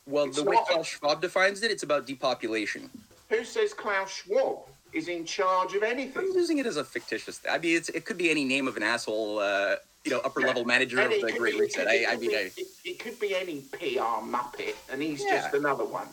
Well, 0.07 0.27
It's 0.27 0.37
the 0.37 0.45
way 0.45 0.57
Klaus 0.69 0.87
Schwab 0.87 1.21
defines 1.21 1.63
it, 1.63 1.71
it's 1.71 1.83
about 1.83 2.07
depopulation. 2.07 2.89
Who 3.31 3.45
says 3.45 3.75
Klaus 3.75 4.11
Schwab 4.11 4.61
is 4.93 5.09
in 5.09 5.25
charge 5.27 5.75
of 5.75 5.83
I'm 5.83 5.91
anything? 5.91 6.33
using 6.35 6.59
it 6.59 6.67
as 6.67 6.77
a 6.77 6.85
fictitious. 6.85 7.41
I 7.51 7.59
mean, 7.59 7.77
it's, 7.77 7.89
it 7.91 8.05
could 8.07 8.17
be 8.17 8.31
any 8.31 8.45
name 8.45 8.69
of 8.69 8.77
an 8.77 8.83
asshole, 8.83 9.39
uh, 9.39 9.77
you 10.05 10.11
know, 10.13 10.21
upper 10.21 10.41
level 10.41 10.65
manager 10.65 10.99
And 11.01 11.13
of 11.13 11.21
the 11.21 11.33
Great 11.33 11.55
be- 11.55 11.59
it 11.59 11.63
Reset. 11.63 11.87
be- 11.87 12.07
I, 12.07 12.13
I 12.13 12.17
mean, 12.17 12.31
I, 12.31 12.51
it, 12.57 12.67
it 12.85 12.99
could 12.99 13.19
be 13.21 13.35
any 13.35 13.61
PR 13.73 14.23
muppet, 14.25 14.75
and 14.91 15.03
he's 15.03 15.23
Yeah. 15.23 15.43
just 15.43 15.55
another 15.55 15.85
one. 15.85 16.09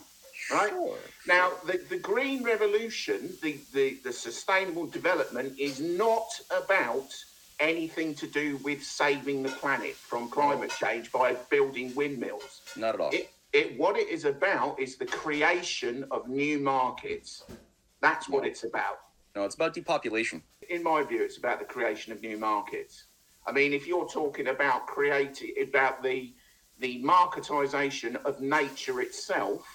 Right? 0.50 0.70
Sure. 0.70 0.98
Now, 1.26 1.52
the, 1.66 1.80
the 1.88 1.98
green 1.98 2.44
revolution, 2.44 3.30
the, 3.42 3.58
the, 3.72 3.98
the 4.04 4.12
sustainable 4.12 4.86
development, 4.86 5.58
is 5.58 5.80
not 5.80 6.28
about 6.50 7.12
anything 7.58 8.14
to 8.14 8.26
do 8.26 8.58
with 8.58 8.82
saving 8.82 9.42
the 9.42 9.48
planet 9.48 9.94
from 9.94 10.28
climate 10.28 10.70
change 10.78 11.10
by 11.10 11.34
building 11.50 11.94
windmills. 11.94 12.62
not 12.76 12.94
at 12.94 13.00
all. 13.00 13.10
It, 13.10 13.30
it 13.52 13.78
what 13.78 13.96
it 13.96 14.08
is 14.08 14.24
about 14.24 14.78
is 14.78 14.96
the 14.96 15.06
creation 15.06 16.04
of 16.10 16.28
new 16.28 16.58
markets. 16.58 17.44
That's 18.00 18.28
what 18.28 18.46
it's 18.46 18.64
about. 18.64 18.98
No, 19.34 19.44
it's 19.44 19.54
about 19.54 19.74
depopulation. 19.74 20.42
In 20.68 20.82
my 20.82 21.02
view, 21.02 21.22
it's 21.22 21.38
about 21.38 21.58
the 21.58 21.64
creation 21.64 22.12
of 22.12 22.20
new 22.20 22.38
markets. 22.38 23.04
I 23.46 23.52
mean, 23.52 23.72
if 23.72 23.86
you're 23.86 24.08
talking 24.08 24.48
about 24.48 24.86
creating 24.86 25.54
about 25.68 26.02
the 26.02 26.34
the 26.78 27.02
marketization 27.02 28.22
of 28.24 28.40
nature 28.42 29.00
itself 29.00 29.66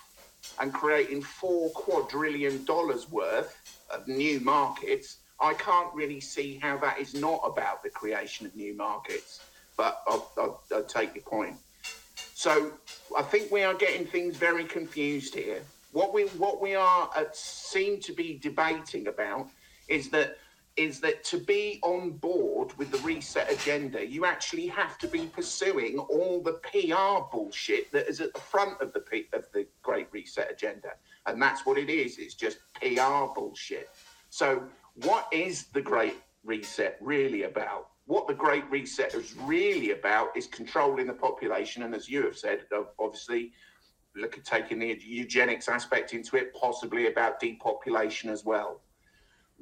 and 0.60 0.74
creating 0.74 1.22
four 1.22 1.70
quadrillion 1.72 2.64
dollars 2.66 3.10
worth 3.10 3.80
of 3.90 4.08
new 4.08 4.40
markets, 4.40 5.18
I 5.40 5.54
can't 5.56 5.94
really 5.94 6.20
see 6.20 6.60
how 6.62 6.78
that 6.78 7.00
is 7.00 7.14
not 7.14 7.42
about 7.44 7.84
the 7.84 7.90
creation 7.90 8.46
of 8.46 8.56
new 8.56 8.76
markets. 8.76 9.42
But 9.78 10.04
I'll, 10.08 10.32
I'll, 10.38 10.64
I'll 10.74 10.84
take 10.84 11.16
your 11.16 11.24
point. 11.24 11.56
So 12.34 12.72
I 13.18 13.22
think 13.22 13.52
we 13.52 13.64
are 13.64 13.74
getting 13.74 14.06
things 14.06 14.36
very 14.38 14.64
confused 14.64 15.36
here. 15.36 15.62
What 15.92 16.14
we 16.14 16.24
what 16.38 16.62
we 16.62 16.76
are 16.76 17.10
uh, 17.16 17.26
seem 17.34 18.00
to 18.02 18.14
be 18.14 18.40
debating 18.42 19.08
about 19.08 19.48
is 19.88 20.10
that 20.10 20.38
is 20.78 21.00
that 21.02 21.24
to 21.26 21.38
be 21.38 21.80
on 21.84 22.12
board 22.12 22.78
with 22.78 22.92
the 22.92 22.98
reset 23.00 23.52
agenda, 23.52 24.06
you 24.06 24.26
actually 24.26 24.68
have 24.68 24.98
to 25.00 25.08
be 25.08 25.26
pursuing 25.28 26.00
all 26.00 26.42
the 26.42 26.54
PR 26.64 27.28
bullshit 27.32 27.92
that 27.92 28.08
is 28.08 28.22
at 28.22 28.34
the 28.34 28.40
front 28.40 28.80
of 28.82 28.94
the 28.94 29.02
of 29.34 29.46
the 29.54 29.68
Great 29.82 30.08
Reset 30.12 30.50
agenda, 30.50 30.92
and 31.26 31.42
that's 31.42 31.66
what 31.66 31.78
it 31.78 31.90
is. 31.90 32.18
It's 32.18 32.36
just 32.36 32.60
PR 32.76 33.34
bullshit. 33.36 33.90
So, 34.30 34.64
what 34.96 35.28
is 35.32 35.66
the 35.66 35.82
Great 35.82 36.16
Reset 36.46 36.98
really 37.02 37.44
about? 37.44 37.90
What 38.06 38.28
the 38.28 38.34
Great 38.34 38.70
Reset 38.72 39.14
is 39.14 39.36
really 39.42 39.92
about 39.92 40.36
is 40.38 40.48
controlling 40.48 41.08
the 41.08 41.14
population, 41.14 41.84
and 41.84 41.94
as 41.94 42.08
you 42.08 42.24
have 42.24 42.38
said, 42.38 42.62
obviously, 42.98 43.52
look 44.16 44.38
at 44.38 44.46
taking 44.46 44.80
the 44.80 44.98
eugenics 45.02 45.68
aspect 45.68 46.14
into 46.14 46.38
it, 46.38 46.54
possibly 46.54 47.08
about 47.08 47.42
depopulation 47.42 48.30
as 48.30 48.46
well. 48.46 48.82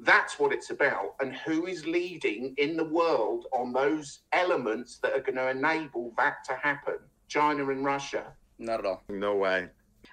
That's 0.02 0.38
what 0.38 0.52
it's 0.52 0.70
about. 0.70 1.14
And 1.20 1.34
who 1.34 1.66
is 1.66 1.86
leading 1.86 2.54
in 2.56 2.76
the 2.76 2.84
world 2.84 3.46
on 3.52 3.72
those 3.72 4.20
elements 4.32 4.98
that 5.02 5.12
are 5.12 5.20
going 5.20 5.36
to 5.36 5.50
enable 5.50 6.12
that 6.16 6.42
to 6.46 6.54
happen? 6.54 6.96
China 7.28 7.68
and 7.68 7.84
Russia. 7.84 8.32
Not 8.58 8.80
at 8.80 8.86
all. 8.86 9.02
No 9.08 9.36
way. 9.36 9.68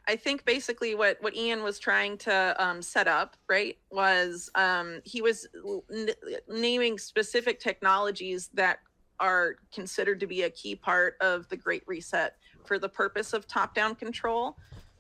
I 0.10 0.16
think 0.16 0.46
basically 0.46 0.96
what 0.96 1.18
what 1.22 1.36
Iain 1.36 1.64
was 1.64 1.80
trying 1.80 2.18
to 2.20 2.56
um, 2.64 2.82
set 2.82 3.08
up, 3.08 3.36
right, 3.50 3.78
was 3.90 4.50
um, 4.56 5.02
he 5.04 5.22
was 5.22 5.48
n- 5.94 6.10
naming 6.48 6.98
specific 6.98 7.60
technologies 7.60 8.50
that 8.54 8.80
are 9.20 9.56
considered 9.74 10.20
to 10.20 10.28
be 10.28 10.44
a 10.44 10.50
key 10.50 10.76
part 10.76 11.16
of 11.22 11.48
the 11.50 11.58
Great 11.58 11.84
Reset 11.88 12.36
for 12.66 12.78
the 12.78 12.90
purpose 12.90 13.34
of 13.34 13.48
top-down 13.48 13.96
control. 13.96 14.58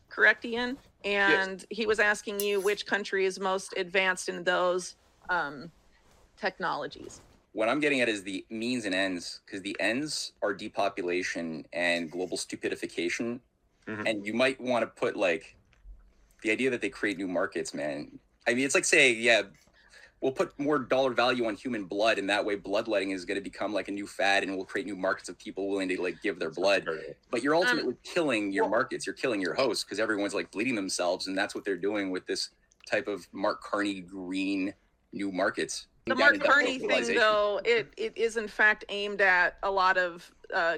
Correct, 0.09 0.45
Iain? 0.45 0.77
And 1.03 1.63
he 1.69 1.85
was 1.85 1.99
asking 1.99 2.39
you 2.39 2.59
which 2.59 2.85
country 2.85 3.25
is 3.25 3.39
most 3.39 3.73
advanced 3.77 4.29
in 4.29 4.43
those 4.43 4.95
um, 5.29 5.71
technologies. 6.39 7.21
What 7.53 7.69
I'm 7.69 7.79
getting 7.79 8.01
at 8.01 8.09
is 8.09 8.23
the 8.23 8.45
means 8.49 8.85
and 8.85 8.93
ends, 8.93 9.41
because 9.45 9.61
the 9.61 9.75
ends 9.79 10.33
are 10.41 10.53
depopulation 10.53 11.65
and 11.73 12.11
global 12.11 12.37
stupidification. 12.37 13.41
Mhm. 13.87 14.07
And 14.07 14.25
you 14.25 14.33
might 14.33 14.59
want 14.59 14.83
to 14.83 14.87
put 14.87 15.15
like 15.15 15.57
the 16.43 16.51
idea 16.51 16.69
that 16.69 16.81
they 16.81 16.89
create 16.89 17.17
new 17.17 17.27
markets, 17.27 17.73
man. 17.73 18.19
I 18.47 18.53
mean, 18.53 18.65
it's 18.65 18.75
like 18.75 18.85
saying, 18.85 19.21
yeah, 19.21 19.43
we'll 20.21 20.31
put 20.31 20.57
more 20.59 20.79
dollar 20.79 21.13
value 21.13 21.45
on 21.45 21.55
human 21.55 21.85
blood, 21.85 22.17
and 22.17 22.29
that 22.29 22.43
way 22.43 22.55
bloodletting 22.55 23.11
is 23.11 23.25
going 23.25 23.35
to 23.35 23.43
become 23.43 23.73
like 23.73 23.87
a 23.87 23.91
new 23.91 24.07
fad, 24.07 24.43
and 24.43 24.55
we'll 24.55 24.65
create 24.65 24.87
new 24.87 24.95
markets 24.95 25.29
of 25.29 25.37
people 25.37 25.69
willing 25.69 25.87
to 25.89 26.01
like 26.01 26.21
give 26.21 26.39
their 26.39 26.49
blood. 26.49 26.87
But 27.29 27.43
you're 27.43 27.55
ultimately 27.55 27.95
killing 28.03 28.51
your 28.51 28.65
well- 28.65 28.71
markets. 28.71 29.05
You're 29.05 29.15
killing 29.15 29.41
your 29.41 29.53
hosts 29.53 29.83
because 29.83 29.99
everyone's 29.99 30.33
like 30.33 30.51
bleeding 30.51 30.75
themselves, 30.75 31.27
and 31.27 31.37
that's 31.37 31.53
what 31.53 31.65
they're 31.65 31.77
doing 31.77 32.11
with 32.11 32.25
this 32.25 32.49
type 32.89 33.07
of 33.07 33.27
Mark 33.31 33.61
Carney 33.61 34.01
green 34.01 34.73
new 35.13 35.31
markets. 35.31 35.87
The 36.05 36.15
Mark 36.15 36.39
Carney 36.39 36.79
thing, 36.79 37.15
though, 37.15 37.59
it, 37.65 37.93
it 37.97 38.17
is 38.17 38.37
in 38.37 38.47
fact 38.47 38.85
aimed 38.87 39.19
at 39.21 39.57
a 39.63 39.69
lot 39.69 39.97
of 39.97 40.31
uh, 40.53 40.77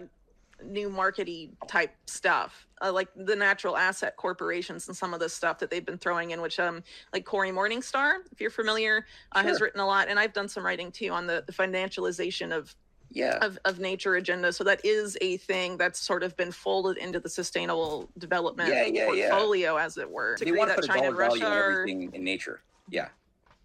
new 0.63 0.89
markety 0.89 1.51
type 1.67 1.95
stuff, 2.05 2.67
uh, 2.81 2.91
like 2.91 3.07
the 3.15 3.35
natural 3.35 3.77
asset 3.77 4.15
corporations 4.17 4.87
and 4.87 4.95
some 4.95 5.13
of 5.13 5.19
the 5.19 5.29
stuff 5.29 5.59
that 5.59 5.69
they've 5.69 5.85
been 5.85 5.97
throwing 5.97 6.31
in, 6.31 6.41
which 6.41 6.59
um 6.59 6.83
like 7.13 7.25
Cory 7.25 7.51
Morningstar, 7.51 8.19
if 8.31 8.41
you're 8.41 8.49
familiar, 8.51 9.05
uh, 9.33 9.43
has 9.43 9.61
written 9.61 9.79
a 9.79 9.85
lot, 9.85 10.07
and 10.09 10.19
I've 10.19 10.33
done 10.33 10.47
some 10.47 10.65
writing 10.65 10.91
too 10.91 11.09
on 11.09 11.27
the, 11.27 11.43
the 11.45 11.53
financialization 11.53 12.51
of, 12.55 12.75
Yeah. 13.11 13.37
of 13.41 13.57
of 13.65 13.79
nature 13.79 14.15
agenda. 14.15 14.51
So 14.53 14.63
that 14.65 14.83
is 14.85 15.17
a 15.21 15.37
thing 15.37 15.77
that's 15.77 15.99
sort 15.99 16.23
of 16.23 16.35
been 16.37 16.51
folded 16.51 16.97
into 16.97 17.19
the 17.19 17.29
sustainable 17.29 18.09
development 18.17 18.69
Yeah, 18.69 18.85
yeah, 18.85 19.11
yeah. 19.11 19.29
portfolio, 19.29 19.77
as 19.77 19.97
it 19.97 20.09
were. 20.09 20.35
To 20.35 20.45
they 20.45 20.51
want 20.51 20.69
to 20.71 20.75
put 20.75 20.85
a 20.85 20.87
dollar 20.87 21.07
and 21.07 21.17
value 21.17 21.43
Russia 21.43 21.51
on 21.51 21.57
everything 21.57 22.13
in 22.13 22.23
nature. 22.23 22.61
Yeah, 22.89 23.09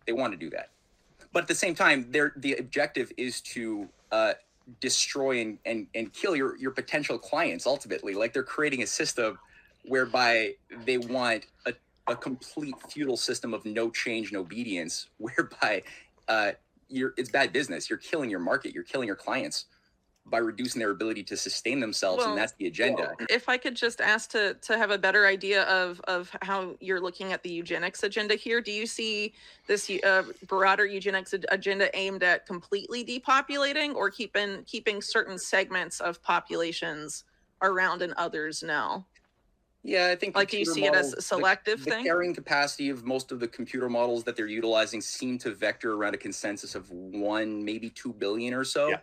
they 0.06 0.12
want 0.12 0.32
to 0.32 0.38
do 0.38 0.50
that, 0.50 0.70
but 1.32 1.42
at 1.42 1.48
the 1.48 1.54
same 1.54 1.74
time, 1.74 2.10
their 2.10 2.32
the 2.36 2.54
objective 2.56 3.10
is 3.16 3.40
to 3.42 3.88
uh, 4.12 4.34
destroy 4.80 5.40
and, 5.40 5.58
and 5.64 5.86
and 5.94 6.12
kill 6.12 6.34
your 6.34 6.56
your 6.58 6.70
potential 6.70 7.18
clients. 7.18 7.66
Ultimately, 7.66 8.14
like 8.14 8.32
they're 8.32 8.42
creating 8.42 8.82
a 8.82 8.86
system 8.86 9.38
whereby 9.84 10.54
they 10.84 10.98
want 10.98 11.46
a, 11.66 11.74
a 12.06 12.16
complete 12.16 12.74
feudal 12.88 13.16
system 13.16 13.52
of 13.52 13.64
no 13.64 13.90
change, 13.90 14.32
no 14.32 14.40
obedience, 14.40 15.08
whereby 15.18 15.82
uh, 16.28 16.52
you're 16.88 17.14
it's 17.16 17.30
bad 17.30 17.52
business. 17.52 17.90
You're 17.90 17.98
killing 17.98 18.30
your 18.30 18.40
market. 18.40 18.74
You're 18.74 18.84
killing 18.84 19.06
your 19.06 19.16
clients 19.16 19.66
by 20.26 20.38
reducing 20.38 20.78
their 20.80 20.90
ability 20.90 21.22
to 21.22 21.36
sustain 21.36 21.80
themselves, 21.80 22.18
Well, 22.20 22.30
and 22.30 22.38
that's 22.38 22.52
the 22.52 22.66
agenda. 22.66 23.14
if 23.28 23.48
I 23.48 23.58
could 23.58 23.74
just 23.76 24.00
ask 24.00 24.30
to 24.30 24.54
to 24.54 24.78
have 24.78 24.90
a 24.90 24.96
better 24.96 25.26
idea 25.26 25.64
of 25.64 26.00
of 26.04 26.34
how 26.42 26.76
you're 26.80 27.00
looking 27.00 27.32
at 27.32 27.42
the 27.42 27.50
eugenics 27.50 28.02
agenda 28.02 28.34
here, 28.34 28.60
do 28.62 28.72
you 28.72 28.86
see 28.86 29.34
this 29.66 29.90
uh, 29.90 30.22
broader 30.46 30.86
eugenics 30.86 31.34
agenda 31.50 31.94
aimed 31.96 32.22
at 32.22 32.46
completely 32.46 33.04
depopulating 33.04 33.94
or 33.94 34.10
keeping 34.10 34.64
keeping 34.64 35.02
certain 35.02 35.38
segments 35.38 36.00
of 36.00 36.22
populations 36.22 37.24
around 37.60 38.00
and 38.00 38.14
others 38.14 38.62
no? 38.62 39.04
Yeah, 39.86 40.08
I 40.10 40.16
think 40.16 40.34
Like, 40.34 40.48
do 40.48 40.56
you 40.56 40.64
see 40.64 40.86
it 40.86 40.94
as 40.94 41.12
a 41.12 41.16
the- 41.16 41.22
selective 41.22 41.84
the, 41.84 41.90
thing? 41.90 42.04
carrying 42.06 42.34
capacity 42.34 42.88
of 42.88 43.04
most 43.04 43.30
of 43.30 43.38
the 43.40 43.46
computer 43.46 43.90
models 43.90 44.24
that 44.24 44.34
they're 44.34 44.46
utilizing 44.46 45.02
seem 45.02 45.36
to 45.40 45.50
vector 45.54 45.92
around 45.92 46.14
a 46.14 46.16
consensus 46.16 46.74
of 46.74 46.90
one, 46.90 47.62
maybe 47.62 47.90
two 47.90 48.14
billion 48.14 48.54
or 48.54 48.64
so. 48.64 48.88
Yeah. 48.88 49.00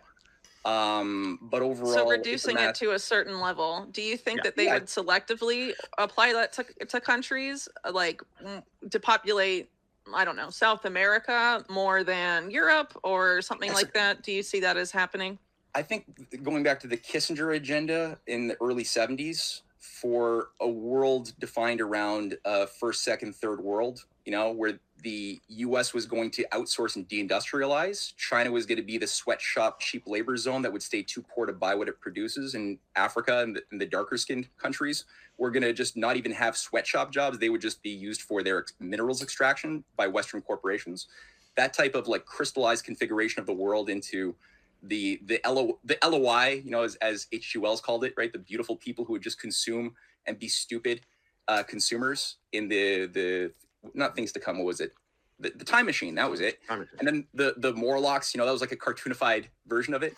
Um, 0.64 1.38
but 1.42 1.62
overall, 1.62 1.92
So 1.92 2.08
reducing 2.08 2.58
it 2.58 2.74
to 2.76 2.92
a 2.92 2.98
certain 2.98 3.40
level, 3.40 3.86
do 3.90 4.00
you 4.02 4.16
think 4.16 4.38
Yeah. 4.38 4.42
that 4.44 4.56
they 4.56 4.64
Yeah. 4.66 4.74
would 4.74 4.84
selectively 4.86 5.74
apply 5.98 6.32
that 6.34 6.52
to, 6.54 6.64
to 6.86 7.00
countries 7.00 7.68
uh, 7.84 7.92
like 7.92 8.22
mm, 8.44 8.62
to 8.90 9.00
populate, 9.00 9.70
I 10.14 10.24
don't 10.24 10.36
know, 10.36 10.50
South 10.50 10.84
America 10.84 11.64
more 11.68 12.04
than 12.04 12.50
Europe 12.50 12.96
or 13.02 13.42
something 13.42 13.68
That's 13.68 13.82
a- 13.82 13.86
like 13.86 13.94
that? 13.94 14.22
Do 14.22 14.32
you 14.32 14.42
see 14.42 14.60
that 14.60 14.76
as 14.76 14.92
happening? 14.92 15.38
I 15.74 15.82
think 15.82 16.42
going 16.42 16.62
back 16.62 16.80
to 16.80 16.86
the 16.86 16.98
Kissinger 16.98 17.56
agenda 17.56 18.20
in 18.26 18.46
the 18.46 18.56
early 18.62 18.84
70s 18.84 19.62
for 19.78 20.50
a 20.60 20.68
world 20.68 21.32
defined 21.40 21.80
around 21.80 22.36
uh, 22.44 22.66
first, 22.66 23.02
second, 23.02 23.34
third 23.34 23.60
world, 23.60 24.04
you 24.24 24.32
know, 24.32 24.52
where 24.52 24.78
the 25.02 25.40
US 25.48 25.92
was 25.92 26.06
going 26.06 26.30
to 26.32 26.44
outsource 26.52 26.96
and 26.96 27.08
deindustrialize. 27.08 28.14
China 28.16 28.50
was 28.50 28.66
going 28.66 28.76
to 28.76 28.84
be 28.84 28.98
the 28.98 29.06
sweatshop, 29.06 29.80
cheap 29.80 30.04
labor 30.06 30.36
zone 30.36 30.62
that 30.62 30.72
would 30.72 30.82
stay 30.82 31.02
too 31.02 31.22
poor 31.22 31.44
to 31.46 31.52
buy 31.52 31.74
what 31.74 31.88
it 31.88 32.00
produces. 32.00 32.54
And 32.54 32.78
Africa 32.94 33.40
and 33.40 33.56
the, 33.56 33.62
and 33.70 33.80
the 33.80 33.86
darker 33.86 34.16
skinned 34.16 34.48
countries 34.58 35.04
were 35.38 35.50
going 35.50 35.62
to 35.62 35.72
just 35.72 35.96
not 35.96 36.16
even 36.16 36.32
have 36.32 36.56
sweatshop 36.56 37.12
jobs. 37.12 37.38
They 37.38 37.48
would 37.48 37.60
just 37.60 37.82
be 37.82 37.90
used 37.90 38.22
for 38.22 38.42
their 38.42 38.64
minerals 38.78 39.22
extraction 39.22 39.84
by 39.96 40.06
Western 40.06 40.40
corporations. 40.40 41.08
That 41.56 41.74
type 41.74 41.94
of 41.94 42.06
like 42.06 42.24
crystallized 42.24 42.84
configuration 42.84 43.40
of 43.40 43.46
the 43.46 43.52
world 43.52 43.90
into 43.90 44.36
the 44.84 45.20
the 45.26 45.40
LO, 45.46 45.78
the 45.84 46.02
Eloi, 46.04 46.62
you 46.64 46.70
know, 46.70 46.82
as, 46.82 46.96
as 46.96 47.26
H.G. 47.32 47.58
Wells 47.58 47.80
called 47.80 48.04
it, 48.04 48.14
right? 48.16 48.32
The 48.32 48.38
beautiful 48.38 48.76
people 48.76 49.04
who 49.04 49.14
would 49.14 49.22
just 49.22 49.40
consume 49.40 49.94
and 50.26 50.38
be 50.38 50.48
stupid 50.48 51.02
uh, 51.48 51.62
consumers 51.62 52.36
in 52.52 52.68
the 52.68 53.06
the 53.06 53.52
not 53.94 54.14
things 54.14 54.32
to 54.32 54.40
come. 54.40 54.58
What 54.58 54.66
was 54.66 54.80
it? 54.80 54.92
The, 55.40 55.52
the 55.56 55.64
time 55.64 55.86
machine. 55.86 56.14
That 56.14 56.30
was 56.30 56.40
it. 56.40 56.60
And 56.98 57.06
then 57.06 57.26
the 57.34 57.54
the 57.56 57.72
Morlocks, 57.72 58.34
you 58.34 58.38
know, 58.38 58.46
that 58.46 58.52
was 58.52 58.60
like 58.60 58.72
a 58.72 58.76
cartoonified 58.76 59.46
version 59.66 59.94
of 59.94 60.02
it, 60.02 60.14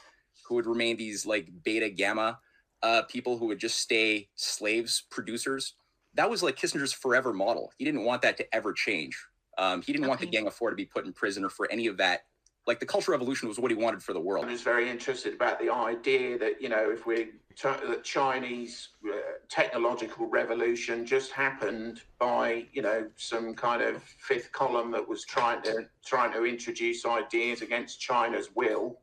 who 0.46 0.54
would 0.56 0.66
remain 0.66 0.96
these 0.96 1.24
like 1.24 1.48
beta 1.64 1.88
gamma 1.88 2.38
uh, 2.84 3.02
people 3.02 3.38
who 3.38 3.46
would 3.46 3.58
just 3.58 3.78
stay 3.78 4.28
slaves 4.34 5.04
producers. 5.10 5.74
That 6.12 6.28
was 6.28 6.42
like 6.42 6.56
Kissinger's 6.56 6.92
forever 6.92 7.32
model. 7.32 7.72
He 7.78 7.84
didn't 7.84 8.04
want 8.04 8.22
that 8.22 8.36
to 8.36 8.54
ever 8.54 8.72
change. 8.72 9.18
Um, 9.56 9.82
he 9.82 9.92
didn't 9.92 10.06
want 10.06 10.20
the 10.20 10.26
Gang 10.26 10.46
of 10.46 10.54
Four 10.54 10.70
to 10.70 10.76
be 10.76 10.84
put 10.84 11.06
in 11.06 11.12
prison 11.12 11.44
or 11.44 11.48
for 11.48 11.70
any 11.72 11.86
of 11.86 11.96
that. 11.96 12.24
Like 12.66 12.80
the 12.80 12.86
Cultural 12.86 13.18
Revolution 13.18 13.48
was 13.48 13.58
what 13.58 13.70
he 13.70 13.76
wanted 13.76 14.02
for 14.02 14.14
the 14.14 14.20
world. 14.20 14.46
I 14.46 14.50
was 14.50 14.62
very 14.62 14.88
interested 14.88 15.34
about 15.34 15.60
the 15.60 15.70
idea 15.70 16.38
that 16.38 16.62
you 16.62 16.70
know 16.70 16.90
if 16.90 17.04
we 17.06 17.32
that 17.62 18.02
Chinese 18.04 18.88
uh, 19.06 19.16
technological 19.48 20.26
revolution 20.26 21.06
just 21.06 21.30
happened 21.30 22.02
by 22.18 22.64
you 22.72 22.82
know 22.82 23.06
some 23.16 23.54
kind 23.54 23.82
of 23.82 24.02
fifth 24.02 24.50
column 24.52 24.90
that 24.92 25.06
was 25.06 25.24
trying 25.24 25.62
to 25.62 25.86
trying 26.04 26.32
to 26.32 26.44
introduce 26.44 27.04
ideas 27.04 27.60
against 27.60 28.00
China's 28.00 28.48
will. 28.54 28.98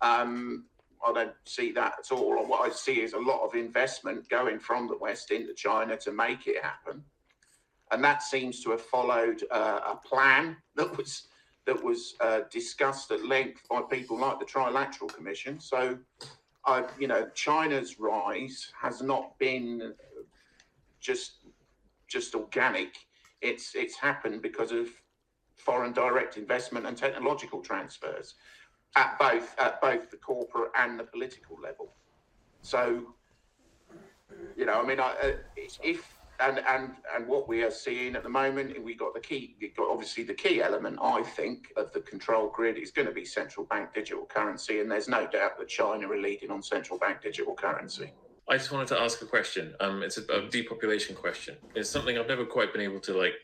Um, 0.00 0.66
I 1.06 1.12
don't 1.12 1.34
see 1.44 1.72
that 1.72 1.94
at 1.98 2.12
all. 2.12 2.38
And 2.38 2.48
what 2.48 2.68
I 2.68 2.72
see 2.72 3.00
is 3.00 3.12
a 3.12 3.18
lot 3.18 3.42
of 3.44 3.54
investment 3.54 4.28
going 4.28 4.58
from 4.58 4.86
the 4.86 4.96
West 4.96 5.30
into 5.30 5.54
China 5.54 5.96
to 5.96 6.12
make 6.12 6.46
it 6.46 6.62
happen, 6.62 7.02
and 7.90 8.04
that 8.04 8.22
seems 8.22 8.62
to 8.64 8.70
have 8.72 8.82
followed 8.82 9.42
uh, 9.50 9.80
a 9.92 9.96
plan 9.96 10.56
that 10.76 10.96
was 10.96 11.28
that 11.68 11.84
was 11.84 12.14
uh, 12.22 12.40
discussed 12.50 13.10
at 13.10 13.26
length 13.26 13.60
by 13.68 13.82
people 13.82 14.18
like 14.18 14.38
the 14.40 14.46
Trilateral 14.46 15.12
Commission. 15.14 15.60
So, 15.60 15.98
you 16.98 17.06
know, 17.06 17.28
China's 17.34 18.00
rise 18.00 18.72
has 18.80 19.02
not 19.02 19.38
been 19.38 19.92
just 20.98 21.32
just 22.08 22.34
organic. 22.34 22.96
It's 23.42 23.74
it's 23.74 23.96
happened 23.96 24.40
because 24.40 24.72
of 24.72 24.88
foreign 25.56 25.92
direct 25.92 26.38
investment 26.38 26.86
and 26.86 26.96
technological 26.96 27.60
transfers 27.60 28.36
at 28.96 29.18
both 29.18 29.54
at 29.58 29.78
both 29.82 30.10
the 30.10 30.16
corporate 30.16 30.70
and 30.74 30.98
the 30.98 31.04
political 31.04 31.58
level. 31.62 31.92
So, 32.62 33.14
you 34.56 34.64
know, 34.64 34.80
I 34.80 34.86
mean, 34.86 35.00
I, 35.00 35.10
uh, 35.22 35.32
if 35.82 36.17
and 36.40 36.60
and 36.68 36.92
and 37.14 37.26
what 37.26 37.48
we 37.48 37.62
are 37.62 37.70
seeing 37.70 38.14
at 38.14 38.22
the 38.22 38.28
moment, 38.28 38.82
we 38.82 38.94
got 38.94 39.14
the 39.14 39.20
key. 39.20 39.56
got 39.76 39.90
obviously 39.90 40.22
the 40.24 40.34
key 40.34 40.62
element, 40.62 40.98
I 41.02 41.22
think, 41.22 41.72
of 41.76 41.92
the 41.92 42.00
control 42.00 42.48
grid 42.48 42.76
is 42.76 42.90
going 42.90 43.08
to 43.08 43.14
be 43.14 43.24
central 43.24 43.66
bank 43.66 43.92
digital 43.94 44.24
currency, 44.26 44.80
and 44.80 44.90
there's 44.90 45.08
no 45.08 45.26
doubt 45.26 45.58
that 45.58 45.68
China 45.68 46.08
are 46.08 46.20
leading 46.20 46.50
on 46.50 46.62
central 46.62 46.98
bank 46.98 47.22
digital 47.22 47.54
currency. 47.54 48.12
I 48.48 48.56
just 48.56 48.72
wanted 48.72 48.88
to 48.88 49.00
ask 49.00 49.20
a 49.20 49.26
question. 49.26 49.74
Um, 49.80 50.02
it's 50.02 50.16
a, 50.16 50.22
a 50.32 50.48
depopulation 50.48 51.14
question. 51.14 51.56
It's 51.74 51.90
something 51.90 52.16
I've 52.16 52.28
never 52.28 52.46
quite 52.46 52.72
been 52.72 52.82
able 52.82 53.00
to 53.00 53.16
like. 53.16 53.34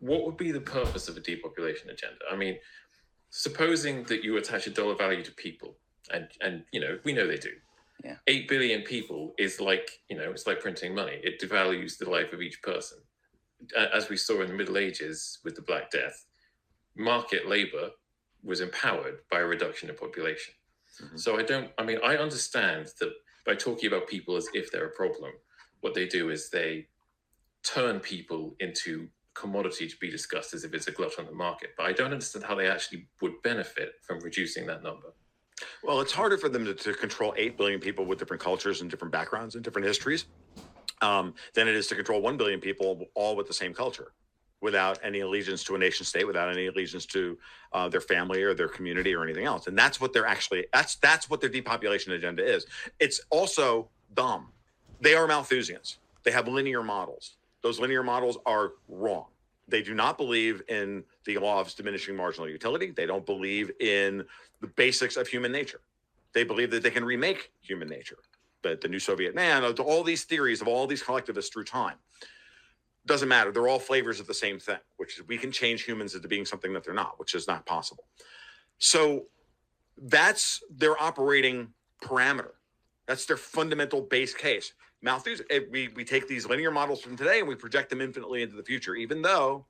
What 0.00 0.24
would 0.24 0.36
be 0.36 0.50
the 0.50 0.60
purpose 0.60 1.08
of 1.08 1.16
a 1.16 1.20
depopulation 1.20 1.88
agenda? 1.90 2.18
I 2.30 2.36
mean, 2.36 2.58
supposing 3.30 4.04
that 4.04 4.24
you 4.24 4.36
attach 4.36 4.66
a 4.66 4.70
dollar 4.70 4.96
value 4.96 5.22
to 5.22 5.32
people, 5.32 5.76
and 6.10 6.28
and 6.40 6.64
you 6.72 6.80
know 6.80 6.98
we 7.04 7.12
know 7.12 7.26
they 7.26 7.36
do. 7.36 7.50
Yeah. 8.04 8.16
Eight 8.26 8.48
billion 8.48 8.82
people 8.82 9.34
is 9.38 9.60
like 9.60 9.88
you 10.10 10.16
know 10.16 10.30
it's 10.30 10.46
like 10.46 10.60
printing 10.60 10.94
money. 10.94 11.18
It 11.22 11.40
devalues 11.40 11.96
the 11.96 12.10
life 12.10 12.32
of 12.34 12.42
each 12.42 12.60
person, 12.62 12.98
as 13.92 14.08
we 14.10 14.16
saw 14.16 14.42
in 14.42 14.48
the 14.48 14.54
Middle 14.54 14.76
Ages 14.76 15.38
with 15.44 15.54
the 15.54 15.62
Black 15.62 15.90
Death. 15.90 16.26
Market 16.96 17.48
labor 17.48 17.90
was 18.42 18.60
empowered 18.60 19.20
by 19.30 19.40
a 19.40 19.46
reduction 19.46 19.88
in 19.88 19.96
population. 19.96 20.54
Mhm. 21.00 21.18
So 21.18 21.38
I 21.38 21.42
don't. 21.42 21.72
I 21.78 21.82
mean, 21.82 21.98
I 22.04 22.16
understand 22.18 22.92
that 23.00 23.12
by 23.46 23.54
talking 23.54 23.86
about 23.88 24.06
people 24.06 24.36
as 24.36 24.48
if 24.54 24.70
they're 24.70 24.86
a 24.86 24.90
problem, 24.90 25.32
what 25.80 25.94
they 25.94 26.06
do 26.06 26.30
is 26.30 26.50
they 26.50 26.88
turn 27.62 28.00
people 28.00 28.54
into 28.60 29.08
commodity 29.32 29.88
to 29.88 29.96
be 29.96 30.10
discussed 30.10 30.54
as 30.54 30.62
if 30.64 30.74
it's 30.74 30.86
a 30.86 30.92
glut 30.92 31.18
on 31.18 31.26
the 31.26 31.32
market. 31.32 31.70
But 31.76 31.86
I 31.86 31.92
don't 31.92 32.12
understand 32.12 32.44
how 32.44 32.54
they 32.54 32.68
actually 32.68 33.08
would 33.20 33.42
benefit 33.42 33.94
from 34.02 34.20
reducing 34.20 34.66
that 34.66 34.82
number. 34.82 35.12
Well, 35.82 36.00
it's 36.00 36.12
harder 36.12 36.38
for 36.38 36.48
them 36.48 36.64
to, 36.64 36.74
to 36.74 36.94
control 36.94 37.34
8 37.36 37.56
billion 37.56 37.80
people 37.80 38.04
with 38.04 38.18
different 38.18 38.42
cultures 38.42 38.80
and 38.80 38.90
different 38.90 39.12
backgrounds 39.12 39.54
and 39.54 39.62
different 39.62 39.86
histories 39.86 40.26
um, 41.00 41.34
than 41.54 41.68
it 41.68 41.74
is 41.74 41.86
to 41.88 41.94
control 41.94 42.20
1 42.20 42.36
billion 42.36 42.60
people 42.60 43.06
all 43.14 43.36
with 43.36 43.46
the 43.46 43.54
same 43.54 43.72
culture 43.72 44.12
without 44.60 44.98
any 45.02 45.20
allegiance 45.20 45.62
to 45.62 45.74
a 45.74 45.78
nation 45.78 46.06
state, 46.06 46.26
without 46.26 46.48
any 46.48 46.66
allegiance 46.68 47.04
to 47.04 47.36
uh, 47.74 47.86
their 47.86 48.00
family 48.00 48.42
or 48.42 48.54
their 48.54 48.68
community 48.68 49.14
or 49.14 49.22
anything 49.22 49.44
else. 49.44 49.66
And 49.66 49.76
that's 49.76 50.00
what 50.00 50.14
they're 50.14 50.26
actually, 50.26 50.66
that's, 50.72 50.96
that's 50.96 51.28
what 51.28 51.42
their 51.42 51.50
depopulation 51.50 52.12
agenda 52.12 52.42
is. 52.42 52.64
It's 52.98 53.20
also 53.28 53.90
dumb. 54.14 54.52
They 55.02 55.14
are 55.14 55.28
Malthusians. 55.28 55.98
They 56.22 56.30
have 56.30 56.48
linear 56.48 56.82
models. 56.82 57.36
Those 57.62 57.78
linear 57.78 58.02
models 58.02 58.38
are 58.46 58.72
wrong. 58.88 59.26
They 59.68 59.82
do 59.82 59.92
not 59.92 60.16
believe 60.16 60.62
in 60.68 61.04
the 61.24 61.38
law 61.38 61.60
of 61.60 61.74
diminishing 61.74 62.16
marginal 62.16 62.48
utility. 62.48 62.90
They 62.90 63.06
don't 63.06 63.24
believe 63.24 63.70
in 63.80 64.24
the 64.64 64.72
basics 64.76 65.16
of 65.16 65.28
human 65.28 65.52
nature. 65.52 65.80
They 66.32 66.42
believe 66.42 66.70
that 66.70 66.82
they 66.82 66.90
can 66.90 67.04
remake 67.04 67.52
human 67.60 67.88
nature. 67.88 68.16
But 68.62 68.80
the 68.80 68.88
new 68.88 68.98
Soviet 68.98 69.34
man, 69.34 69.62
all 69.62 70.02
these 70.02 70.24
theories 70.24 70.62
of 70.62 70.68
all 70.68 70.86
these 70.86 71.02
collectivists 71.02 71.52
through 71.52 71.64
time, 71.64 71.96
doesn't 73.04 73.28
matter. 73.28 73.52
They're 73.52 73.68
all 73.68 73.78
flavors 73.78 74.20
of 74.20 74.26
the 74.26 74.32
same 74.32 74.58
thing, 74.58 74.78
which 74.96 75.18
is 75.18 75.28
we 75.28 75.36
can 75.36 75.52
change 75.52 75.84
humans 75.84 76.14
into 76.14 76.28
being 76.28 76.46
something 76.46 76.72
that 76.72 76.82
they're 76.82 76.94
not, 76.94 77.18
which 77.18 77.34
is 77.34 77.46
not 77.46 77.66
possible. 77.66 78.04
So 78.78 79.26
that's 79.98 80.62
their 80.74 81.00
operating 81.00 81.68
parameter. 82.02 82.52
That's 83.06 83.26
their 83.26 83.36
fundamental 83.36 84.00
base 84.00 84.32
case. 84.32 84.72
Malthus, 85.02 85.42
eh, 85.50 85.60
we, 85.70 85.88
we 85.88 86.04
take 86.06 86.26
these 86.26 86.46
linear 86.46 86.70
models 86.70 87.02
from 87.02 87.18
today 87.18 87.40
and 87.40 87.48
we 87.48 87.54
project 87.54 87.90
them 87.90 88.00
infinitely 88.00 88.40
into 88.40 88.56
the 88.56 88.62
future, 88.62 88.94
even 88.94 89.20
though 89.20 89.66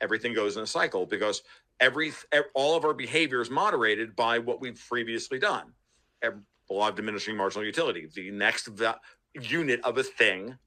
everything 0.00 0.34
goes 0.34 0.56
in 0.56 0.64
a 0.64 0.66
cycle 0.66 1.06
because 1.06 1.42
every 1.80 2.12
all 2.54 2.76
of 2.76 2.84
our 2.84 2.94
behavior 2.94 3.40
is 3.40 3.50
moderated 3.50 4.14
by 4.16 4.38
what 4.38 4.60
we've 4.60 4.80
previously 4.88 5.38
done. 5.38 5.72
The 6.20 6.34
law 6.70 6.88
of 6.88 6.94
diminishing 6.94 7.36
marginal 7.36 7.64
utility. 7.64 8.08
The 8.14 8.30
next 8.30 8.68
unit 9.34 9.80
of 9.84 9.98
a 9.98 10.02
thing 10.02 10.58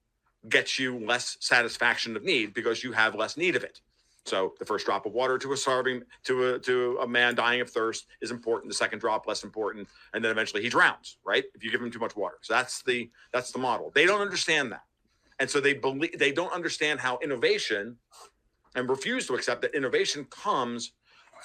gets 0.50 0.78
you 0.78 1.00
less 1.00 1.38
satisfaction 1.40 2.16
of 2.16 2.24
need 2.24 2.54
because 2.54 2.84
you 2.84 2.92
have 2.92 3.16
less 3.16 3.38
need 3.38 3.56
of 3.56 3.64
it. 3.64 3.82
So 4.26 4.54
the 4.58 4.66
first 4.66 4.86
drop 4.86 5.06
of 5.06 5.14
water 5.14 5.38
to 5.38 5.54
a 5.54 5.58
starving 5.58 6.02
to 6.24 6.56
a 6.56 6.60
to 6.60 6.98
a 7.02 7.08
man 7.08 7.36
dying 7.36 7.62
of 7.62 7.70
thirst 7.70 8.08
is 8.22 8.32
important. 8.32 8.72
The 8.72 8.76
second 8.76 9.00
drop 9.00 9.28
less 9.28 9.44
important, 9.44 9.88
and 10.14 10.24
then 10.24 10.32
eventually 10.32 10.64
he 10.64 10.70
drowns. 10.70 11.18
Right? 11.24 11.44
If 11.54 11.64
you 11.64 11.72
give 11.72 11.82
him 11.82 11.92
too 11.92 12.00
much 12.00 12.16
water. 12.16 12.38
So 12.42 12.54
that's 12.54 12.82
the 12.82 13.10
that's 13.32 13.52
the 13.52 13.60
model. 13.60 13.92
They 13.94 14.06
don't 14.06 14.22
understand 14.22 14.72
that, 14.72 14.82
and 15.40 15.48
so 15.50 15.60
they 15.60 15.74
believe 15.74 16.18
they 16.18 16.32
don't 16.32 16.52
understand 16.52 17.00
how 17.00 17.20
innovation, 17.22 17.98
and 18.76 18.90
refuse 18.90 19.26
to 19.28 19.36
accept 19.36 19.62
that 19.64 19.74
innovation 19.74 20.26
comes 20.26 20.92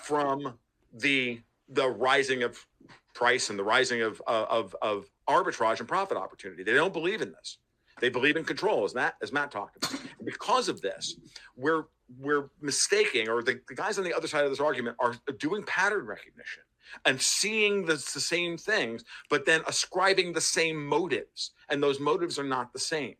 from 0.02 0.54
the 0.92 1.40
the 1.68 1.88
rising 1.88 2.42
of 2.42 2.66
price 3.14 3.50
and 3.50 3.58
the 3.58 3.64
rising 3.64 4.02
of 4.02 4.20
uh, 4.26 4.46
of 4.48 4.76
of 4.82 5.10
arbitrage 5.28 5.78
and 5.78 5.88
profit 5.88 6.16
opportunity. 6.16 6.62
They 6.62 6.74
don't 6.74 6.92
believe 6.92 7.22
in 7.22 7.32
this. 7.32 7.58
They 8.00 8.08
believe 8.08 8.36
in 8.36 8.44
control, 8.44 8.84
as 8.84 8.94
Matt 8.94 9.14
as 9.22 9.32
Matt 9.32 9.50
talked 9.50 9.76
about. 9.76 10.00
Because 10.24 10.68
of 10.68 10.80
this, 10.80 11.16
we're 11.56 11.84
we're 12.18 12.50
mistaking, 12.60 13.28
or 13.28 13.42
the, 13.42 13.60
the 13.68 13.74
guys 13.74 13.98
on 13.98 14.04
the 14.04 14.14
other 14.14 14.26
side 14.26 14.44
of 14.44 14.50
this 14.50 14.60
argument 14.60 14.96
are 14.98 15.14
doing 15.38 15.62
pattern 15.62 16.06
recognition 16.06 16.62
and 17.04 17.20
seeing 17.20 17.84
the, 17.84 17.92
the 17.92 18.20
same 18.20 18.58
things, 18.58 19.04
but 19.28 19.46
then 19.46 19.60
ascribing 19.68 20.32
the 20.32 20.40
same 20.40 20.84
motives, 20.84 21.52
and 21.68 21.80
those 21.80 22.00
motives 22.00 22.36
are 22.38 22.44
not 22.44 22.72
the 22.72 22.80
same. 22.80 23.14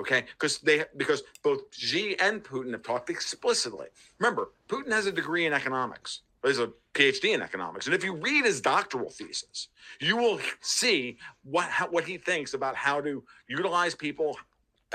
Okay, 0.00 0.24
because 0.32 0.58
they 0.60 0.84
because 0.96 1.22
both 1.42 1.60
Xi 1.72 2.18
and 2.20 2.42
Putin 2.42 2.72
have 2.72 2.82
talked 2.82 3.10
explicitly. 3.10 3.88
Remember, 4.18 4.48
Putin 4.66 4.90
has 4.92 5.04
a 5.04 5.12
degree 5.12 5.44
in 5.44 5.52
economics. 5.52 6.22
He's 6.42 6.58
a 6.58 6.72
PhD 6.94 7.34
in 7.34 7.42
economics, 7.42 7.84
and 7.84 7.94
if 7.94 8.02
you 8.02 8.14
read 8.14 8.46
his 8.46 8.62
doctoral 8.62 9.10
thesis, 9.10 9.68
you 10.00 10.16
will 10.16 10.40
see 10.62 11.18
what 11.44 11.66
how, 11.66 11.88
what 11.88 12.04
he 12.04 12.16
thinks 12.16 12.54
about 12.54 12.76
how 12.76 13.02
to 13.02 13.22
utilize 13.46 13.94
people 13.94 14.38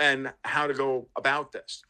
and 0.01 0.33
how 0.43 0.65
to 0.65 0.73
go 0.73 1.07
about 1.15 1.51
this, 1.51 1.83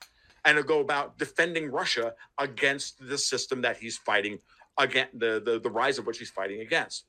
and 0.44 0.58
to 0.58 0.64
go 0.64 0.82
about 0.82 1.18
defending 1.18 1.72
Russia 1.72 2.14
against 2.38 3.08
the 3.08 3.18
system 3.18 3.62
that 3.62 3.78
he's 3.78 3.96
fighting 3.96 4.40
against 4.78 5.18
the 5.18 5.42
the, 5.46 5.58
the 5.62 5.70
rise 5.70 5.98
of 5.98 6.06
which 6.06 6.20
he's 6.20 6.32
fighting 6.32 6.60
against. 6.60 7.06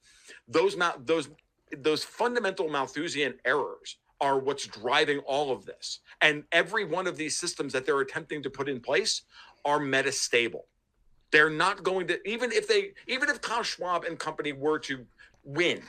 Those 0.46 0.76
those 1.00 1.30
those 1.76 2.04
fundamental 2.04 2.68
Malthusian 2.68 3.34
errors 3.44 3.96
are 4.20 4.38
what's 4.38 4.66
driving 4.66 5.18
all 5.20 5.52
of 5.52 5.66
this. 5.66 6.00
And 6.20 6.44
every 6.52 6.84
one 6.84 7.06
of 7.06 7.16
these 7.16 7.36
systems 7.36 7.72
that 7.72 7.84
they're 7.86 8.00
attempting 8.00 8.42
to 8.42 8.50
put 8.50 8.68
in 8.68 8.80
place 8.80 9.22
are 9.64 9.78
metastable. 9.78 10.62
They're 11.30 11.50
not 11.50 11.82
going 11.82 12.06
to 12.08 12.28
even 12.28 12.52
if 12.52 12.68
they 12.68 12.92
even 13.08 13.28
if 13.28 13.40
Klaus 13.40 13.66
Schwab 13.66 14.04
and 14.04 14.18
company 14.18 14.52
were 14.52 14.78
to 14.80 15.04
win. 15.44 15.82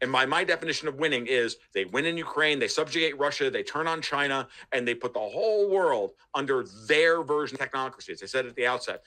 And 0.00 0.10
my 0.10 0.24
my 0.24 0.42
definition 0.44 0.88
of 0.88 0.96
winning 0.96 1.26
is 1.26 1.56
they 1.74 1.84
win 1.84 2.06
in 2.06 2.16
Ukraine, 2.16 2.58
they 2.58 2.68
subjugate 2.68 3.18
Russia, 3.18 3.50
they 3.50 3.62
turn 3.62 3.86
on 3.86 4.00
China, 4.00 4.48
and 4.72 4.86
they 4.86 4.94
put 4.94 5.12
the 5.12 5.20
whole 5.20 5.68
world 5.70 6.12
under 6.34 6.64
their 6.88 7.22
version 7.22 7.60
of 7.60 7.70
technocracy. 7.70 8.10
As 8.10 8.22
I 8.22 8.26
said 8.26 8.46
at 8.46 8.56
the 8.56 8.66
outset, 8.66 9.02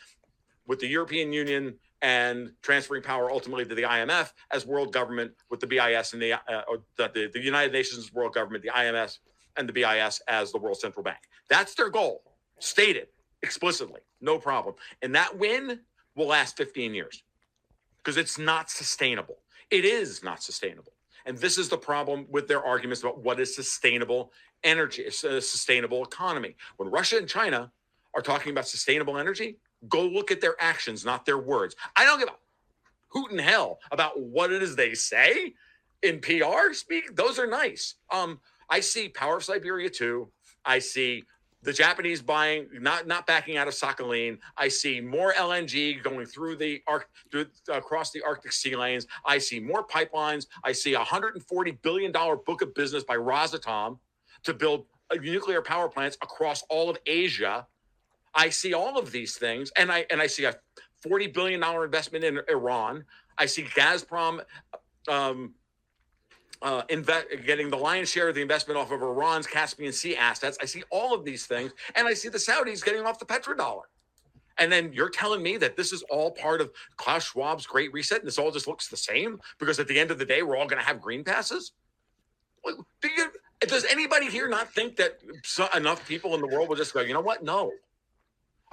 with 0.67 0.79
the 0.79 0.87
European 0.87 1.33
Union 1.33 1.75
and 2.03 2.51
transferring 2.61 3.01
power 3.01 3.31
ultimately 3.31 3.65
to 3.65 3.73
the 3.73 3.83
IMF 3.83 4.33
as 4.51 4.67
world 4.67 4.91
government, 4.91 5.31
with 5.49 5.61
the 5.61 5.67
BIS 5.67 6.13
and 6.13 6.21
the 6.21 6.33
uh, 6.33 6.61
the, 6.97 7.31
the, 7.33 7.41
United 7.41 7.71
Nations 7.71 8.13
world 8.13 8.33
government, 8.33 8.61
the 8.61 8.69
IMF 8.69 9.17
and 9.55 9.67
the 9.67 9.73
BIS 9.73 10.21
as 10.27 10.51
the 10.51 10.57
world 10.57 10.77
central 10.77 11.01
bank. 11.01 11.19
That's 11.49 11.73
their 11.73 11.89
goal, 11.89 12.21
stated 12.59 13.07
explicitly, 13.41 14.01
no 14.21 14.37
problem. 14.37 14.75
And 15.01 15.15
that 15.15 15.37
win 15.37 15.79
will 16.15 16.27
last 16.27 16.57
15 16.57 16.93
years 16.93 17.23
because 17.97 18.17
it's 18.17 18.37
not 18.37 18.69
sustainable. 18.69 19.39
It 19.71 19.85
is 19.85 20.23
not 20.23 20.43
sustainable. 20.43 20.91
And 21.25 21.37
this 21.37 21.57
is 21.57 21.69
the 21.69 21.77
problem 21.77 22.25
with 22.29 22.49
their 22.49 22.63
arguments 22.65 23.01
about 23.01 23.23
what 23.23 23.39
is 23.39 23.55
sustainable 23.55 24.33
energy, 24.63 25.05
a 25.05 25.11
sustainable 25.11 26.03
economy. 26.03 26.55
When 26.75 26.89
Russia 26.89 27.17
and 27.17 27.29
China 27.29 27.71
are 28.13 28.21
talking 28.21 28.51
about 28.51 28.67
sustainable 28.67 29.17
energy, 29.17 29.57
go 29.89 30.05
look 30.05 30.31
at 30.31 30.41
their 30.41 30.55
actions, 30.59 31.05
not 31.05 31.25
their 31.25 31.37
words. 31.37 31.75
I 31.95 32.05
don't 32.05 32.19
give 32.19 32.29
a 32.29 32.35
hoot 33.09 33.31
in 33.31 33.39
hell 33.39 33.79
about 33.91 34.19
what 34.19 34.51
it 34.51 34.63
is 34.63 34.75
they 34.75 34.93
say 34.93 35.53
in 36.01 36.19
PR 36.19 36.73
speak. 36.73 37.15
Those 37.15 37.39
are 37.39 37.47
nice. 37.47 37.95
Um, 38.11 38.39
I 38.69 38.79
see 38.79 39.09
Power 39.09 39.37
of 39.37 39.43
Siberia 39.43 39.89
2. 39.89 40.27
I 40.65 40.79
see 40.79 41.23
the 41.63 41.73
Japanese 41.73 42.21
buying, 42.21 42.67
not 42.73 43.07
not 43.07 43.25
backing 43.25 43.57
out 43.57 43.67
of 43.67 43.73
Sakhalin. 43.73 44.37
I 44.57 44.67
see 44.67 44.99
more 44.99 45.33
LNG 45.33 46.03
going 46.03 46.25
through 46.25 46.57
the 46.57 46.81
arc 46.87 47.07
through, 47.31 47.45
across 47.69 48.11
the 48.11 48.21
Arctic 48.21 48.51
sea 48.51 48.75
lanes. 48.75 49.07
I 49.25 49.37
see 49.37 49.59
more 49.59 49.85
pipelines. 49.85 50.47
I 50.63 50.73
see 50.73 50.93
a 50.93 50.99
140 50.99 51.71
billion 51.83 52.11
dollar 52.11 52.35
book 52.35 52.61
of 52.61 52.73
business 52.73 53.03
by 53.03 53.15
Rosatom 53.15 53.97
to 54.43 54.53
build 54.53 54.85
nuclear 55.21 55.61
power 55.61 55.87
plants 55.87 56.17
across 56.21 56.63
all 56.69 56.89
of 56.89 56.97
Asia. 57.05 57.65
I 58.35 58.49
see 58.49 58.73
all 58.73 58.97
of 58.97 59.11
these 59.11 59.37
things, 59.37 59.71
and 59.77 59.91
I 59.91 60.05
and 60.09 60.21
I 60.21 60.27
see 60.27 60.45
a 60.45 60.55
40 61.01 61.27
billion 61.27 61.59
dollar 61.59 61.85
investment 61.85 62.23
in 62.23 62.39
Iran. 62.49 63.03
I 63.37 63.45
see 63.45 63.63
Gazprom 63.63 64.41
um, 65.07 65.53
uh, 66.61 66.83
getting 67.45 67.69
the 67.69 67.77
lion's 67.77 68.09
share 68.09 68.29
of 68.29 68.35
the 68.35 68.41
investment 68.41 68.79
off 68.79 68.91
of 68.91 69.01
Iran's 69.01 69.47
Caspian 69.47 69.91
Sea 69.91 70.15
assets. 70.15 70.57
I 70.61 70.65
see 70.65 70.83
all 70.89 71.13
of 71.13 71.25
these 71.25 71.45
things, 71.45 71.73
and 71.95 72.07
I 72.07 72.13
see 72.13 72.29
the 72.29 72.37
Saudis 72.37 72.83
getting 72.83 73.05
off 73.05 73.19
the 73.19 73.25
petrodollar. 73.25 73.83
And 74.59 74.71
then 74.71 74.93
you're 74.93 75.09
telling 75.09 75.41
me 75.41 75.57
that 75.57 75.75
this 75.75 75.91
is 75.91 76.03
all 76.09 76.31
part 76.31 76.61
of 76.61 76.71
Klaus 76.95 77.31
Schwab's 77.31 77.65
Great 77.65 77.91
Reset, 77.91 78.19
and 78.19 78.27
this 78.27 78.37
all 78.37 78.51
just 78.51 78.67
looks 78.67 78.87
the 78.87 78.97
same 78.97 79.39
because 79.59 79.79
at 79.79 79.87
the 79.87 79.99
end 79.99 80.11
of 80.11 80.19
the 80.19 80.25
day, 80.25 80.43
we're 80.43 80.57
all 80.57 80.67
going 80.67 80.81
to 80.81 80.87
have 80.87 81.01
green 81.01 81.23
passes. 81.23 81.73
Do 82.65 83.09
you, 83.09 83.31
does 83.61 83.85
anybody 83.85 84.29
here 84.29 84.47
not 84.47 84.71
think 84.71 84.95
that 84.97 85.19
enough 85.75 86.07
people 86.07 86.35
in 86.35 86.41
the 86.41 86.47
world 86.47 86.69
will 86.69 86.75
just 86.75 86.93
go, 86.93 87.01
you 87.01 87.13
know 87.13 87.21
what? 87.21 87.43
No. 87.43 87.71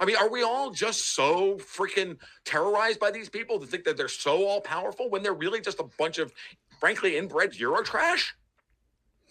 I 0.01 0.05
mean, 0.05 0.15
are 0.17 0.29
we 0.29 0.41
all 0.41 0.71
just 0.71 1.15
so 1.15 1.57
freaking 1.57 2.17
terrorized 2.43 2.99
by 2.99 3.11
these 3.11 3.29
people 3.29 3.59
to 3.59 3.67
think 3.67 3.83
that 3.85 3.95
they're 3.95 4.07
so 4.07 4.47
all 4.47 4.59
powerful 4.59 5.09
when 5.09 5.21
they're 5.21 5.31
really 5.33 5.61
just 5.61 5.79
a 5.79 5.85
bunch 5.99 6.17
of 6.17 6.33
frankly, 6.81 7.15
inbred 7.15 7.55
Euro 7.57 7.81
trash? 7.83 8.35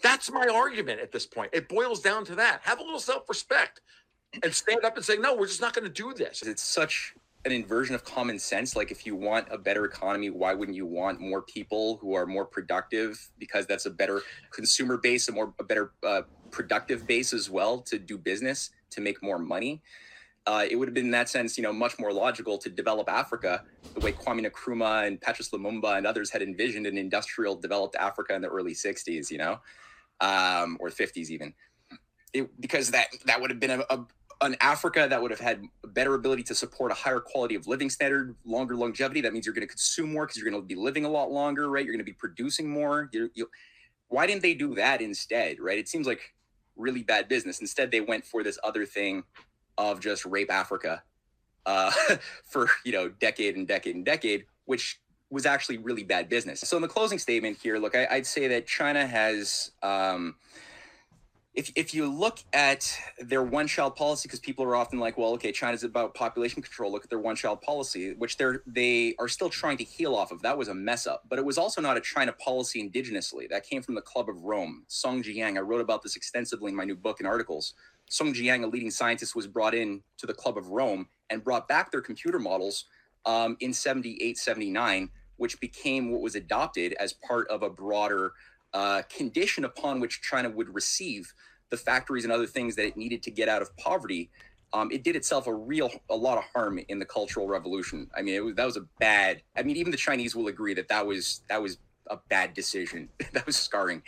That's 0.01 0.31
my 0.31 0.47
argument 0.51 0.99
at 0.99 1.11
this 1.11 1.27
point. 1.27 1.51
It 1.53 1.69
boils 1.69 2.01
down 2.01 2.25
to 2.25 2.35
that. 2.35 2.61
Have 2.63 2.79
a 2.79 2.83
little 2.83 2.99
self 2.99 3.29
respect 3.29 3.81
and 4.41 4.51
stand 4.55 4.83
up 4.83 4.95
and 4.95 5.05
say, 5.05 5.17
no, 5.17 5.35
we're 5.35 5.45
just 5.45 5.61
not 5.61 5.75
going 5.75 5.83
to 5.83 5.93
do 5.93 6.13
this. 6.13 6.41
It's 6.41 6.63
such 6.63 7.13
an 7.45 7.51
inversion 7.51 7.93
of 7.93 8.03
common 8.03 8.39
sense. 8.39 8.75
Like, 8.75 8.89
if 8.89 9.05
you 9.05 9.15
want 9.15 9.47
a 9.51 9.57
better 9.59 9.85
economy, 9.85 10.31
why 10.31 10.55
wouldn't 10.55 10.75
you 10.75 10.87
want 10.87 11.19
more 11.19 11.43
people 11.43 11.97
who 11.97 12.15
are 12.15 12.25
more 12.25 12.45
productive? 12.45 13.29
Because 13.37 13.67
that's 13.67 13.85
a 13.85 13.91
better 13.91 14.21
consumer 14.51 14.97
base, 14.97 15.27
a 15.27 15.33
more 15.33 15.53
a 15.59 15.63
better 15.63 15.91
uh, 16.01 16.21
productive 16.49 17.05
base 17.05 17.33
as 17.33 17.49
well 17.49 17.79
to 17.81 17.99
do 17.99 18.17
business 18.17 18.71
to 18.91 19.01
make 19.01 19.21
more 19.21 19.37
money 19.37 19.81
uh, 20.47 20.65
it 20.69 20.75
would 20.75 20.87
have 20.87 20.93
been 20.93 21.05
in 21.05 21.11
that 21.11 21.29
sense, 21.29 21.57
you 21.57 21.63
know, 21.63 21.71
much 21.71 21.99
more 21.99 22.11
logical 22.11 22.57
to 22.57 22.69
develop 22.69 23.09
Africa 23.09 23.63
the 23.93 23.99
way 23.99 24.11
Kwame 24.11 24.45
Nkrumah 24.49 25.05
and 25.05 25.21
Patrice 25.21 25.49
Lumumba 25.49 25.97
and 25.97 26.07
others 26.07 26.31
had 26.31 26.41
envisioned 26.41 26.87
an 26.87 26.97
industrial 26.97 27.55
developed 27.55 27.95
Africa 27.95 28.33
in 28.33 28.41
the 28.41 28.47
early 28.47 28.73
60s, 28.73 29.29
you 29.29 29.37
know, 29.37 29.59
um, 30.19 30.77
or 30.79 30.89
50s 30.89 31.29
even. 31.29 31.53
It, 32.33 32.49
because 32.61 32.89
that 32.91 33.07
that 33.25 33.41
would 33.41 33.49
have 33.51 33.59
been 33.59 33.71
a, 33.71 33.83
a, 33.89 34.05
an 34.41 34.55
Africa 34.61 35.05
that 35.09 35.21
would 35.21 35.31
have 35.31 35.39
had 35.39 35.63
a 35.83 35.87
better 35.87 36.15
ability 36.15 36.43
to 36.43 36.55
support 36.55 36.91
a 36.91 36.95
higher 36.95 37.19
quality 37.19 37.55
of 37.55 37.67
living 37.67 37.89
standard, 37.89 38.35
longer 38.45 38.75
longevity. 38.75 39.21
That 39.21 39.33
means 39.33 39.45
you're 39.45 39.53
going 39.53 39.67
to 39.67 39.71
consume 39.71 40.13
more 40.13 40.25
because 40.25 40.41
you're 40.41 40.49
going 40.49 40.61
to 40.61 40.65
be 40.65 40.75
living 40.75 41.05
a 41.05 41.09
lot 41.09 41.29
longer, 41.29 41.69
right? 41.69 41.85
You're 41.85 41.93
going 41.93 42.05
to 42.05 42.09
be 42.09 42.17
producing 42.17 42.69
more. 42.69 43.09
you 43.11 43.29
you 43.35 43.49
why 44.07 44.25
didn't 44.25 44.41
they 44.41 44.53
do 44.53 44.75
that 44.75 45.01
instead, 45.01 45.59
right? 45.59 45.77
It 45.77 45.87
seems 45.87 46.07
like 46.07 46.33
really 46.75 47.03
bad 47.03 47.27
business. 47.27 47.61
Instead, 47.61 47.91
they 47.91 48.01
went 48.01 48.25
for 48.25 48.43
this 48.43 48.57
other 48.63 48.85
thing 48.85 49.23
of 49.89 49.99
just 49.99 50.25
rape 50.25 50.51
Africa 50.51 51.03
uh, 51.65 51.91
for 52.43 52.69
you 52.85 52.91
know 52.91 53.09
decade 53.09 53.55
and 53.55 53.67
decade 53.67 53.95
and 53.95 54.05
decade, 54.05 54.45
which 54.65 54.99
was 55.29 55.45
actually 55.45 55.77
really 55.77 56.03
bad 56.03 56.29
business. 56.29 56.59
So 56.59 56.75
in 56.75 56.81
the 56.81 56.89
closing 56.89 57.17
statement 57.17 57.57
here, 57.61 57.77
look, 57.77 57.95
I, 57.95 58.07
would 58.11 58.25
say 58.25 58.47
that 58.49 58.67
China 58.67 59.05
has. 59.07 59.71
Um, 59.81 60.35
if, 61.53 61.69
if 61.75 61.93
you 61.93 62.09
look 62.09 62.39
at 62.53 62.97
their 63.19 63.43
one 63.43 63.67
child 63.67 63.97
policy, 63.97 64.25
because 64.27 64.39
people 64.39 64.63
are 64.63 64.73
often 64.73 64.99
like, 64.99 65.17
well, 65.17 65.33
okay, 65.33 65.51
China's 65.51 65.83
about 65.83 66.13
population 66.13 66.61
control. 66.61 66.93
Look 66.93 67.03
at 67.03 67.09
their 67.09 67.19
one 67.19 67.35
child 67.35 67.61
policy, 67.61 68.13
which 68.13 68.37
they're 68.37 68.63
they 68.65 69.15
are 69.19 69.27
still 69.27 69.49
trying 69.49 69.75
to 69.77 69.83
heal 69.83 70.15
off 70.15 70.31
of. 70.31 70.41
That 70.43 70.57
was 70.57 70.69
a 70.69 70.73
mess 70.73 71.05
up, 71.05 71.23
but 71.27 71.39
it 71.39 71.43
was 71.43 71.57
also 71.57 71.81
not 71.81 71.97
a 71.97 72.01
China 72.01 72.31
policy 72.31 72.81
indigenously. 72.81 73.49
That 73.49 73.65
came 73.65 73.81
from 73.81 73.95
the 73.95 74.01
Club 74.01 74.29
of 74.29 74.41
Rome. 74.43 74.85
Song 74.87 75.21
Jian, 75.21 75.57
I 75.57 75.59
wrote 75.59 75.81
about 75.81 76.03
this 76.03 76.15
extensively 76.15 76.69
in 76.69 76.75
my 76.75 76.85
new 76.85 76.95
book 76.95 77.19
and 77.19 77.27
articles. 77.27 77.73
Song 78.11 78.33
Jian, 78.33 78.61
a 78.65 78.67
leading 78.67 78.91
scientist, 78.91 79.37
was 79.37 79.47
brought 79.47 79.73
in 79.73 80.03
to 80.17 80.27
the 80.27 80.33
Club 80.33 80.57
of 80.57 80.67
Rome 80.67 81.07
and 81.29 81.41
brought 81.41 81.69
back 81.69 81.91
their 81.91 82.01
computer 82.01 82.39
models 82.39 82.83
um, 83.25 83.55
in 83.61 83.71
78, 83.71 84.37
79, 84.37 85.09
which 85.37 85.57
became 85.61 86.11
what 86.11 86.19
was 86.19 86.35
adopted 86.35 86.91
as 86.99 87.13
part 87.13 87.47
of 87.47 87.63
a 87.63 87.69
broader 87.69 88.33
uh, 88.73 89.03
condition 89.03 89.63
upon 89.63 90.01
which 90.01 90.21
China 90.21 90.49
would 90.49 90.75
receive 90.75 91.33
the 91.69 91.77
factories 91.77 92.25
and 92.25 92.33
other 92.33 92.45
things 92.45 92.75
that 92.75 92.85
it 92.85 92.97
needed 92.97 93.23
to 93.23 93.31
get 93.31 93.47
out 93.47 93.61
of 93.61 93.75
poverty. 93.77 94.29
Um, 94.73 94.91
it 94.91 95.05
did 95.05 95.15
itself 95.15 95.47
a 95.47 95.53
real 95.53 95.89
a 96.09 96.15
lot 96.15 96.37
of 96.37 96.43
harm 96.53 96.81
in 96.89 96.99
the 96.99 97.05
Cultural 97.05 97.47
Revolution. 97.47 98.09
I 98.13 98.23
mean, 98.23 98.43
was 98.43 98.55
that 98.55 98.65
was 98.65 98.75
a 98.75 98.85
bad. 98.99 99.41
I 99.55 99.63
mean, 99.63 99.77
even 99.77 99.91
the 99.91 99.97
Chinese 99.97 100.35
will 100.35 100.47
agree 100.47 100.73
that 100.73 100.89
that 100.89 101.07
was 101.07 101.43
that 101.47 101.61
was 101.61 101.77
a 102.09 102.17
bad 102.27 102.53
decision. 102.53 103.07
that 103.31 103.45
was 103.45 103.55
scarring, 103.55 104.03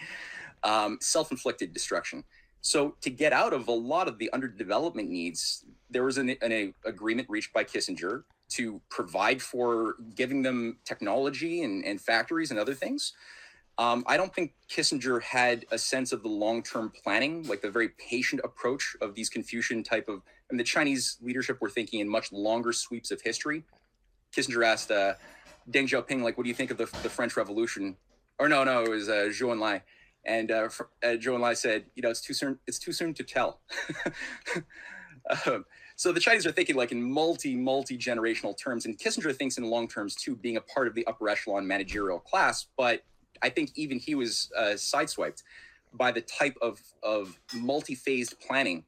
um, 0.64 0.97
self 0.99 1.32
inflicted 1.32 1.72
destruction. 1.72 2.26
So 2.64 2.95
to 3.01 3.09
get 3.09 3.34
out 3.34 3.51
of 3.51 3.68
a 3.68 3.74
lot 3.74 4.07
of 4.07 4.18
the 4.18 4.30
underdevelopment 4.34 5.09
needs, 5.09 5.66
there 5.89 6.03
was 6.03 6.18
an, 6.18 6.30
an 6.41 6.74
agreement 6.86 7.30
reached 7.30 7.53
by 7.53 7.66
Kissinger 7.66 8.24
to 8.51 8.82
provide 8.89 9.41
for 9.41 9.95
giving 10.16 10.41
them 10.41 10.78
technology 10.86 11.64
and, 11.64 11.84
and 11.84 11.99
factories 11.99 12.51
and 12.51 12.59
other 12.59 12.74
things. 12.74 13.14
Um, 13.78 14.05
I 14.07 14.16
don't 14.16 14.34
think 14.34 14.53
Kissinger 14.70 15.22
had 15.22 15.66
a 15.72 15.78
sense 15.78 16.14
of 16.14 16.24
the 16.24 16.30
long-term 16.30 16.93
planning, 17.03 17.45
like 17.49 17.61
the 17.61 17.70
very 17.70 17.89
patient 17.89 18.39
approach 18.45 18.95
of 19.01 19.14
these 19.14 19.30
Confucian 19.30 19.84
type 19.84 20.07
of. 20.07 20.22
And 20.49 20.57
the 20.57 20.64
Chinese 20.64 21.18
leadership 21.22 21.59
were 21.59 21.70
thinking 21.70 21.99
in 21.99 22.07
much 22.07 22.32
longer 22.32 22.72
sweeps 22.72 23.11
of 23.11 23.20
history. 23.22 23.66
Kissinger 24.34 24.66
asked 24.66 24.89
uh, 24.89 25.16
Deng 25.70 25.89
Xiaoping, 25.89 26.22
like, 26.22 26.38
"What 26.38 26.43
do 26.43 26.49
you 26.49 26.55
think 26.55 26.72
of 26.72 26.78
the, 26.78 26.86
the 27.01 27.09
French 27.09 27.36
Revolution?" 27.36 27.97
Or 28.39 28.47
no, 28.47 28.64
no, 28.64 28.84
it 28.84 28.89
was 28.89 29.09
uh, 29.09 29.30
Zhou 29.32 29.53
Enlai 29.53 29.82
and 30.26 30.51
uh, 30.51 30.69
uh, 31.03 31.07
Zhou 31.07 31.38
Enlai 31.38 31.55
said, 31.55 31.86
you 31.95 32.01
know, 32.01 32.09
it's 32.09 32.21
too 32.21 32.34
soon. 32.34 32.59
It's 32.67 32.80
too 32.80 32.91
soon 32.91 33.13
to 33.15 33.24
tell. 33.24 33.61
um, 35.45 35.65
so 35.95 36.11
the 36.11 36.19
Chinese 36.19 36.45
are 36.45 36.51
thinking 36.51 36.76
like 36.76 36.91
in 36.91 37.01
multi 37.01 37.55
multi 37.55 37.97
generational 37.97 38.57
terms, 38.57 38.86
and 38.86 38.97
Kissinger 38.97 39.36
thinks 39.36 39.57
in 39.57 39.65
long 39.65 39.88
terms 39.88 40.15
too, 40.15 40.36
being 40.36 40.57
a 40.57 40.61
part 40.61 40.88
of 40.88 40.95
the 40.95 41.05
upper 41.07 41.30
echelon 41.30 41.67
managerial 41.67 42.19
class. 42.19 42.67
But 42.78 43.03
I 43.41 43.49
think 43.49 43.71
even 43.76 43.99
he 43.99 44.15
was 44.15 44.51
uh, 44.57 44.74
sideswiped 44.76 45.43
by 45.93 46.11
the 46.11 46.21
type 46.21 46.57
of 46.61 46.80
of 47.01 47.39
multi 47.53 47.95
phased 47.95 48.39
planning 48.39 48.86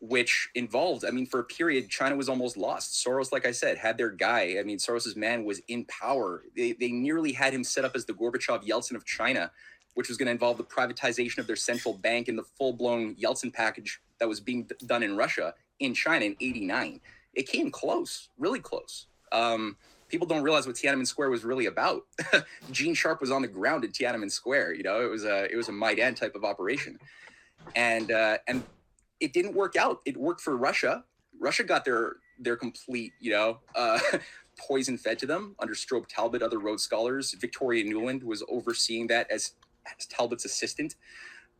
which 0.00 0.50
involved, 0.54 1.04
I 1.04 1.10
mean, 1.10 1.26
for 1.26 1.40
a 1.40 1.44
period, 1.44 1.88
China 1.88 2.16
was 2.16 2.28
almost 2.28 2.56
lost. 2.56 3.04
Soros, 3.04 3.32
like 3.32 3.46
I 3.46 3.50
said, 3.50 3.78
had 3.78 3.96
their 3.96 4.10
guy. 4.10 4.56
I 4.58 4.62
mean, 4.62 4.78
Soros's 4.78 5.16
man 5.16 5.44
was 5.44 5.60
in 5.68 5.84
power. 5.86 6.42
They, 6.54 6.72
they 6.72 6.92
nearly 6.92 7.32
had 7.32 7.54
him 7.54 7.64
set 7.64 7.84
up 7.84 7.92
as 7.94 8.04
the 8.04 8.12
Gorbachev 8.12 8.66
Yeltsin 8.66 8.94
of 8.94 9.04
China 9.04 9.50
which 9.96 10.08
was 10.08 10.18
going 10.18 10.26
to 10.26 10.32
involve 10.32 10.58
the 10.58 10.64
privatization 10.64 11.38
of 11.38 11.46
their 11.46 11.56
central 11.56 11.94
bank 11.94 12.28
and 12.28 12.38
the 12.38 12.42
full 12.42 12.74
blown 12.74 13.14
Yeltsin 13.14 13.50
package 13.50 13.98
that 14.20 14.28
was 14.28 14.40
being 14.40 14.64
d- 14.64 14.74
done 14.84 15.02
in 15.02 15.16
Russia 15.16 15.54
in 15.80 15.94
China 15.94 16.26
in 16.26 16.36
89. 16.38 17.00
It 17.34 17.48
came 17.48 17.70
close, 17.70 18.28
really 18.38 18.60
close. 18.60 19.06
Um, 19.32 19.78
people 20.08 20.26
don't 20.26 20.42
realize 20.42 20.66
what 20.66 20.76
Tiananmen 20.76 21.06
Square 21.06 21.30
was 21.30 21.44
really 21.44 21.64
about. 21.64 22.02
Gene 22.70 22.92
Sharp 22.92 23.22
was 23.22 23.30
on 23.30 23.40
the 23.40 23.48
ground 23.48 23.84
in 23.84 23.90
Tiananmen 23.90 24.30
Square. 24.30 24.74
You 24.74 24.82
know, 24.82 25.00
it 25.00 25.10
was 25.10 25.24
a 25.24 25.50
it 25.50 25.56
was 25.56 25.68
a 25.68 25.72
Maidan 25.72 26.14
type 26.14 26.34
of 26.34 26.44
operation, 26.44 26.98
and 27.74 28.12
uh, 28.12 28.36
and 28.46 28.62
it 29.20 29.32
didn't 29.32 29.54
work 29.54 29.76
out. 29.76 30.00
It 30.04 30.18
worked 30.18 30.42
for 30.42 30.58
Russia. 30.58 31.04
Russia 31.40 31.64
got 31.64 31.86
their 31.86 32.16
their 32.38 32.56
complete, 32.56 33.14
you 33.18 33.30
know, 33.30 33.60
uh, 33.74 33.98
poison 34.58 34.98
fed 34.98 35.18
to 35.20 35.26
them 35.26 35.54
under 35.58 35.74
Strobe 35.74 36.06
Talbott, 36.06 36.42
other 36.42 36.58
Rhodes 36.58 36.82
Scholars. 36.82 37.34
Victoria 37.38 37.84
Nuland 37.84 38.22
was 38.24 38.42
overseeing 38.48 39.06
that 39.08 39.30
as 39.30 39.52
Talbott's 40.08 40.44
assistant. 40.44 40.96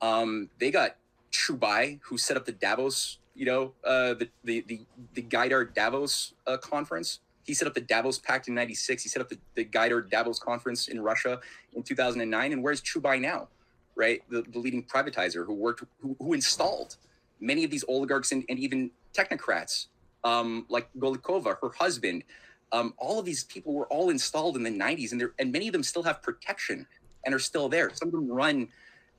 Um, 0.00 0.50
they 0.58 0.70
got 0.70 0.96
Chubais, 1.32 2.00
who 2.02 2.18
set 2.18 2.36
up 2.36 2.44
the 2.44 2.52
Davos, 2.52 3.18
you 3.34 3.46
know, 3.46 3.72
uh, 3.84 4.14
the 4.14 4.28
the 4.44 4.64
the 4.66 4.80
the 5.14 5.22
Gaidar 5.22 5.72
Davos 5.74 6.34
uh, 6.46 6.56
conference. 6.56 7.20
He 7.44 7.54
set 7.54 7.68
up 7.68 7.74
the 7.74 7.80
Davos 7.80 8.18
Pact 8.18 8.48
in 8.48 8.54
'96. 8.54 9.02
He 9.02 9.08
set 9.08 9.22
up 9.22 9.28
the, 9.28 9.38
the 9.54 9.64
Gaidar 9.64 10.08
Davos 10.08 10.38
conference 10.38 10.88
in 10.88 11.00
Russia 11.00 11.40
in 11.74 11.82
2009. 11.82 12.52
And 12.52 12.62
where's 12.62 12.80
Chubais 12.82 13.20
now? 13.20 13.48
Right, 13.94 14.22
the, 14.28 14.42
the 14.42 14.58
leading 14.58 14.84
privatizer 14.84 15.46
who 15.46 15.54
worked, 15.54 15.82
who, 16.00 16.14
who 16.18 16.34
installed 16.34 16.96
many 17.40 17.64
of 17.64 17.70
these 17.70 17.82
oligarchs 17.88 18.30
and, 18.30 18.44
and 18.50 18.58
even 18.58 18.90
technocrats, 19.14 19.86
um, 20.22 20.66
like 20.68 20.88
Golikova, 20.98 21.56
her 21.62 21.70
husband. 21.78 22.24
Um, 22.72 22.94
all 22.98 23.18
of 23.18 23.24
these 23.24 23.44
people 23.44 23.72
were 23.72 23.86
all 23.86 24.10
installed 24.10 24.56
in 24.56 24.64
the 24.64 24.70
90s, 24.70 25.12
and, 25.12 25.22
and 25.38 25.52
many 25.52 25.68
of 25.68 25.72
them 25.72 25.82
still 25.82 26.02
have 26.02 26.20
protection 26.20 26.86
and 27.26 27.34
are 27.34 27.38
still 27.38 27.68
there. 27.68 27.90
Some 27.92 28.08
of 28.08 28.12
them 28.12 28.28
run 28.28 28.68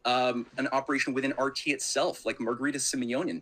um, 0.05 0.47
an 0.57 0.67
operation 0.71 1.13
within 1.13 1.33
RT 1.37 1.67
itself, 1.67 2.25
like 2.25 2.39
Margarita 2.39 2.79
Simonyan, 2.79 3.41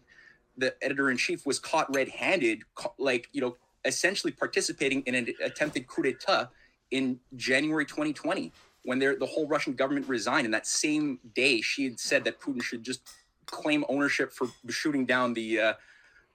the 0.58 0.74
editor 0.84 1.12
in 1.12 1.18
chief, 1.18 1.46
was 1.46 1.60
caught 1.60 1.94
red 1.96 2.10
handed, 2.10 2.64
like, 2.98 3.30
you 3.32 3.40
know, 3.40 3.56
essentially 3.86 4.34
participating 4.34 5.04
in 5.04 5.16
an 5.16 5.28
attempted 5.44 5.88
coup 5.88 6.02
d'etat 6.02 6.50
in 6.92 7.20
January 7.36 7.86
2020 7.86 8.52
when 8.84 9.00
the 9.00 9.28
whole 9.30 9.48
Russian 9.48 9.74
government 9.74 10.08
resigned. 10.08 10.46
And 10.46 10.54
that 10.54 10.68
same 10.68 11.20
day, 11.36 11.62
she 11.62 11.86
had 11.86 12.00
said 12.00 12.24
that 12.26 12.40
Putin 12.40 12.62
should 12.62 12.84
just 12.84 13.02
claim 13.46 13.86
ownership 13.90 14.32
for 14.34 14.48
shooting 14.70 15.06
down 15.06 15.34
the 15.34 15.60
uh, 15.60 15.74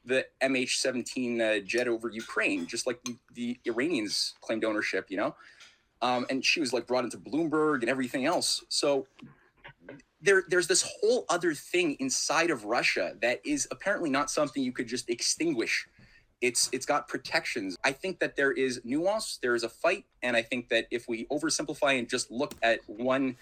the 0.05 0.27
MH17 0.43 1.41
uh, 1.41 1.65
jet 1.65 1.87
over 1.87 2.09
Ukraine, 2.09 2.67
just 2.67 2.87
like 2.87 3.03
the, 3.05 3.17
the 3.35 3.59
Iranians 3.67 4.35
claimed 4.41 4.65
ownership, 4.65 5.07
you 5.11 5.17
know. 5.17 5.35
Um, 6.03 6.27
and 6.31 6.45
she 6.45 6.61
was 6.61 6.73
like 6.73 6.87
brought 6.87 7.05
into 7.05 7.19
Bloomberg 7.19 7.81
and 7.81 7.91
everything 7.91 8.25
else. 8.25 8.65
So 8.69 9.07
there, 10.23 10.45
there's 10.49 10.67
this 10.67 10.83
whole 10.83 11.25
other 11.29 11.55
thing 11.55 11.97
inside 11.99 12.51
of 12.51 12.65
Russia 12.65 13.15
that 13.23 13.41
is 13.45 13.69
apparently 13.71 14.11
not 14.11 14.31
something 14.31 14.63
you 14.63 14.73
could 14.73 14.87
just 14.87 15.09
extinguish. 15.09 15.89
It's 16.41 16.71
it's 16.73 16.87
got 16.87 17.07
protections. 17.07 17.77
I 17.85 17.93
think 17.93 18.19
that 18.21 18.35
there 18.35 18.53
is 18.53 18.81
nuance, 18.83 19.39
there 19.43 19.55
is 19.55 19.63
a 19.63 19.69
fight, 19.69 20.07
and 20.23 20.37
I 20.37 20.43
think 20.43 20.71
that 20.71 20.87
if 20.91 21.07
we 21.07 21.27
oversimplify 21.27 21.99
and 21.99 22.09
just 22.09 22.31
look 22.31 22.55
at 22.63 22.81
one 22.87 23.37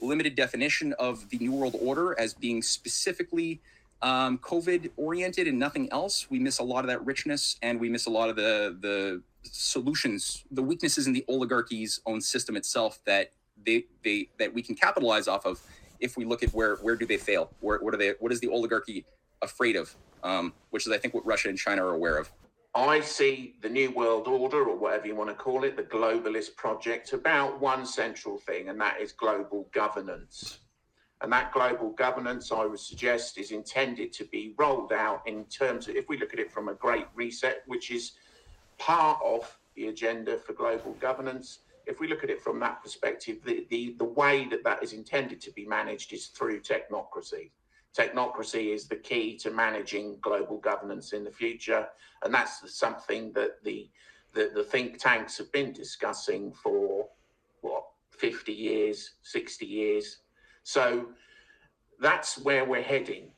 limited 0.00 0.34
definition 0.34 0.92
of 0.94 1.28
the 1.28 1.38
New 1.38 1.52
World 1.52 1.76
Order 1.80 2.18
as 2.18 2.34
being 2.34 2.62
specifically 2.62 3.60
um, 4.02 4.38
COVID 4.38 4.90
oriented 4.96 5.46
and 5.46 5.58
nothing 5.58 5.92
else, 5.92 6.28
we 6.30 6.38
miss 6.38 6.58
a 6.58 6.64
lot 6.64 6.84
of 6.84 6.88
that 6.88 7.04
richness 7.04 7.56
and 7.62 7.78
we 7.78 7.88
miss 7.88 8.06
a 8.06 8.10
lot 8.10 8.28
of 8.30 8.36
the 8.36 8.76
the 8.80 9.22
solutions, 9.42 10.44
the 10.50 10.62
weaknesses 10.62 11.06
in 11.06 11.12
the 11.12 11.24
oligarchy's 11.28 12.00
own 12.06 12.20
system 12.20 12.56
itself 12.56 13.00
that 13.06 13.32
they 13.64 13.84
they 14.04 14.28
that 14.38 14.52
we 14.52 14.62
can 14.62 14.74
capitalize 14.74 15.28
off 15.28 15.44
of 15.46 15.60
if 16.00 16.16
we 16.16 16.24
look 16.24 16.42
at 16.42 16.50
where 16.50 16.76
where 16.76 16.96
do 16.96 17.06
they 17.06 17.16
fail? 17.16 17.50
Where 17.60 17.78
what 17.78 17.94
are 17.94 17.98
they? 17.98 18.14
What 18.20 18.32
is 18.32 18.40
the 18.40 18.48
oligarchy 18.48 19.04
afraid 19.42 19.76
of? 19.76 19.94
Um, 20.22 20.52
which 20.70 20.86
is 20.86 20.92
I 20.92 20.98
think 20.98 21.14
what 21.14 21.24
Russia 21.24 21.48
and 21.48 21.58
China 21.58 21.84
are 21.84 21.94
aware 21.94 22.18
of. 22.18 22.30
I 22.74 23.00
see 23.00 23.56
the 23.62 23.68
New 23.68 23.90
World 23.90 24.28
Order, 24.28 24.64
or 24.68 24.76
whatever 24.76 25.06
you 25.08 25.16
want 25.16 25.28
to 25.30 25.34
call 25.34 25.64
it, 25.64 25.76
the 25.76 25.82
globalist 25.82 26.54
project, 26.54 27.12
about 27.12 27.60
one 27.60 27.84
central 27.84 28.38
thing, 28.38 28.68
and 28.68 28.80
that 28.80 29.00
is 29.00 29.10
global 29.10 29.68
governance. 29.72 30.58
And 31.22 31.32
that 31.32 31.52
global 31.52 31.90
governance, 31.90 32.52
I 32.52 32.64
would 32.64 32.78
suggest, 32.78 33.38
is 33.38 33.50
intended 33.50 34.12
to 34.14 34.24
be 34.24 34.54
rolled 34.56 34.92
out 34.92 35.26
in 35.26 35.44
terms 35.46 35.88
of, 35.88 35.96
if 35.96 36.08
we 36.08 36.16
look 36.16 36.32
at 36.32 36.38
it 36.38 36.52
from 36.52 36.68
a 36.68 36.74
great 36.74 37.06
reset, 37.14 37.62
which 37.66 37.90
is 37.90 38.12
part 38.80 39.20
of 39.24 39.58
the 39.76 39.86
agenda 39.86 40.38
for 40.38 40.52
global 40.52 40.94
governance. 40.94 41.60
If 41.86 42.00
we 42.00 42.08
look 42.08 42.24
at 42.24 42.30
it 42.30 42.42
from 42.42 42.58
that 42.60 42.82
perspective, 42.82 43.38
the, 43.44 43.66
the, 43.70 43.94
the 43.98 44.04
way 44.04 44.46
that 44.46 44.64
that 44.64 44.82
is 44.82 44.92
intended 44.92 45.40
to 45.42 45.52
be 45.52 45.66
managed 45.66 46.12
is 46.12 46.26
through 46.26 46.60
technocracy 46.62 47.50
technocracy 47.96 48.72
is 48.72 48.86
the 48.86 48.96
key 48.96 49.36
to 49.36 49.50
managing 49.50 50.16
global 50.20 50.58
governance 50.58 51.12
in 51.12 51.24
the 51.24 51.30
future, 51.30 51.86
and 52.24 52.32
that's 52.32 52.62
something 52.72 53.32
that 53.32 53.62
the 53.64 53.90
the, 54.32 54.50
the 54.54 54.62
think 54.62 54.96
tanks 54.98 55.36
have 55.38 55.50
been 55.50 55.72
discussing 55.72 56.52
for 56.52 57.08
what 57.62 57.82
50 58.10 58.52
years, 58.52 59.14
60 59.22 59.66
years. 59.66 60.18
So 60.62 61.08
that's 61.98 62.38
where 62.38 62.64
we're 62.64 62.80
heading. 62.80 63.32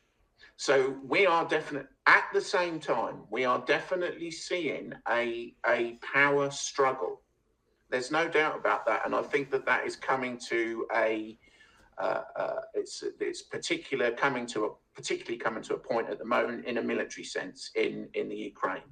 So 0.59 0.97
we 1.03 1.25
are 1.25 1.49
definitely 1.49 1.89
at 2.07 2.25
the 2.33 2.41
same 2.41 2.81
time 2.81 3.23
we 3.31 3.45
are 3.45 3.61
definitely 3.67 4.31
seeing 4.31 4.93
a 5.09 5.55
a 5.67 5.99
power 6.15 6.51
struggle. 6.51 7.21
There's 7.91 8.11
no 8.11 8.29
doubt 8.29 8.57
about 8.59 8.87
that, 8.87 9.03
and 9.05 9.15
I 9.15 9.23
think 9.23 9.51
that 9.51 9.67
that 9.67 9.87
is 9.87 9.97
coming 9.97 10.39
to 10.49 10.87
a 10.95 11.39
uh, 11.99 12.23
uh, 12.37 12.61
it's 12.75 13.05
it's 13.21 13.43
particular 13.43 14.11
coming 14.11 14.47
to 14.47 14.65
a 14.67 14.71
particularly 14.95 15.39
coming 15.39 15.63
to 15.63 15.75
a 15.75 15.79
point 15.79 16.09
at 16.09 16.19
the 16.19 16.25
moment 16.25 16.65
in 16.67 16.79
a 16.79 16.83
military 16.83 17.25
sense 17.25 17.71
in 17.77 18.09
in 18.15 18.29
the 18.29 18.37
Ukraine. 18.37 18.83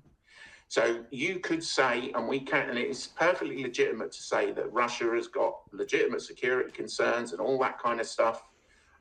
So 0.68 1.04
you 1.11 1.40
could 1.40 1.64
say, 1.64 2.12
and 2.14 2.28
we 2.28 2.38
can, 2.38 2.68
and 2.68 2.78
it 2.78 2.88
is 2.88 3.08
perfectly 3.08 3.61
legitimate 3.61 4.12
to 4.12 4.22
say 4.22 4.52
that 4.52 4.72
Russia 4.72 5.11
has 5.16 5.26
got 5.26 5.54
legitimate 5.72 6.22
security 6.22 6.70
concerns 6.70 7.32
and 7.32 7.40
all 7.40 7.58
that 7.58 7.80
kind 7.80 7.98
of 7.98 8.06
stuff, 8.06 8.44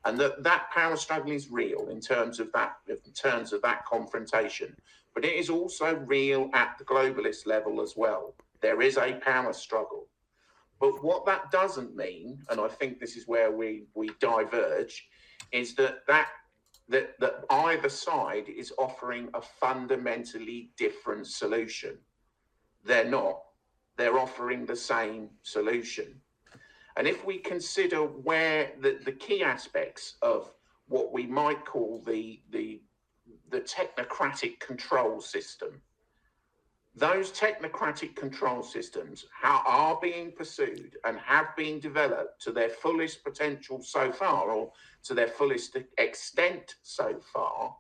and 0.06 0.20
that 0.20 0.44
that 0.44 0.72
power 0.72 0.96
struggle 0.96 1.32
is 1.32 1.52
real 1.52 1.90
in 1.90 2.00
terms 2.00 2.40
of 2.40 2.52
that 2.54 2.78
in 2.88 3.14
terms 3.14 3.54
of 3.54 3.62
that 3.62 3.86
confrontation. 3.86 4.76
But 5.14 5.26
it 5.26 5.34
is 5.34 5.50
also 5.50 5.96
real 6.06 6.50
at 6.54 6.78
the 6.78 6.86
globalist 6.86 7.46
level 7.46 7.82
as 7.82 7.96
well. 7.98 8.36
There 8.62 8.82
is 8.82 8.98
a 8.98 9.14
power 9.14 9.54
struggle. 9.54 10.08
But 10.80 11.04
what 11.04 11.26
that 11.26 11.52
doesn't 11.52 11.96
mean, 11.96 12.42
and 12.50 12.62
I 12.62 12.70
think 12.70 13.00
this 13.00 13.18
is 13.18 13.28
where 13.28 13.52
we, 13.52 13.84
we 13.96 14.12
diverge, 14.22 15.10
is 15.52 15.76
that, 15.76 16.06
that 16.08 16.28
that 16.88 17.20
that 17.20 17.46
either 17.50 17.90
side 17.90 18.50
is 18.50 18.74
offering 18.78 19.30
a 19.34 19.42
fundamentally 19.42 20.72
different 20.78 21.28
solution. 21.28 21.98
They're 22.84 23.10
not. 23.10 23.42
They're 23.98 24.18
offering 24.18 24.66
the 24.66 24.76
same 24.76 25.30
solution. 25.44 26.22
And 27.00 27.08
if 27.08 27.26
we 27.26 27.38
consider 27.38 28.00
where 28.00 28.74
the, 28.82 29.00
the 29.06 29.14
key 29.14 29.42
aspects 29.42 30.18
of 30.22 30.52
what 30.90 31.14
we 31.14 31.26
might 31.26 31.66
call 31.66 32.04
the 32.06 32.42
the 32.52 32.82
the 33.50 33.62
technocratic 33.62 34.60
control 34.60 35.22
system 35.22 35.82
those 36.96 37.32
technocratic 37.32 38.16
control 38.16 38.62
systems 38.62 39.26
are 39.44 39.98
being 40.02 40.34
pursued 40.34 40.98
and 41.06 41.18
have 41.20 41.56
been 41.56 41.80
developed 41.80 42.42
to 42.42 42.52
their 42.52 42.70
fullest 42.70 43.24
potential 43.24 43.82
so 43.82 44.12
far, 44.12 44.50
or 44.50 44.74
to 45.04 45.14
their 45.14 45.30
fullest 45.30 45.78
extent 45.98 46.76
so 46.82 47.18
far 47.34 47.76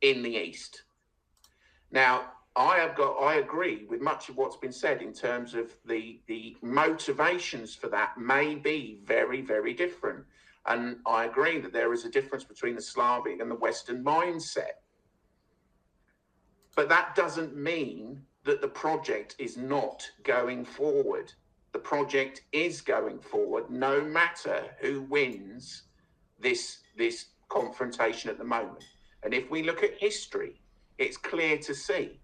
in 0.00 0.22
the 0.22 0.36
East. 0.36 0.82
Now, 1.92 2.32
I 2.56 2.78
have 2.78 2.96
got 2.96 3.22
I 3.22 3.34
agree 3.34 3.84
with 3.90 4.00
much 4.00 4.30
of 4.30 4.36
what's 4.38 4.56
been 4.56 4.72
said 4.72 5.02
in 5.02 5.12
terms 5.12 5.54
of 5.54 5.70
the 5.84 6.20
the 6.26 6.56
motivations 6.62 7.74
for 7.74 7.88
that 7.88 8.16
may 8.16 8.54
be 8.54 8.98
very, 9.04 9.42
very 9.42 9.74
different. 9.74 10.24
And 10.64 10.96
I 11.06 11.26
agree 11.26 11.60
that 11.60 11.72
there 11.72 11.92
is 11.92 12.04
a 12.06 12.10
difference 12.10 12.44
between 12.44 12.74
the 12.74 12.82
Slavic 12.82 13.40
and 13.40 13.50
the 13.50 13.56
Western 13.56 14.02
mindset. 14.02 14.80
But 16.74 16.88
that 16.88 17.14
doesn't 17.14 17.54
mean 17.56 18.22
that 18.44 18.60
the 18.60 18.68
project 18.68 19.36
is 19.38 19.56
not 19.56 20.08
going 20.24 20.64
forward. 20.64 21.32
The 21.72 21.78
project 21.78 22.42
is 22.52 22.80
going 22.80 23.20
forward 23.20 23.70
no 23.70 24.00
matter 24.00 24.64
who 24.80 25.02
wins 25.02 25.84
this, 26.40 26.78
this 26.96 27.26
confrontation 27.48 28.30
at 28.30 28.38
the 28.38 28.44
moment. 28.44 28.84
And 29.22 29.34
if 29.34 29.50
we 29.50 29.62
look 29.62 29.82
at 29.82 29.98
history, 29.98 30.60
it's 30.98 31.16
clear 31.16 31.58
to 31.58 31.74
see 31.74 32.18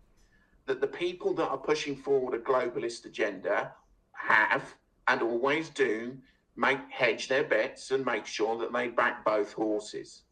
that 0.67 0.81
the 0.81 0.87
people 0.87 1.35
that 1.35 1.49
are 1.49 1.59
pushing 1.59 1.97
forward 1.97 2.35
a 2.35 2.39
globalist 2.39 3.05
agenda 3.05 3.73
have 4.13 4.75
and 5.09 5.23
always 5.23 5.69
do 5.71 6.17
make 6.57 6.79
hedge 6.91 7.29
their 7.29 7.45
bets 7.45 7.91
and 7.91 8.05
make 8.05 8.27
sure 8.27 8.59
that 8.59 8.73
they 8.73 8.89
back 8.89 9.25
both 9.25 9.53
horses. 9.53 10.23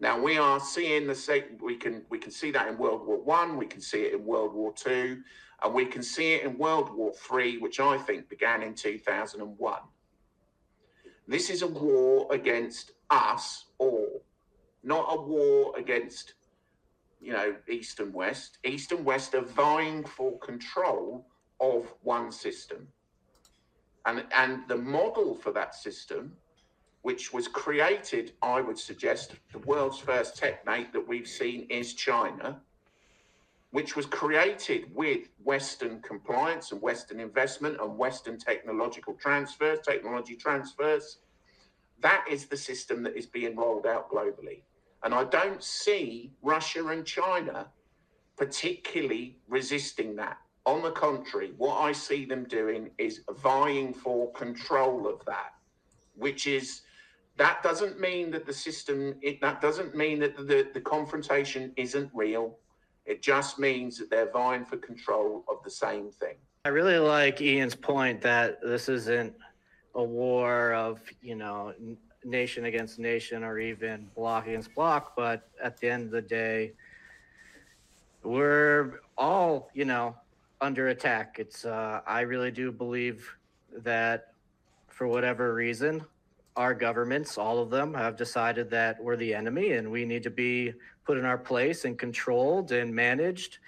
Now 0.00 0.20
we 0.20 0.38
are 0.38 0.58
seeing 0.58 1.06
the 1.06 1.14
same. 1.14 1.58
We 1.62 1.76
can 1.76 2.04
we 2.10 2.18
can 2.18 2.32
see 2.32 2.50
that 2.50 2.68
in 2.68 2.76
World 2.76 3.06
War 3.06 3.20
One. 3.20 3.56
We 3.56 3.66
can 3.66 3.80
see 3.80 4.02
it 4.02 4.14
in 4.14 4.24
World 4.24 4.52
War 4.52 4.72
Two, 4.74 5.22
and 5.62 5.72
we 5.72 5.86
can 5.86 6.02
see 6.02 6.34
it 6.34 6.44
in 6.44 6.58
World 6.58 6.92
War 6.92 7.12
Three, 7.12 7.58
which 7.58 7.78
I 7.78 7.96
think 7.98 8.28
began 8.28 8.62
in 8.62 8.74
two 8.74 8.98
thousand 8.98 9.42
and 9.42 9.56
one. 9.56 9.82
This 11.28 11.48
is 11.48 11.62
a 11.62 11.66
war 11.66 12.26
against 12.32 12.92
us 13.08 13.66
all, 13.78 14.24
not 14.82 15.06
a 15.08 15.20
war 15.20 15.72
against 15.78 16.34
you 17.24 17.32
know 17.32 17.54
East 17.68 18.00
and 18.00 18.12
West. 18.12 18.58
East 18.64 18.92
and 18.92 19.04
West 19.04 19.34
are 19.34 19.42
vying 19.42 20.04
for 20.04 20.38
control 20.38 21.26
of 21.60 21.92
one 22.02 22.30
system, 22.30 22.88
and 24.06 24.24
and 24.34 24.68
the 24.68 24.76
model 24.76 25.34
for 25.34 25.52
that 25.52 25.74
system 25.74 26.36
which 27.04 27.34
was 27.34 27.46
created, 27.48 28.32
I 28.40 28.62
would 28.62 28.78
suggest, 28.78 29.34
the 29.52 29.58
world's 29.58 29.98
first 29.98 30.38
technate 30.38 30.90
that 30.94 31.06
we've 31.06 31.28
seen 31.28 31.66
is 31.68 31.92
China, 31.92 32.62
which 33.72 33.94
was 33.94 34.06
created 34.06 34.86
with 34.94 35.28
Western 35.42 36.00
compliance 36.00 36.72
and 36.72 36.80
Western 36.80 37.20
investment 37.20 37.78
and 37.78 37.98
Western 37.98 38.38
technological 38.38 39.12
transfers, 39.20 39.80
technology 39.80 40.34
transfers. 40.34 41.18
That 42.00 42.24
is 42.30 42.46
the 42.46 42.56
system 42.56 43.02
that 43.02 43.18
is 43.18 43.26
being 43.26 43.54
rolled 43.54 43.86
out 43.86 44.10
globally. 44.10 44.62
And 45.04 45.14
I 45.14 45.24
don't 45.24 45.62
see 45.62 46.32
Russia 46.42 46.86
and 46.88 47.04
China 47.04 47.68
particularly 48.36 49.38
resisting 49.48 50.16
that. 50.16 50.38
On 50.66 50.82
the 50.82 50.90
contrary, 50.90 51.52
what 51.58 51.76
I 51.76 51.92
see 51.92 52.24
them 52.24 52.44
doing 52.44 52.90
is 52.96 53.20
vying 53.42 53.92
for 53.92 54.32
control 54.32 55.06
of 55.06 55.22
that, 55.26 55.52
which 56.16 56.46
is 56.46 56.82
that 57.36 57.62
doesn't 57.62 58.00
mean 58.00 58.30
that 58.30 58.46
the 58.46 58.52
system 58.52 59.16
it, 59.20 59.40
that 59.40 59.60
doesn't 59.60 59.94
mean 59.94 60.18
that 60.20 60.36
the, 60.36 60.68
the 60.72 60.80
confrontation 60.80 61.72
isn't 61.76 62.10
real 62.14 62.58
it 63.06 63.22
just 63.22 63.58
means 63.58 63.98
that 63.98 64.08
they're 64.08 64.30
vying 64.30 64.64
for 64.64 64.76
control 64.76 65.44
of 65.48 65.56
the 65.64 65.70
same 65.70 66.10
thing 66.10 66.36
i 66.64 66.68
really 66.68 66.98
like 66.98 67.40
iain's 67.40 67.74
point 67.74 68.20
that 68.20 68.60
this 68.62 68.88
isn't 68.88 69.34
a 69.94 70.02
war 70.02 70.72
of 70.74 71.00
you 71.22 71.34
know 71.34 71.72
nation 72.24 72.64
against 72.64 72.98
nation 72.98 73.44
or 73.44 73.58
even 73.58 74.08
block 74.14 74.46
against 74.46 74.74
block 74.74 75.14
but 75.16 75.48
at 75.62 75.76
the 75.78 75.88
end 75.88 76.04
of 76.04 76.10
the 76.10 76.22
day 76.22 76.72
we're 78.24 79.00
all 79.18 79.70
you 79.74 79.84
know 79.84 80.16
under 80.60 80.88
attack. 80.88 81.36
It's 81.38 81.64
uh, 81.64 82.00
i 82.06 82.20
really 82.22 82.50
do 82.50 82.72
believe 82.72 83.36
that 83.78 84.32
for 84.88 85.06
whatever 85.06 85.54
reason 85.54 86.04
our 86.56 86.72
governments 86.72 87.36
all 87.36 87.58
of 87.58 87.68
them 87.70 87.92
have 87.92 88.16
decided 88.16 88.70
that 88.70 89.02
we're 89.02 89.16
the 89.16 89.34
enemy 89.34 89.72
and 89.72 89.90
we 89.90 90.04
need 90.04 90.22
to 90.22 90.30
be 90.30 90.72
put 91.04 91.18
in 91.18 91.24
our 91.24 91.36
place 91.36 91.84
and 91.84 91.98
controlled 91.98 92.72
and 92.72 92.94
managed. 92.94 93.58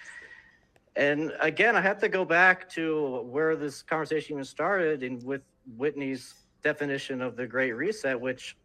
And 0.95 1.33
again 1.41 1.77
i 1.77 1.81
have 1.81 1.99
to 1.99 2.09
go 2.09 2.25
back 2.25 2.69
to 2.71 3.21
where 3.27 3.57
this 3.57 3.83
conversation 3.83 4.35
even 4.37 4.45
started 4.45 5.03
and 5.03 5.23
with 5.23 5.43
whitney's 5.77 6.46
definition 6.71 7.23
of 7.23 7.37
the 7.37 7.47
great 7.47 7.73
reset 7.73 8.21
which 8.21 8.57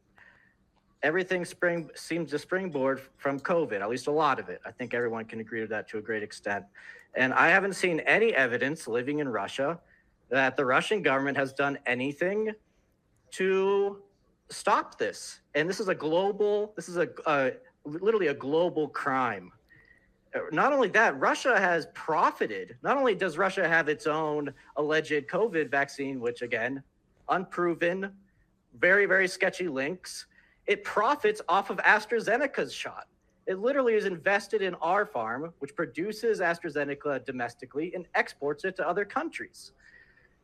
everything 1.03 1.45
spring 1.45 1.89
seems 1.93 2.31
to 2.31 2.39
springboard 2.39 3.01
from 3.17 3.39
COVID, 3.39 3.79
at 3.81 3.89
least 3.89 4.07
a 4.07 4.11
lot 4.11 4.39
of 4.39 4.49
it. 4.49 4.59
I 4.65 4.71
think 4.71 4.93
everyone 4.93 5.25
can 5.25 5.39
agree 5.39 5.61
to 5.61 5.67
that 5.67 5.87
to 5.89 5.97
a 5.97 6.01
great 6.01 6.23
extent. 6.23 6.65
And 7.15 7.33
I 7.33 7.47
haven't 7.49 7.73
seen 7.73 7.99
any 8.17 8.33
evidence 8.33 8.87
living 8.87 9.19
in 9.19 9.27
Russia 9.29 9.79
that 10.29 10.57
the 10.57 10.65
Russian 10.65 11.01
government 11.01 11.37
has 11.37 11.53
done 11.53 11.77
anything 11.85 12.53
to 13.39 13.51
stop 14.49 14.97
this. 14.97 15.41
And 15.55 15.69
this 15.69 15.79
is 15.79 15.89
a 15.89 15.95
global, 15.95 16.73
this 16.75 16.87
is 16.89 16.97
a 16.97 17.07
uh, 17.25 17.51
literally 17.85 18.27
a 18.27 18.33
global 18.33 18.87
crime. 18.87 19.51
Not 20.51 20.71
only 20.71 20.89
that, 20.89 21.19
Russia 21.19 21.59
has 21.59 21.87
profited. 21.93 22.77
Not 22.83 22.95
only 22.97 23.15
does 23.15 23.37
Russia 23.37 23.67
have 23.67 23.89
its 23.89 24.07
own 24.07 24.53
alleged 24.77 25.27
COVID 25.27 25.69
vaccine, 25.69 26.21
which 26.21 26.41
again, 26.41 26.81
unproven, 27.29 28.11
very, 28.79 29.05
very 29.05 29.27
sketchy 29.27 29.67
links 29.67 30.27
it 30.67 30.83
profits 30.83 31.41
off 31.49 31.69
of 31.69 31.77
AstraZeneca's 31.77 32.73
shot. 32.73 33.07
It 33.47 33.59
literally 33.59 33.95
is 33.95 34.05
invested 34.05 34.61
in 34.61 34.75
R-Pharm, 34.75 35.51
which 35.59 35.75
produces 35.75 36.39
AstraZeneca 36.39 37.25
domestically 37.25 37.93
and 37.95 38.07
exports 38.15 38.63
it 38.63 38.75
to 38.77 38.87
other 38.87 39.03
countries. 39.03 39.71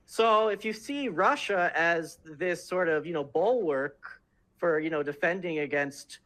So 0.05 0.47
if 0.49 0.65
you 0.65 0.73
see 0.73 1.09
Russia 1.09 1.71
as 1.75 2.19
this 2.25 2.67
sort 2.67 2.89
of, 2.89 3.05
you 3.05 3.13
know, 3.13 3.23
bulwark 3.23 4.21
for, 4.57 4.79
you 4.79 4.89
know, 4.89 5.03
defending 5.03 5.59
against 5.59 6.19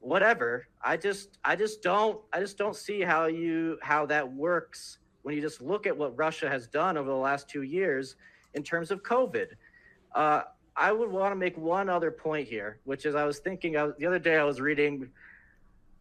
whatever, 0.00 0.68
I 0.82 0.96
just 0.96 1.38
I 1.44 1.56
just 1.56 1.82
don't 1.82 2.20
I 2.32 2.40
just 2.40 2.58
don't 2.58 2.76
see 2.76 3.00
how 3.00 3.26
you 3.26 3.78
how 3.82 4.06
that 4.06 4.30
works 4.30 4.98
when 5.22 5.34
you 5.34 5.40
just 5.40 5.60
look 5.60 5.86
at 5.86 5.96
what 5.96 6.16
Russia 6.16 6.48
has 6.48 6.68
done 6.68 6.96
over 6.96 7.08
the 7.08 7.16
last 7.16 7.48
2 7.48 7.62
years 7.62 8.16
in 8.54 8.62
terms 8.62 8.90
of 8.90 9.02
COVID. 9.02 9.48
Uh, 10.14 10.42
I 10.76 10.92
would 10.92 11.10
want 11.10 11.32
to 11.32 11.36
make 11.36 11.58
one 11.58 11.88
other 11.88 12.10
point 12.10 12.46
here, 12.46 12.78
which 12.84 13.04
is 13.04 13.14
I 13.14 13.24
was 13.24 13.38
thinking 13.40 13.76
I 13.76 13.84
was, 13.84 13.94
the 13.98 14.06
other 14.06 14.18
day 14.18 14.36
I 14.36 14.44
was 14.44 14.60
reading 14.60 15.10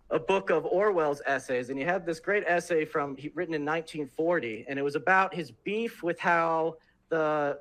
a 0.10 0.20
book 0.20 0.50
of 0.50 0.66
Orwell's 0.66 1.22
essays, 1.26 1.70
and 1.70 1.78
he 1.78 1.84
had 1.84 2.06
this 2.06 2.20
great 2.20 2.44
essay 2.46 2.86
from 2.86 3.18
written 3.34 3.54
in 3.54 3.66
1940, 3.66 4.66
and 4.70 4.80
it 4.80 4.82
was 4.82 4.96
about 4.96 5.34
his 5.34 5.52
beef 5.52 6.04
with 6.04 6.20
how 6.20 6.76
the 7.10 7.60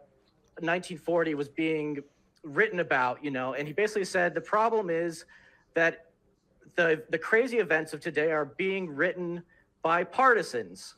1940 0.61 1.35
was 1.35 1.49
being 1.49 2.03
written 2.43 2.81
about, 2.81 3.25
you 3.25 3.31
know, 3.31 3.55
and 3.55 3.67
he 3.67 3.75
basically 3.75 4.05
said 4.05 4.35
the 4.35 4.41
problem 4.41 4.91
is 4.91 5.25
that 5.75 6.07
the 6.77 7.03
the 7.11 7.19
crazy 7.19 7.59
events 7.59 7.93
of 7.93 8.01
today 8.01 8.31
are 8.31 8.45
being 8.45 8.89
written 8.89 9.43
by 9.83 10.05
partisans, 10.05 10.95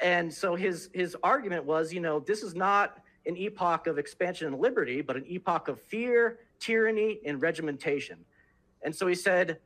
and 0.00 0.32
so 0.32 0.54
his 0.54 0.90
his 0.92 1.16
argument 1.22 1.64
was, 1.64 1.92
you 1.92 2.00
know, 2.00 2.20
this 2.20 2.42
is 2.42 2.54
not 2.54 2.98
an 3.28 3.36
epoch 3.36 3.86
of 3.86 3.98
expansion 3.98 4.48
and 4.48 4.58
liberty, 4.60 5.00
but 5.02 5.16
an 5.16 5.24
epoch 5.28 5.68
of 5.68 5.80
fear, 5.80 6.40
tyranny, 6.58 7.20
and 7.24 7.40
regimentation. 7.40 8.18
And 8.82 8.94
so 8.94 9.06
he 9.06 9.14
said, 9.14 9.58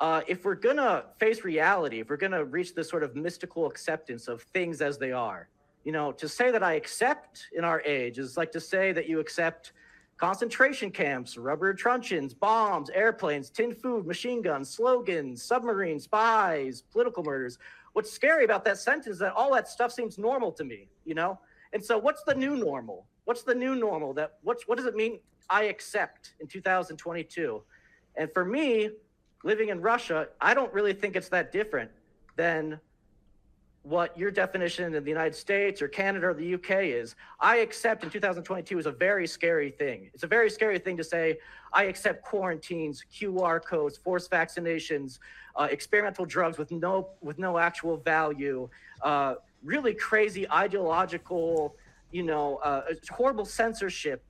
uh, 0.00 0.22
if 0.26 0.44
we're 0.44 0.56
going 0.56 0.76
to 0.76 1.04
face 1.18 1.44
reality, 1.44 2.00
if 2.00 2.10
we're 2.10 2.16
going 2.16 2.32
to 2.32 2.44
reach 2.44 2.74
this 2.74 2.88
sort 2.90 3.04
of 3.04 3.14
mystical 3.14 3.66
acceptance 3.66 4.26
of 4.26 4.42
things 4.42 4.82
as 4.82 4.98
they 4.98 5.12
are, 5.12 5.48
you 5.84 5.92
know, 5.92 6.10
to 6.12 6.28
say 6.28 6.50
that 6.50 6.62
I 6.62 6.74
accept 6.74 7.46
in 7.56 7.64
our 7.64 7.80
age 7.82 8.18
is 8.18 8.36
like 8.36 8.50
to 8.52 8.60
say 8.60 8.92
that 8.92 9.08
you 9.08 9.20
accept 9.20 9.72
concentration 10.16 10.90
camps, 10.90 11.36
rubber 11.36 11.72
truncheons, 11.74 12.34
bombs, 12.34 12.90
airplanes, 12.90 13.50
tin 13.50 13.74
food, 13.74 14.06
machine 14.06 14.42
guns, 14.42 14.70
slogans, 14.70 15.42
submarines, 15.42 16.04
spies, 16.04 16.82
political 16.82 17.22
murders. 17.22 17.58
What's 17.92 18.10
scary 18.10 18.44
about 18.44 18.64
that 18.64 18.78
sentence 18.78 19.06
is 19.06 19.18
that 19.20 19.34
all 19.34 19.54
that 19.54 19.68
stuff 19.68 19.92
seems 19.92 20.18
normal 20.18 20.50
to 20.52 20.64
me, 20.64 20.88
you 21.04 21.14
know? 21.14 21.38
And 21.74 21.84
so 21.84 21.98
what's 21.98 22.22
the 22.22 22.34
new 22.34 22.56
normal? 22.56 23.06
What's 23.24 23.42
the 23.42 23.54
new 23.54 23.74
normal 23.74 24.14
that 24.14 24.38
what's 24.42 24.66
what 24.66 24.78
does 24.78 24.86
it 24.86 24.94
mean 24.94 25.18
I 25.50 25.64
accept 25.64 26.34
in 26.40 26.46
2022? 26.46 27.62
And 28.16 28.32
for 28.32 28.44
me, 28.44 28.90
living 29.42 29.68
in 29.68 29.80
Russia, 29.80 30.28
I 30.40 30.54
don't 30.54 30.72
really 30.72 30.94
think 30.94 31.16
it's 31.16 31.28
that 31.30 31.50
different 31.50 31.90
than 32.36 32.80
what 33.82 34.16
your 34.16 34.30
definition 34.30 34.94
in 34.94 35.04
the 35.04 35.10
United 35.10 35.34
States 35.34 35.82
or 35.82 35.88
Canada 35.88 36.28
or 36.28 36.34
the 36.34 36.54
UK 36.54 36.84
is. 36.84 37.16
I 37.38 37.56
accept 37.56 38.02
in 38.02 38.08
2022 38.08 38.78
is 38.78 38.86
a 38.86 38.90
very 38.90 39.26
scary 39.26 39.70
thing. 39.70 40.10
It's 40.14 40.22
a 40.22 40.26
very 40.26 40.48
scary 40.48 40.78
thing 40.78 40.96
to 40.96 41.04
say, 41.04 41.38
I 41.70 41.84
accept 41.84 42.24
quarantines, 42.24 43.04
QR 43.14 43.62
codes, 43.62 43.98
forced 43.98 44.30
vaccinations, 44.30 45.18
uh, 45.56 45.68
experimental 45.70 46.24
drugs 46.24 46.56
with 46.56 46.70
no 46.70 47.10
with 47.20 47.38
no 47.38 47.58
actual 47.58 47.98
value, 47.98 48.70
uh, 49.02 49.34
really 49.64 49.94
crazy 49.94 50.48
ideological, 50.50 51.76
you 52.10 52.22
know, 52.22 52.56
uh, 52.56 52.82
horrible 53.10 53.44
censorship. 53.44 54.24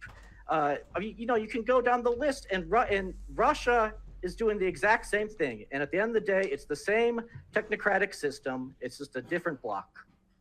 Uh, 0.49 0.77
I 0.95 0.99
mean, 0.99 1.15
you 1.19 1.27
know, 1.27 1.37
you 1.37 1.49
can 1.49 1.63
go 1.63 1.81
down 1.81 2.03
the 2.03 2.11
list, 2.11 2.47
and 2.51 2.71
Ru- 2.71 2.81
and 2.81 3.15
Russia 3.35 3.93
is 4.23 4.35
doing 4.35 4.59
the 4.59 4.67
exact 4.67 5.07
same 5.07 5.29
thing. 5.29 5.67
And 5.71 5.83
at 5.83 5.91
the 5.91 5.99
end 5.99 6.09
of 6.09 6.15
the 6.15 6.33
day, 6.33 6.49
it's 6.51 6.65
the 6.65 6.77
same 6.77 7.21
technocratic 7.53 8.15
system. 8.15 8.75
It's 8.81 8.97
just 8.97 9.17
a 9.17 9.23
different 9.23 9.61
block. 9.61 9.89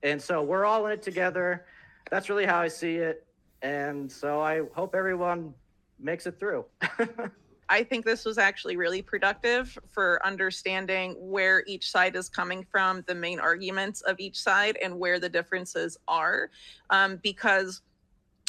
And 0.03 0.21
so 0.21 0.41
we're 0.41 0.65
all 0.65 0.85
in 0.85 0.93
it 0.93 1.01
together. 1.01 1.65
That's 2.09 2.29
really 2.29 2.45
how 2.45 2.59
I 2.59 2.67
see 2.69 2.95
it. 2.95 3.25
And 3.61 4.11
so 4.11 4.41
I 4.41 4.61
hope 4.73 4.95
everyone 4.95 5.53
makes 5.99 6.27
it 6.27 6.39
through. 6.39 6.65
I 7.69 7.83
think 7.83 8.05
this 8.05 8.25
was 8.25 8.37
actually 8.37 8.75
really 8.75 9.01
productive 9.01 9.77
for 9.89 10.25
understanding 10.25 11.15
where 11.19 11.63
each 11.65 11.89
side 11.89 12.15
is 12.15 12.29
coming 12.29 12.65
from, 12.69 13.03
the 13.07 13.15
main 13.15 13.39
arguments 13.39 14.01
of 14.01 14.19
each 14.19 14.39
side, 14.39 14.77
and 14.81 14.99
where 14.99 15.19
the 15.19 15.29
differences 15.29 15.97
are. 16.07 16.49
Um, 16.89 17.19
because 17.23 17.81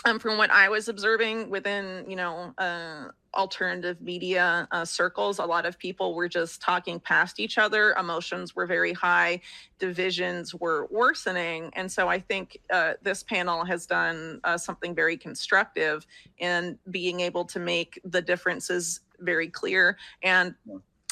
um, 0.05 0.19
from 0.19 0.37
what 0.37 0.51
I 0.51 0.69
was 0.69 0.89
observing 0.89 1.51
within, 1.51 2.05
you 2.09 2.17
know, 2.17 2.53
uh, 2.59 3.09
alternative 3.35 4.01
media 4.01 4.67
uh, 4.71 4.85
circles, 4.85 5.39
a 5.39 5.45
lot 5.45 5.67
of 5.67 5.79
people 5.79 6.15
were 6.15 6.29
just 6.29 6.61
talking 6.61 7.01
past 7.01 7.41
each 7.41 7.59
other. 7.59 7.95
Emotions 7.99 8.55
were 8.55 8.67
very 8.67 8.93
high, 8.93 9.41
divisions 9.79 10.55
were 10.55 10.87
worsening. 10.91 11.71
And 11.75 11.91
so 11.91 12.09
I 12.09 12.19
think 12.19 12.59
uh, 12.73 12.95
this 13.03 13.23
panel 13.23 13.65
has 13.65 13.87
done 13.87 14.41
uh, 14.45 14.57
something 14.57 14.95
very 14.95 15.17
constructive 15.17 16.07
in 16.39 16.79
being 16.91 17.21
able 17.21 17.45
to 17.47 17.59
make 17.59 18.01
the 18.05 18.23
differences 18.23 19.01
very 19.21 19.49
clear. 19.49 19.97
And 20.23 20.55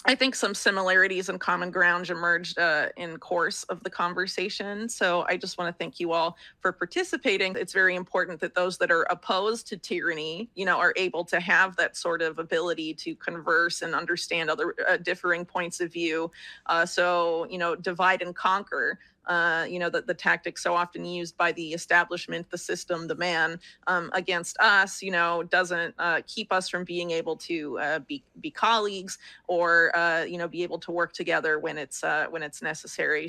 I 0.05 0.17
think 0.17 0.35
some 0.35 0.55
similarities 0.55 1.29
and 1.29 1.39
common 1.39 1.71
ground 1.71 2.11
emerged 2.11 2.59
uh, 2.59 2.89
in 2.97 3.19
course 3.19 3.63
of 3.65 3.83
the 3.85 3.91
conversation. 3.91 4.89
So 4.89 5.25
I 5.29 5.37
just 5.37 5.59
want 5.59 5.73
to 5.73 5.79
thank 5.79 6.01
you 6.01 6.13
all 6.13 6.37
for 6.61 6.73
participating. 6.73 7.55
It's 7.57 7.73
very 7.73 7.95
important 7.95 8.41
that 8.41 8.55
those 8.55 8.79
that 8.79 8.91
are 8.91 9.03
opposed 9.05 9.69
to 9.69 9.77
tyranny, 9.77 10.51
you 10.57 10.65
know, 10.65 10.79
are 10.79 10.93
able 10.97 11.25
to 11.27 11.39
have 11.39 11.77
that 11.77 11.97
sort 11.97 12.21
of 12.21 12.41
ability 12.41 12.95
to 12.95 13.15
converse 13.15 13.83
and 13.83 13.95
understand 13.95 14.51
other 14.51 14.75
uh, 14.89 14.97
differing 14.97 15.45
points 15.45 15.81
of 15.81 15.93
view. 15.93 16.33
Uh, 16.67 16.85
so 16.85 17.47
you 17.49 17.59
know, 17.59 17.77
divide 17.77 18.23
and 18.23 18.35
conquer. 18.35 18.99
Uh, 19.27 19.67
you 19.69 19.79
know, 19.79 19.89
the, 19.89 20.03
the 20.03 20.15
tactics 20.15 20.63
so 20.63 20.75
often 20.75 21.05
used 21.05 21.37
by 21.37 21.53
the 21.53 21.73
establishment, 21.73 22.51
the 22.51 22.59
system, 22.59 23.07
the 23.07 23.15
man 23.15 23.59
um, 23.87 24.11
against 24.15 24.59
us, 24.59 25.03
you 25.03 25.11
know, 25.11 25.43
doesn't 25.45 25.95
uh, 25.99 26.21
keep 26.27 26.53
us 26.53 26.69
from 26.69 26.85
being 26.85 27.11
able 27.11 27.37
to 27.37 27.79
uh, 27.79 27.99
be 28.01 28.23
be 28.41 28.51
colleagues 28.51 29.19
or 29.47 29.95
uh, 29.97 30.25
you 30.25 30.39
know 30.39 30.49
be 30.49 30.63
able 30.63 30.79
to 30.79 30.91
work 30.91 31.13
together 31.13 31.59
when 31.59 31.79
it's 31.79 32.03
uh, 32.03 32.27
when 32.31 32.43
it's 32.43 32.63
necessary. 32.63 33.29